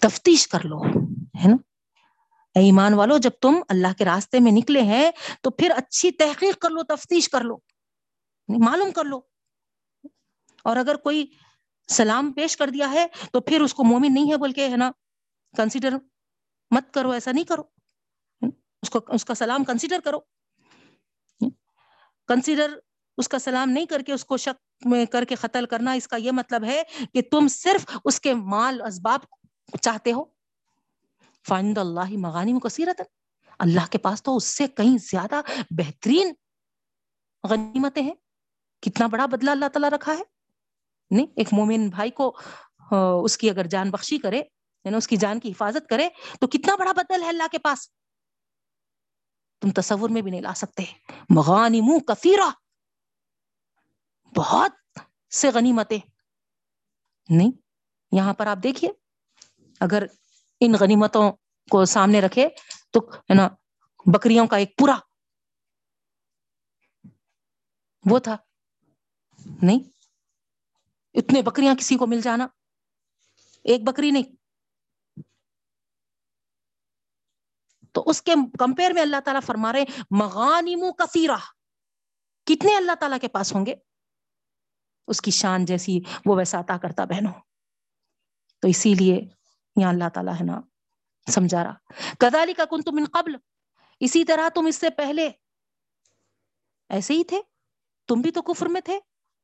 [0.00, 0.82] تفتیش کر لو،
[1.18, 1.56] ہے نا۔
[2.54, 6.70] ایمان والو، جب تم اللہ کے راستے میں نکلے ہیں تو پھر اچھی تحقیق کر
[6.70, 7.56] لو، تفتیش کر لو۔
[8.48, 9.20] معلوم کر لو۔
[10.62, 11.26] اور اگر کوئی
[11.88, 14.76] سلام پیش کر دیا ہے تو پھر اس کو مومن نہیں ہے بول کے ہے
[14.76, 14.90] نا
[15.56, 15.96] کنسیڈر
[16.70, 17.62] مت کرو، ایسا نہیں کرو۔
[18.82, 20.18] اس کو، اس کا سلام کنسیڈر کرو۔
[22.26, 22.78] کنسیڈر
[23.16, 26.08] اس کا سلام نہیں کر کے، اس کو شک میں کر کے قتل کرنا، اس
[26.08, 26.82] کا یہ مطلب ہے
[27.14, 29.20] کہ تم صرف اس کے مال، اسباب
[29.80, 30.24] چاہتے ہو۔
[31.48, 33.00] فائند اللہ مغانی کثیرت
[33.58, 35.40] اللہ کے پاس تو اس سے کہیں زیادہ
[35.70, 36.32] بہترین
[37.44, 38.14] غنیمتیں ہیں۔
[38.82, 40.22] کتنا بڑا بدلہ اللہ تعالیٰ رکھا ہے؟
[41.10, 42.38] نہیں، ایک مومن بھائی کو
[43.24, 44.42] اس کی اگر جان بخشی کرے
[44.84, 46.08] یعنی اس کی جان کی حفاظت کرے،
[46.40, 47.88] تو کتنا بڑا بدل ہے اللہ کے پاس؟
[49.60, 50.84] تم تصور میں بھی نہیں لا سکتے۔
[51.30, 52.50] مغانی منہ کثیرہ۔
[54.36, 54.98] بہت
[55.34, 55.98] سے غنیمتیں۔
[57.28, 57.50] نہیں،
[58.12, 58.90] یہاں پر آپ دیکھیے،
[59.80, 60.02] اگر
[60.60, 61.32] ان غنیمتوں
[61.70, 62.48] کو سامنے رکھے،
[62.90, 63.48] تو، ہے نا،
[64.06, 64.98] بکریوں کا ایک پورا۔
[68.10, 68.36] وہ تھا
[69.62, 69.78] نہیں۔
[71.14, 72.46] اتنے بکریاں کسی کو مل جانا۔
[73.64, 74.36] ایک بکری نہیں۔
[77.92, 81.36] تو اس کے کمپیئر میں اللہ تعالیٰ فرما رہے مغانیم کثیرہ۔
[82.46, 83.74] کتنے اللہ تعالیٰ کے پاس ہوں گے؟
[85.06, 87.32] اس کی شان جیسی وہ ویسا عطا کرتا بہنوں۔
[88.60, 89.20] تو اسی لیے
[89.76, 90.60] یہاں اللہ تعالیٰ ہے نا،
[91.30, 91.74] سمجھا رہا۔
[92.18, 93.36] کدالی کا کن تم ان قبل۔
[94.00, 95.30] اسی طرح تم اس سے پہلے۔
[96.88, 97.42] ایسے ہی تھے۔
[98.08, 98.98] تم بھی تو کفر میں تھے۔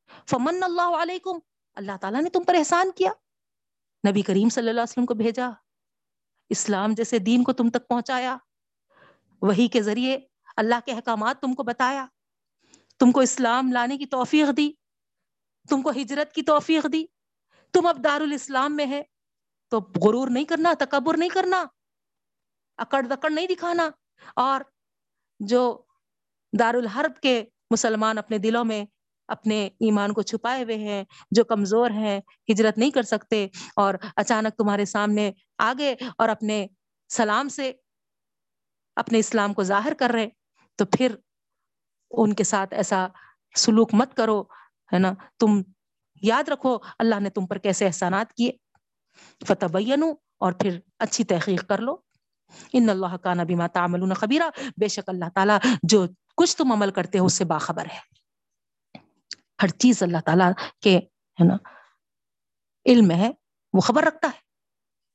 [0.08, 1.38] فمن اللہ علیکم
[1.74, 3.12] اللہ تعالیٰ نے تم پر احسان کیا۔
[4.10, 5.50] نبی کریم صلی اللہ علیہ وسلم کو بھیجا۔
[6.48, 8.36] اسلام جیسے دین کو تم تک پہنچایا۔
[9.42, 10.18] وہی کے ذریعے
[10.56, 12.06] اللہ کے احکامات تم کو بتایا۔
[12.98, 14.72] تم کو اسلام لانے کی توفیق دی۔
[15.68, 17.04] تم کو ہجرت کی توفیق دی۔
[17.72, 19.02] تم اب دار الاسلام میں ہے
[19.70, 21.64] تو غرور نہیں کرنا، تکبر نہیں کرنا،
[22.76, 23.88] اکڑ دکڑ نہیں دکھانا۔
[24.36, 24.60] اور
[25.40, 25.82] جو
[26.58, 28.84] دار الحرب کے مسلمان اپنے دلوں میں
[29.32, 32.20] اپنے ایمان کو چھپائے ہوئے ہیں، جو کمزور ہیں،
[32.52, 33.46] ہجرت نہیں کر سکتے
[33.76, 36.66] اور اچانک تمہارے سامنے آگے اور اپنے
[37.08, 37.72] سلام سے
[38.96, 40.28] اپنے اسلام کو ظاہر کر رہے
[40.76, 41.16] تو پھر
[42.10, 43.06] ان کے ساتھ ایسا
[43.56, 44.42] سلوک مت کرو،
[44.92, 45.62] ہے نا؟ تم
[46.22, 48.50] یاد رکھو اللہ نے تم پر کیسے احسانات کیے۔
[49.46, 49.76] فتح
[50.38, 51.96] اور پھر اچھی تحقیق کر لو۔
[52.72, 54.50] ان اللہ کا نبی ماتا خبیرہ
[54.80, 56.06] بے شک اللہ تعالیٰ جو
[56.36, 58.21] کچھ تم عمل کرتے ہو، اس سے باخبر ہے۔
[59.62, 60.98] ہر چیز اللہ تعالیٰ کے،
[61.40, 61.56] ہے نا،
[62.86, 63.30] علم ہے،
[63.72, 64.40] وہ خبر رکھتا ہے۔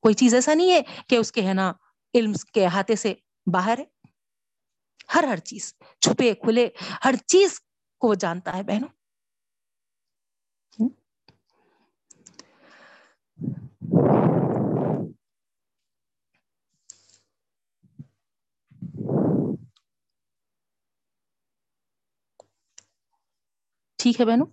[0.02, 1.74] کوئی چیز ایسا نہیں ہے کہ اس کے، ہے نا،
[2.14, 3.14] علم کے احاطے سے
[3.54, 3.86] باہر ہے۔
[5.16, 6.70] ہر ہر چیز چھپے، کھلے،
[7.06, 7.60] ہر چیز
[8.00, 8.90] کو وہ جانتا ہے بہنوں۔
[23.98, 24.46] ٹھیک ہے بہنوں؟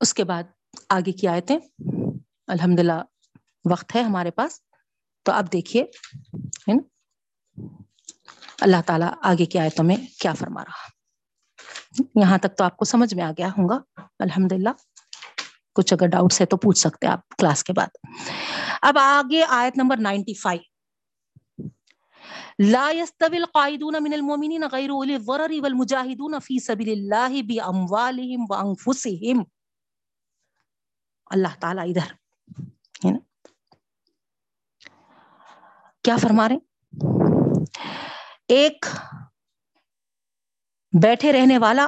[0.00, 0.42] اس کے بعد
[0.88, 1.58] آگے کی آیتیں۔
[2.46, 3.02] الحمد للہ
[3.70, 4.60] وقت ہے ہمارے پاس۔
[5.22, 5.84] تو اب دیکھیے
[8.60, 10.90] اللہ تعالیٰ آگے کی آیتوں میں کیا فرما رہا۔
[12.14, 13.78] یہاں تک تو آپ کو سمجھ میں آ گیا ہوں گا۔
[14.18, 14.68] الحمد للہ
[15.74, 18.06] کچھ اگر ڈاؤٹس ہے تو پوچھ سکتے آپ کلاس کے بعد۔
[18.82, 20.73] اب آگے آیت نمبر نائنٹی فائیو۔
[22.58, 29.44] لا يستوي القائدون من المؤمنين غير اولي الضرر والمجاهدون في سبيل الله باموالهم وانفسهم
[31.26, 32.12] اللہ تعالیٰ ادھر.
[33.06, 33.18] ہے نا؟
[36.02, 36.56] کیا فرما رہے
[38.48, 38.86] ایک
[41.02, 41.84] بیٹھے رہنے والا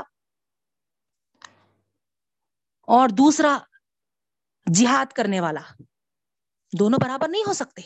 [2.82, 3.58] اور دوسرا
[4.74, 5.60] جہاد کرنے والا.
[6.78, 7.82] دونوں برابر نہیں ہو سکتے.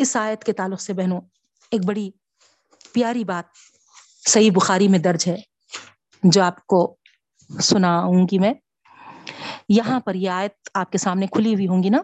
[0.00, 1.20] اس آیت کے تعلق سے بہنوں،
[1.70, 2.10] ایک بڑی
[2.92, 3.44] پیاری بات
[4.28, 5.36] صحیح بخاری میں درج ہے،
[6.22, 6.96] جو آپ کو
[7.62, 8.52] سناؤں گی میں۔
[9.68, 11.98] یہاں پر یہ آیت آپ کے سامنے کھلی ہوئی ہوں گی نا۔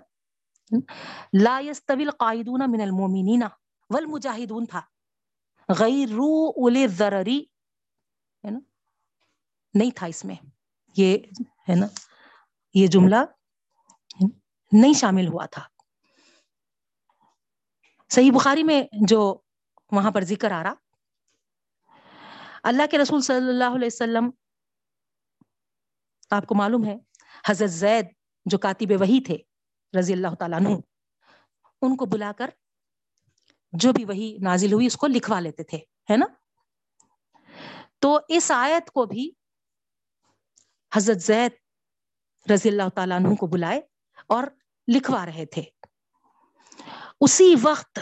[1.43, 3.43] لا يستوي القائدون من المؤمنین
[3.91, 4.81] والمجاہدون تھا۔
[5.69, 7.41] غیر اول ضرری
[8.45, 8.59] ہے نا؟
[9.75, 10.37] نہیں تھا اس میں۔
[10.97, 11.19] یہ
[11.69, 11.87] ہے نا،
[12.75, 13.17] یہ جملہ
[14.73, 15.63] نہیں شامل ہوا تھا۔
[18.11, 19.39] صحیح بخاری میں جو
[19.93, 20.75] وہاں پر ذکر آ رہا،
[22.63, 24.31] اللہ کے رسول صلی اللہ علیہ وسلم،
[26.31, 26.97] آپ کو معلوم ہے،
[27.49, 28.07] حضرت زید
[28.47, 29.37] جو کاتب وہی تھے،
[29.99, 30.69] رضی اللہ تعالیٰ عنہ،
[31.83, 32.51] ان کو بلا کر
[33.73, 35.79] جو بھی وہی نازل ہوئی، اس کو لکھوا لیتے تھے،
[36.11, 36.27] ہے نا؟
[37.99, 39.31] تو اس آیت کو بھی
[40.95, 41.53] حضرت زید
[42.51, 43.81] رضی اللہ تعالیٰ عنہ کو بلائے
[44.27, 44.45] اور
[44.89, 45.63] لکھوا رہے تھے۔
[47.21, 47.99] اسی وقت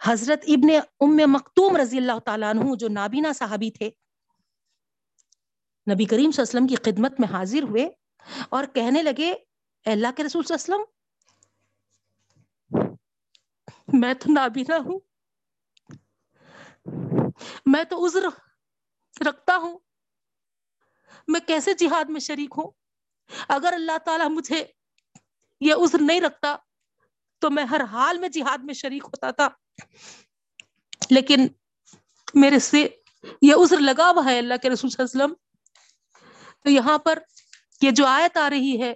[0.00, 0.70] حضرت ابن
[1.04, 3.88] ام مکتوم رضی اللہ تعالیٰ عنہ جو نابینا صحابی تھے،
[5.86, 7.84] نبی کریم صلی اللہ علیہ وسلم کی خدمت میں حاضر ہوئے
[8.50, 10.84] اور کہنے لگے، اے اللہ کے رسول صلی اللہ علیہ وسلم،
[14.00, 14.98] میں تو نابینا ہوں،
[17.66, 18.24] میں تو عذر
[19.26, 19.78] رکھتا ہوں،
[21.28, 22.70] میں کیسے جہاد میں شریک ہوں؟
[23.48, 24.64] اگر اللہ تعالیٰ مجھے
[25.60, 26.56] یہ عذر نہیں رکھتا
[27.38, 29.48] تو میں ہر حال میں جہاد میں شریک ہوتا تھا۔
[31.10, 31.46] لیکن
[32.34, 32.88] میرے سے
[33.42, 35.34] یہ عذر لگا ہوا ہے اللہ کے رسول صلی اللہ علیہ وسلم۔
[36.64, 37.18] تو یہاں پر
[37.82, 38.94] یہ جو آیت آ رہی ہے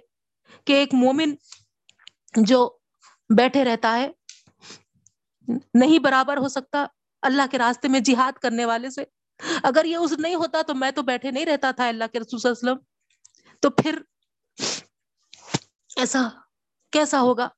[0.65, 1.35] کہ ایک مومن
[2.35, 2.77] جو
[3.37, 4.11] بیٹھے رہتا ہے،
[5.73, 6.85] نہیں برابر ہو سکتا
[7.21, 9.03] اللہ کے راستے میں جہاد کرنے والے سے۔
[9.63, 12.39] اگر یہ عذر نہیں ہوتا تو میں تو بیٹھے نہیں رہتا تھا اللہ کے رسول
[12.39, 12.91] صلی اللہ علیہ وسلم۔
[13.59, 14.01] تو پھر
[15.95, 16.27] ایسا
[16.91, 17.49] کیسا ہوگا؟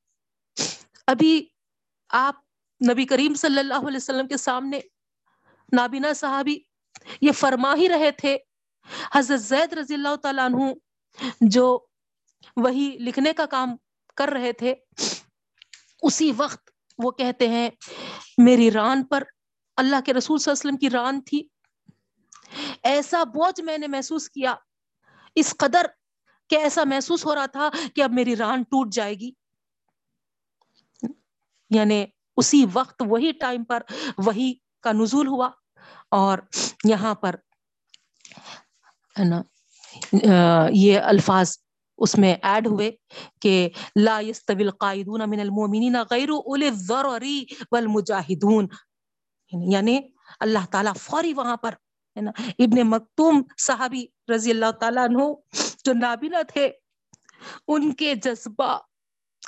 [1.08, 1.46] ابھی
[2.10, 2.36] آپ
[2.82, 4.80] نبی کریم صلی اللہ علیہ وسلم کے سامنے
[5.72, 6.58] نابینا صحابی
[7.22, 8.38] یہ فرما ہی رہے تھے،
[9.14, 10.74] حضرت زید رضی اللہ تعالیٰ عنہ
[11.42, 11.66] جو
[12.58, 13.76] وہی لکھنے کا کام
[14.18, 14.74] کر رہے تھے،
[16.02, 16.70] اسی وقت
[17.00, 17.70] وہ کہتے ہیں،
[18.38, 19.24] میری ران پر
[19.78, 21.48] اللہ کے رسول صلی اللہ علیہ وسلم کی ران تھی۔
[22.84, 24.56] ایسا بوجھ میں نے محسوس کیا،
[25.36, 25.86] اس قدر
[26.50, 29.32] کہ ایسا محسوس ہو رہا تھا کہ اب میری ران ٹوٹ جائے گی۔
[31.76, 32.04] یعنی
[32.38, 33.84] اسی وقت وہی ٹائم پر
[34.26, 35.50] وہی کا نزول ہوا
[36.20, 36.38] اور
[36.90, 37.36] یہاں پر
[39.20, 39.42] ہے نا
[40.74, 41.58] یہ الفاظ
[42.00, 42.90] اس میں ایڈ ہوئے
[43.42, 47.26] کہ لا يستوي القائدون من المؤمنین غیر اول الضرر
[47.72, 48.68] والمجاہدون
[49.72, 50.00] یعنی
[50.46, 51.74] اللہ تعالیٰ فوری وہاں پر،
[52.16, 52.32] ہے نا،
[52.66, 55.24] ابن مکتوم صحابی رضی اللہ تعالیٰ عنہ
[55.86, 56.70] جو نابینا تھے،
[57.68, 58.78] ان کے جذبہ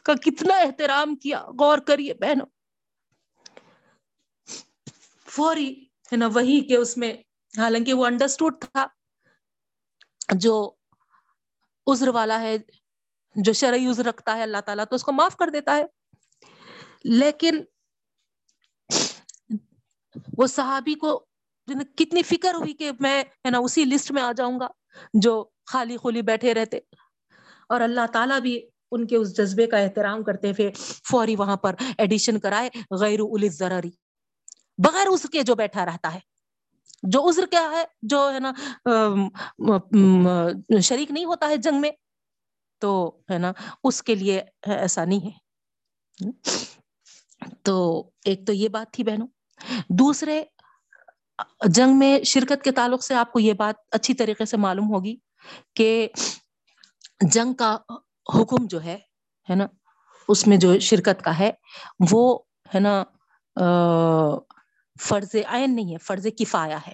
[0.03, 2.45] کا کتنا احترام کیا، غور کریے بہنوں۔
[5.27, 7.13] فوری ہے نا وہی کہ اس میں،
[7.57, 8.87] حالانکہ وہ انڈرسٹوڈ تھا۔
[10.31, 10.73] جو
[11.87, 12.57] عذر والا ہے،
[13.35, 15.85] جو شرعی عذر رکھتا ہے اللہ تعالیٰ، تو اس کو معاف کر دیتا ہے۔
[17.03, 17.63] لیکن
[20.37, 21.25] وہ صحابی کو
[21.97, 24.67] کتنی فکر ہوئی کہ میں ہے نا اسی لسٹ میں آ جاؤں گا،
[25.13, 26.79] جو خالی خولی بیٹھے رہتے۔
[27.69, 30.71] اور اللہ تعالیٰ بھی ان کے اس جذبے کا احترام کرتے ہوئے
[31.09, 32.69] فوری وہاں پر ایڈیشن کرائے،
[32.99, 33.19] غیر
[33.49, 33.91] ضرری
[34.77, 36.19] بغیر اس کے جو بیٹھا رہتا ہے،
[37.03, 38.51] جو عذر کیا ہے، جو ہے نا
[40.81, 41.91] شریک نہیں ہوتا ہے جنگ میں،
[42.79, 43.51] تو ہے نا،
[43.83, 46.29] اس کے لیے ایسا نہیں ہے۔
[47.63, 47.75] تو
[48.25, 49.27] ایک تو یہ بات تھی بہنوں۔
[49.89, 50.43] دوسرے،
[51.65, 55.15] جنگ میں شرکت کے تعلق سے آپ کو یہ بات اچھی طریقے سے معلوم ہوگی
[55.75, 56.07] کہ
[57.31, 57.77] جنگ کا
[58.33, 58.97] حکم جو ہے
[59.49, 59.65] ہے نا،
[60.27, 61.51] اس میں جو شرکت کا ہے،
[62.11, 62.39] وہ،
[62.75, 63.03] ہے نا
[65.01, 66.93] فرض عین نہیں ہے، فرض کفایا ہے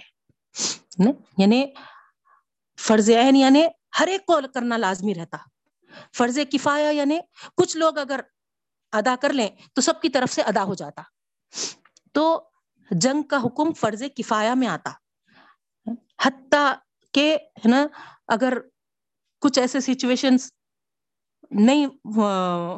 [1.38, 1.66] یعنی
[2.80, 3.64] فرض عین یعنی
[4.00, 5.38] ہر ایک کو کرنا لازمی رہتا۔
[6.18, 7.20] فرض کفایا یعنی
[7.58, 8.20] کچھ لوگ اگر
[8.92, 11.02] ادا کر لیں تو سب کی طرف سے ادا ہو جاتا۔
[12.12, 12.44] تو
[12.92, 14.92] جنگ کا حکم فرض کفایا میں آتا۔
[16.26, 16.74] حتیٰ
[17.14, 17.88] کہ، ہے نا،
[18.28, 18.58] اگر
[19.42, 20.36] کچھ ایسے سچویشن
[21.52, 21.88] نہیں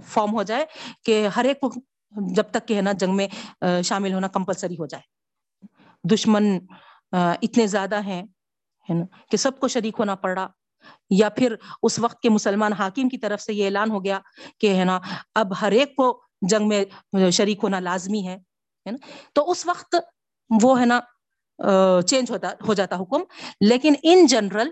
[0.07, 0.65] فارم ہو جائے
[1.05, 1.65] کہ ہر ایک
[2.35, 3.27] جب تک کہ ہے نا جنگ میں
[3.83, 5.03] شامل ہونا کمپلسری ہو جائے۔
[6.03, 6.57] دشمن
[7.11, 8.23] اتنے زیادہ ہیں
[9.31, 10.47] کہ سب کو شریک ہونا پڑ رہا
[11.09, 14.19] یا پھر اس وقت کے مسلمان حاکم کی طرف سے یہ اعلان ہو گیا
[14.59, 14.99] کہ ہے نا،
[15.35, 16.83] اب ہر ایک کو جنگ میں
[17.31, 18.37] شریک ہونا لازمی ہے
[19.33, 19.95] تو اس وقت
[20.63, 20.99] وہ ہے نا
[22.07, 23.21] چینج ہوتا، ہو جاتا حکم۔
[23.61, 24.69] لیکن ان جنرل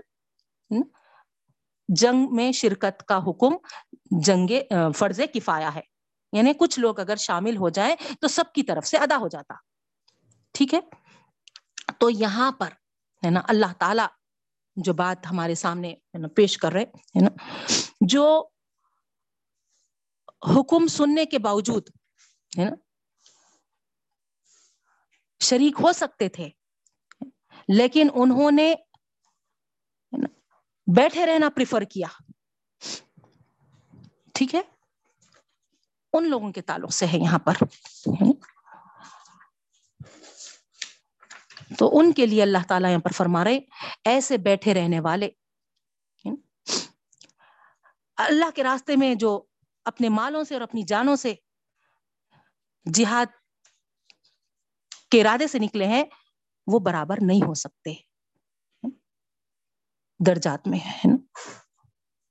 [1.96, 3.56] جنگ میں شرکت کا حکم
[4.24, 4.52] جنگ
[4.96, 5.82] فرض کفایا ہے۔
[6.34, 9.54] یعنی کچھ لوگ اگر شامل ہو جائیں تو سب کی طرف سے ادا ہو جاتا۔
[10.54, 10.80] ٹھیک ہے؟
[12.00, 12.68] تو یہاں پر،
[13.26, 14.02] ہے نا، اللہ تعالی
[14.76, 15.96] جو بات ہمارے سامنے
[16.36, 17.44] پیش کر رہے، ہے نا،
[18.02, 18.48] جو
[20.56, 21.90] حکم سننے کے باوجود،
[22.60, 22.76] ہے نا،
[25.40, 26.50] شریک ہو سکتے تھے،
[27.68, 28.74] لیکن انہوں نے
[30.88, 32.08] بیٹھے رہنا پریفر کیا۔
[34.34, 34.62] ٹھیک ہے؟
[36.14, 37.54] ان لوگوں کے تعلق سے ہے یہاں پر۔
[41.78, 43.60] تو ان کے لیے اللہ تعالیٰ یہاں پر فرما رہے
[44.06, 45.30] ایسے بیٹھے رہنے والے۔
[48.16, 49.44] اللہ کے راستے میں جو
[49.86, 51.34] اپنے مالوں سے اور اپنی جانوں سے
[52.94, 53.26] جہاد
[55.12, 56.04] کے ارادے سے نکلے ہیں،
[56.68, 58.11] وہ برابر نہیں ہو سکتے۔
[60.26, 61.16] درجات میں ہے نا؟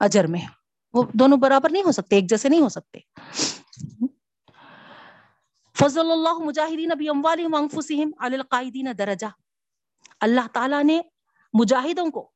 [0.01, 0.41] اجر میں
[0.93, 2.99] وہ دونوں برابر نہیں ہو سکتے، ایک جیسے نہیں ہو سکتے۔
[5.79, 9.27] فضل اللہ مجاہدین ابی اموالہم انفسہم علی القائدین درجہ۔
[10.21, 11.01] اللہ تعالیٰ نے
[11.53, 12.31] مجاہدوں کو،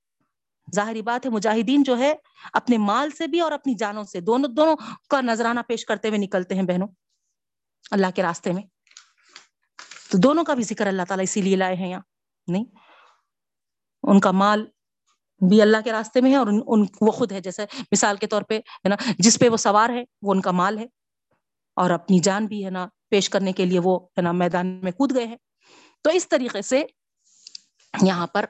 [0.75, 2.15] ظاہری بات ہے، مجاہدین جو ہے،
[2.53, 4.77] اپنے مال سے بھی اور اپنی جانوں سے، دونوں دونوں
[5.09, 6.89] کا نذرانہ پیش کرتے ہوئے نکلتے ہیں بہنوں،
[7.91, 8.63] اللہ کے راستے میں۔
[10.11, 12.01] تو دونوں کا بھی ذکر اللہ تعالیٰ اسی لیے لائے ہیں یہاں،
[12.47, 12.65] نہیں؟
[14.03, 14.67] ان کا مال
[15.49, 18.43] بھی اللہ کے راستے میں ہے اور ان وہ خود ہے۔ جیسے مثال کے طور
[18.43, 20.87] پہ ہے نا، جس پہ وہ سوار ہے، وہ ان کا مال ہے
[21.77, 24.93] اور اپنی جان بھی ہے نا پیش کرنے کے لیے وہ ہے نا میدان میں
[24.93, 25.37] کود گئے ہیں۔
[26.03, 26.83] تو اس طریقے سے
[28.03, 28.45] یہاں پر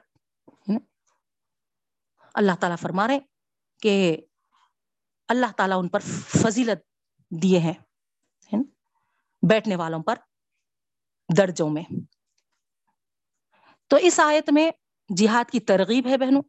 [2.35, 3.19] اللہ تعالیٰ فرما رہے
[3.83, 4.17] کہ
[5.29, 6.79] اللہ تعالیٰ ان پر فضیلت
[7.31, 7.73] دیے ہیں
[9.43, 10.15] بیٹھنے والوں پر
[11.37, 11.83] درجوں میں۔
[13.89, 14.71] تو اس آیت میں
[15.17, 16.43] جہاد کی ترغیب ہے بہنوں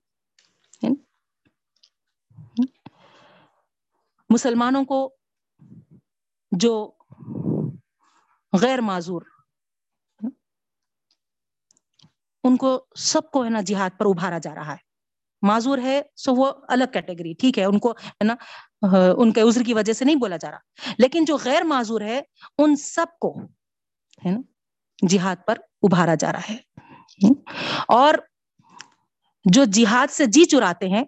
[4.30, 5.16] مسلمانوں کو
[6.52, 6.92] جو
[8.62, 9.22] غیر معذور
[12.44, 14.78] ان کو سب کو ہے نا جہاد پر ابھارا جا رہا ہے۔
[15.42, 18.36] معذور ہے سو وہ الگ کیٹیگری، ٹھیک ہے، ان کو ہے نا،
[19.18, 20.58] ان کے عذر کی وجہ سے نہیں بولا جا رہا۔
[20.98, 22.22] لیکن جو غیر معذور ہے،
[22.58, 23.40] ان سب کو
[24.26, 24.40] ہے نا
[25.10, 26.58] جہاد پر ابھارا جا رہا ہے۔
[27.88, 28.14] اور
[29.46, 31.04] جو جہاد سے جی چراتے ہیں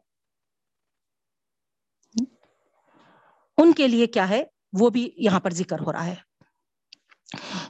[3.57, 4.43] ان کے لیے کیا ہے؟
[4.79, 6.15] وہ بھی یہاں پر ذکر ہو رہا ہے۔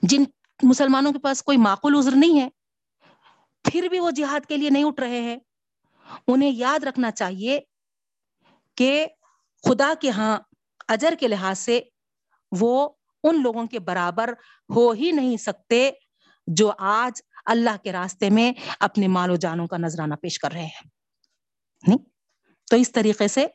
[0.01, 0.23] جن
[0.63, 2.49] مسلمانوں کے پاس کوئی معقول عذر نہیں ہے،
[3.63, 5.37] پھر بھی وہ جہاد کے لیے نہیں اٹھ رہے ہیں۔
[6.27, 7.59] انہیں یاد رکھنا چاہیے
[8.75, 9.07] کہ
[9.69, 10.37] خدا کے ہاں
[10.87, 11.81] اجر کے لحاظ سے
[12.51, 12.89] وہ
[13.23, 14.33] ان لوگوں کے برابر
[14.75, 15.91] ہو ہی نہیں سکتے
[16.47, 20.65] جو آج اللہ کے راستے میں اپنے مال و جانوں کا نذرانہ پیش کر رہے
[20.65, 20.89] ہیں۔
[21.87, 21.97] نہیں؟
[22.71, 23.47] تو اس طریقے سے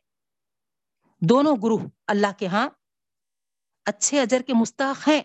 [1.29, 2.69] دونوں گروہ اللہ کے ہاں
[3.85, 5.23] اچھے اجر کے مستحق ہیں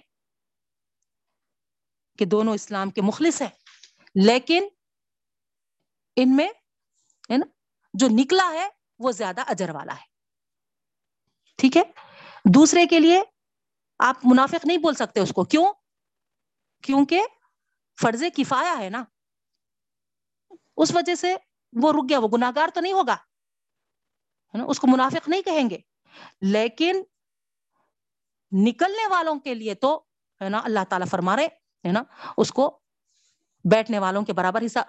[2.17, 3.49] کہ دونوں اسلام کے مخلص ہیں۔
[4.15, 4.63] لیکن
[6.15, 6.47] ان میں
[7.29, 7.45] ہے نا
[7.93, 8.69] جو نکلا ہے
[8.99, 10.05] وہ زیادہ اجر والا ہے۔
[11.57, 11.83] ٹھیک ہے؟
[12.53, 13.23] دوسرے کے لیے
[13.99, 15.73] آپ منافق نہیں بول سکتے اس کو۔ کیوں؟
[16.83, 17.21] کیونکہ
[18.01, 19.03] فرض کفایا ہے نا۔
[20.77, 21.35] اس وجہ سے
[21.73, 23.17] وہ رک گیا، وہ گناگار تو نہیں ہوگا۔
[24.67, 25.77] اس کو منافق نہیں کہیں گے۔
[26.53, 27.01] لیکن
[28.51, 29.95] نکلنے والوں کے لیے تو
[30.41, 31.47] ہے نا اللہ تعالیٰ فرما رہے
[31.84, 32.03] ہے نا،
[32.38, 32.69] اس کو
[33.65, 34.79] بیٹھنے والوں کے برابر حصہ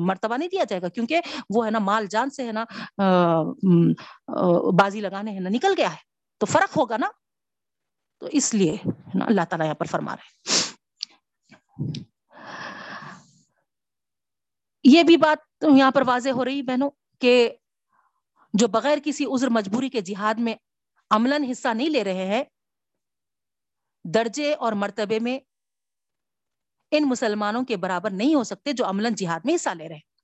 [0.00, 1.20] مرتبہ نہیں دیا جائے گا، کیونکہ
[1.54, 2.64] وہ ہے نا مال جان سے ہے نا
[4.78, 6.04] بازی لگانے ہے نا، نکل گیا ہے۔
[6.40, 7.08] تو فرق ہوگا نا؟
[8.22, 8.76] تو اس لیے
[9.14, 10.28] نا اللہ تعالیٰ یہاں پر فرما رہے
[14.84, 17.50] یہ بھی بات یہاں پر واضح ہو رہی بہنوں، کہ
[18.54, 20.54] جو بغیر کسی عذر مجبوری کے جہاد میں
[21.10, 22.44] عملاً حصہ نہیں لے رہے ہیں،
[24.04, 25.38] درجے اور مرتبے میں
[26.90, 30.16] ان مسلمانوں کے برابر نہیں ہو سکتے جو عملاً جہاد میں حصہ لے رہے ہیں۔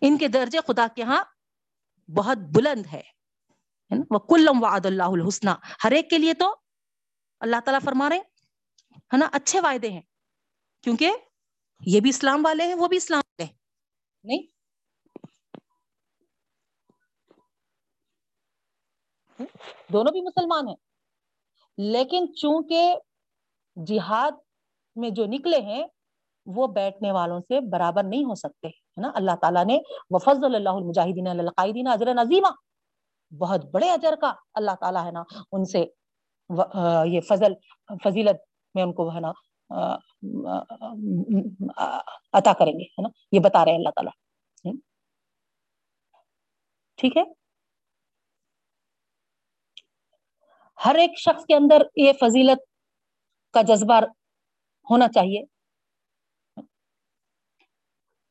[0.00, 1.24] ان کے درجے خدا کے ہاں
[2.10, 3.00] بہت بلند ہے۔
[4.10, 5.50] وہ کلم وعد اللہ الحسنہ
[5.84, 6.56] ہر ایک کے لیے تو
[7.40, 8.18] اللہ تعالیٰ فرما رہے
[8.90, 10.02] ہے نا؟ اچھے وعدے ہیں۔
[10.82, 11.10] کیونکہ
[11.86, 13.58] یہ بھی اسلام والے ہیں، وہ بھی اسلام والے ہیں۔
[14.24, 14.53] نہیں؟
[19.38, 20.76] دونوں بھی مسلمان ہیں۔
[21.78, 22.94] لیکن چونکہ
[23.76, 24.32] جہاد
[24.96, 25.86] میں جو نکلے ہیں،
[26.46, 29.78] وہ بیٹھنے والوں سے برابر نہیں ہو سکتے، ہے نا؟ اللہ تعالیٰ نے
[30.10, 32.48] وفض اللہ المجاہدین القائدین اجر نظیمہ
[33.32, 35.84] بہت بڑے اجر کا اللہ تعالیٰ ہے نا، ان سے
[37.06, 37.52] یہ فضل،
[38.04, 38.40] فضیلت
[38.74, 39.32] میں ان کو ہے نا
[42.32, 44.12] عطا کریں گے، ہے نا؟ یہ بتا رہے ہیں اللہ تعالیٰ۔
[46.98, 47.22] ٹھیک ہے؟
[50.84, 52.58] ہر ایک شخص کے اندر یہ فضیلت
[53.52, 54.00] کا جذبہ
[54.90, 55.44] ہونا چاہیے۔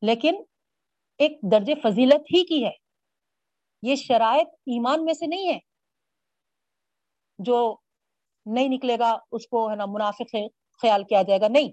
[0.02, 0.36] لیکن
[1.18, 2.72] ایک درج فضیلت ہی کی ہے۔
[3.82, 5.60] یہ شرائط ایمان میں سے نہیں ہے۔
[7.40, 7.76] جو
[8.46, 10.36] نہیں نکلے گا، اس کو ہے نا منافق
[10.82, 11.72] خیال کیا جائے گا۔ نہیں،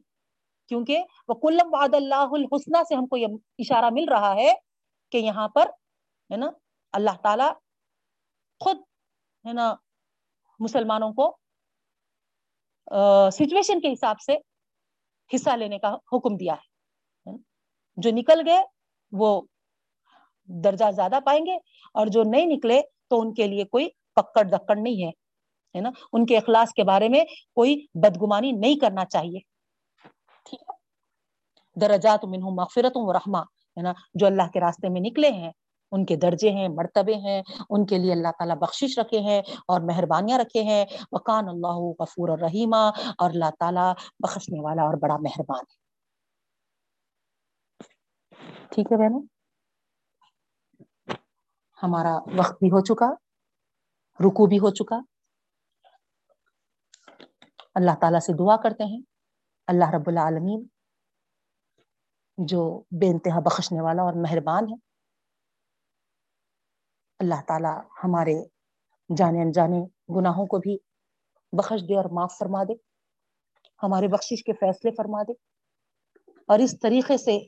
[0.68, 3.26] کیونکہ وہ کلم وعد اللہ الحسنہ سے ہم کو یہ
[3.58, 4.52] اشارہ مل رہا ہے
[5.10, 5.66] کہ یہاں پر
[6.30, 6.50] ہے نا
[6.92, 7.52] اللہ تعالی
[8.60, 8.76] خود
[9.46, 9.74] ہے نا
[10.60, 11.36] مسلمانوں کو
[13.30, 14.36] سچویشن کے حساب سے
[15.34, 16.68] حصہ لینے کا حکم دیا ہے۔
[17.30, 17.38] ہاں،
[17.96, 18.62] جو نکل گئے،
[19.12, 19.42] وہ
[20.46, 21.54] درجہ زیادہ پائیں گے
[21.94, 25.10] اور جو نہیں نکلے تو ان کے لیے کوئی پکڑ دکڑ نہیں ہے۔
[25.80, 27.24] نا؟ ان کے اخلاص کے بارے میں
[27.54, 29.38] کوئی بدگمانی نہیں کرنا چاہیے۔
[30.44, 33.38] ٹھیک ہے؟ درجات منہم مغفرت و رحمہ،
[33.76, 35.52] ہے نا؟ جو اللہ کے راستے میں نکلے ہیں
[35.92, 39.80] ان کے درجے ہیں، مرتبے ہیں، ان کے لیے اللہ تعالیٰ بخشش رکھے ہیں اور
[39.80, 45.60] مہربانیاں رکھے ہیں۔ وکان اللہ غفور الرحیمہ اور اللہ تعالیٰ بخشنے والا اور بڑا مہربان
[45.60, 45.80] ہے۔
[48.70, 49.22] ٹھیک ہے بہنوں؟
[51.82, 53.10] ہمارا وقت بھی ہو چکا
[54.20, 55.00] رکو بھی ہو چکا۔
[57.74, 59.00] اللہ تعالیٰ سے دعا کرتے ہیں۔
[59.66, 60.66] اللہ رب العالمین
[62.38, 64.89] جو بے انتہا بخشنے والا اور مہربان ہے
[67.20, 68.34] اللہ تعالیٰ ہمارے
[69.16, 69.80] جانے انجانے
[70.18, 70.78] گناہوں کو بھی
[71.52, 72.72] بخش دے اور معاف فرما دے
[73.82, 75.32] ہمارے بخشش کے فیصلے فرما دے
[76.48, 77.38] اور اس طریقے سے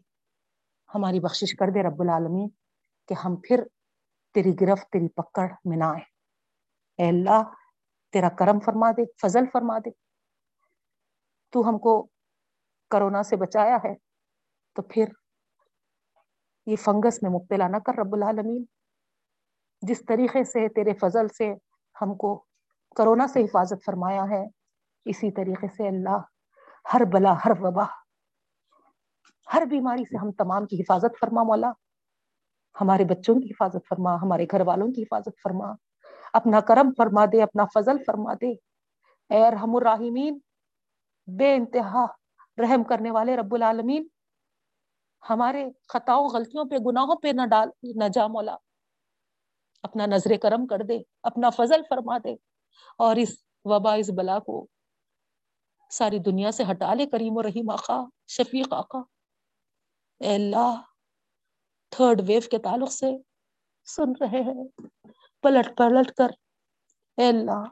[0.94, 2.48] ہماری بخشش کر دے رب العالمین
[3.08, 3.64] کہ ہم پھر
[4.34, 6.04] تیری گرفت، تیری پکڑ میں نہ آئے
[7.02, 7.42] اے اللہ،
[8.12, 9.90] تیرا کرم فرما دے، فضل فرما دے۔
[11.50, 12.06] تو ہم کو
[12.90, 13.94] کرونا سے بچایا ہے،
[14.74, 15.04] تو پھر
[16.66, 18.64] یہ فنگس میں مبتلا نہ کر رب العالمین۔
[19.82, 21.54] جس طریقے سے تیرے فضل سے
[22.02, 22.44] ہم کو
[22.96, 24.46] کرونا سے حفاظت فرمایا ہے،
[25.04, 26.18] اسی طریقے سے اللہ
[26.94, 27.84] ہر بلا، ہر وبا،
[29.54, 31.72] ہر بیماری سے ہم تمام کی حفاظت فرما، مولا۔
[32.80, 35.72] ہمارے بچوں کی حفاظت فرما، ہمارے گھر والوں کی حفاظت فرما۔
[36.32, 38.52] اپنا کرم فرما دے، اپنا فضل فرما دے۔
[39.30, 40.38] اے رحم الراحمین،
[41.26, 42.06] بے انتہا
[42.58, 44.06] رحم کرنے والے رب العالمین،
[45.30, 48.56] ہمارے خطاؤں، غلطیوں پہ، گناہوں پہ نہ ڈال، نہ جا، مولا۔
[49.82, 52.34] اپنا نظر کرم کر دے، اپنا فضل فرما دے۔
[52.98, 54.66] اور اس وبا، اس بلا کو
[55.90, 58.98] ساری دنیا سے ہٹا لے، کریم و رحیم آقا، شفیق آقا۔
[60.18, 60.80] اے اللہ
[61.90, 63.12] تھرڈ ویو کے تعلق سے
[63.84, 64.68] سن رہے ہیں۔
[65.42, 66.28] پلٹ پلٹ کر۔
[67.16, 67.64] اے اللہ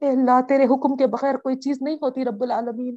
[0.00, 2.96] اے اللہ، تیرے حکم کے بغیر کوئی چیز نہیں ہوتی رب العالمین۔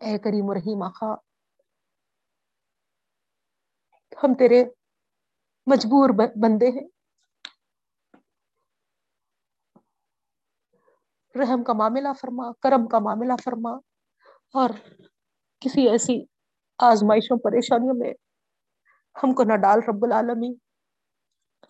[0.00, 1.14] اے کریم و رحیم آخا
[4.22, 4.64] ہم تیرے
[5.70, 6.88] مجبور بندے ہیں۔
[11.38, 13.70] رحم کا معاملہ فرما، کرم کا معاملہ فرما
[14.54, 14.70] اور
[15.60, 16.24] کسی ایسی
[16.78, 18.14] آزمائشوں، پریشانیوں میں
[19.22, 20.54] ہم کو نہ ڈال رب العالمین۔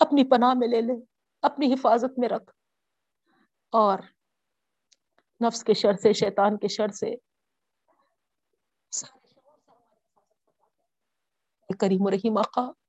[0.01, 0.93] اپنی پناہ میں لے لے،
[1.43, 2.53] اپنی حفاظت میں رکھ
[3.70, 3.99] اور
[5.47, 7.15] نفس کے شر سے، شیطان کے شر سے
[11.79, 12.88] کریم و رحیم آقا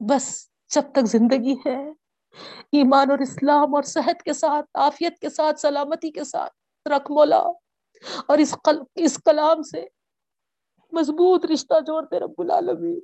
[0.00, 1.90] بس جب تک زندگی ہے،
[2.72, 7.38] ایمان اور اسلام اور صحت کے ساتھ آفیت کے ساتھ، سلامتی کے ساتھ، رکھ مولا۔
[8.26, 8.82] اور اس قل...
[8.94, 9.86] اس کلام سے
[10.92, 13.00] مضبوط رشتہ جوڑتے رب العالمین۔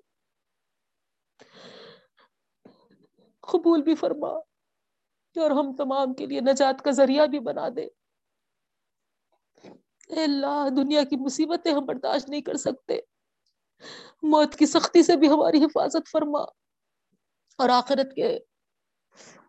[3.41, 4.29] قبول بھی فرما
[5.37, 7.89] اور ہم تمام کے لیے نجات کا ذریعہ بھی بنا دے۔
[10.09, 13.01] اے اللہ، دنیا کی مصیبتیں ہم برداشت نہیں کر سکتے۔
[14.23, 16.64] موت کی سختی سے بھی ہماری حفاظت فرما۔
[17.57, 18.39] اور آخرت کے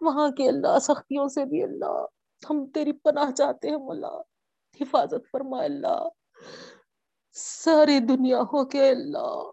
[0.02, 2.06] وہاں کے اللہ، سختیوں سے بھی اللہ۔
[2.50, 4.22] ہم تیری پناہ چاہتے ہیں مولا۔
[4.82, 6.08] حفاظت فرما اللہ۔
[7.34, 9.52] ساری دنیا ہو کے اللہ۔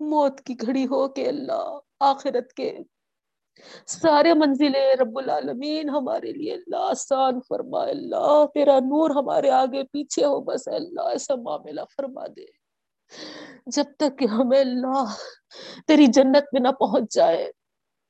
[0.00, 2.78] موت کی گھڑی ہو کے اللہ۔ آخرت کے
[3.86, 10.24] سارے منزلیں رب العالمین ہمارے لیے اللہ۔ آسان فرما اللہ۔ تیرا نور ہمارے آگے پیچھے
[10.24, 12.57] ہو، بس اللہ، ایسا معاملہ فرما دے۔
[13.66, 15.04] جب تک کہ ہمیں اللہ
[15.86, 17.50] تیری جنت میں نہ پہنچ جائے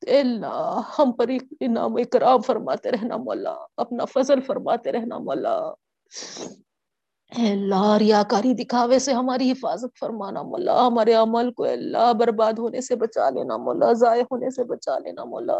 [0.07, 1.31] اللہ، ہم پر
[1.61, 5.59] انعام اکرام فرماتے رہنا مولا، اپنا فضل فرماتے رہنا مولا۔
[7.37, 12.97] اللہ، ریاکاری دکھاوے سے ہماری حفاظت فرمانا مولا، ہمارے عمل کو اللہ برباد ہونے سے
[12.97, 15.59] بچا لینا مولا، ضائع ہونے سے بچا لینا مولا۔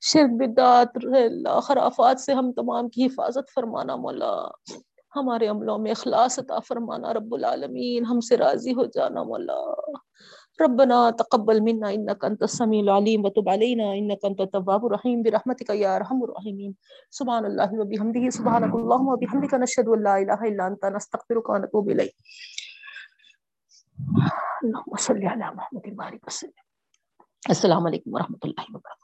[0.00, 4.48] شرک بدات اللہ، خرافات سے ہم تمام کی حفاظت فرمانا مولا۔
[5.16, 9.60] ہمارے عملوں میں اخلاص عطا فرمانا، رب العالمین، ہم سے راضی ہو جانا مولا۔
[10.62, 15.94] ربنا تقبل منا انك انت السميع العليم وتب علينا انك انت التواب الرحيم برحمتك يا
[15.96, 16.74] ارحم الراحمين
[17.18, 22.14] سبحان الله وبحمده سبحانك اللهم وبحمدك نشهد ان لا اله الا انت نستغفرك ونتوب اليك
[24.64, 26.62] اللهم صل على محمد وعلى اله وسلم۔
[27.56, 29.02] السلام علیکم ورحمۃ اللہ وبرکاتہ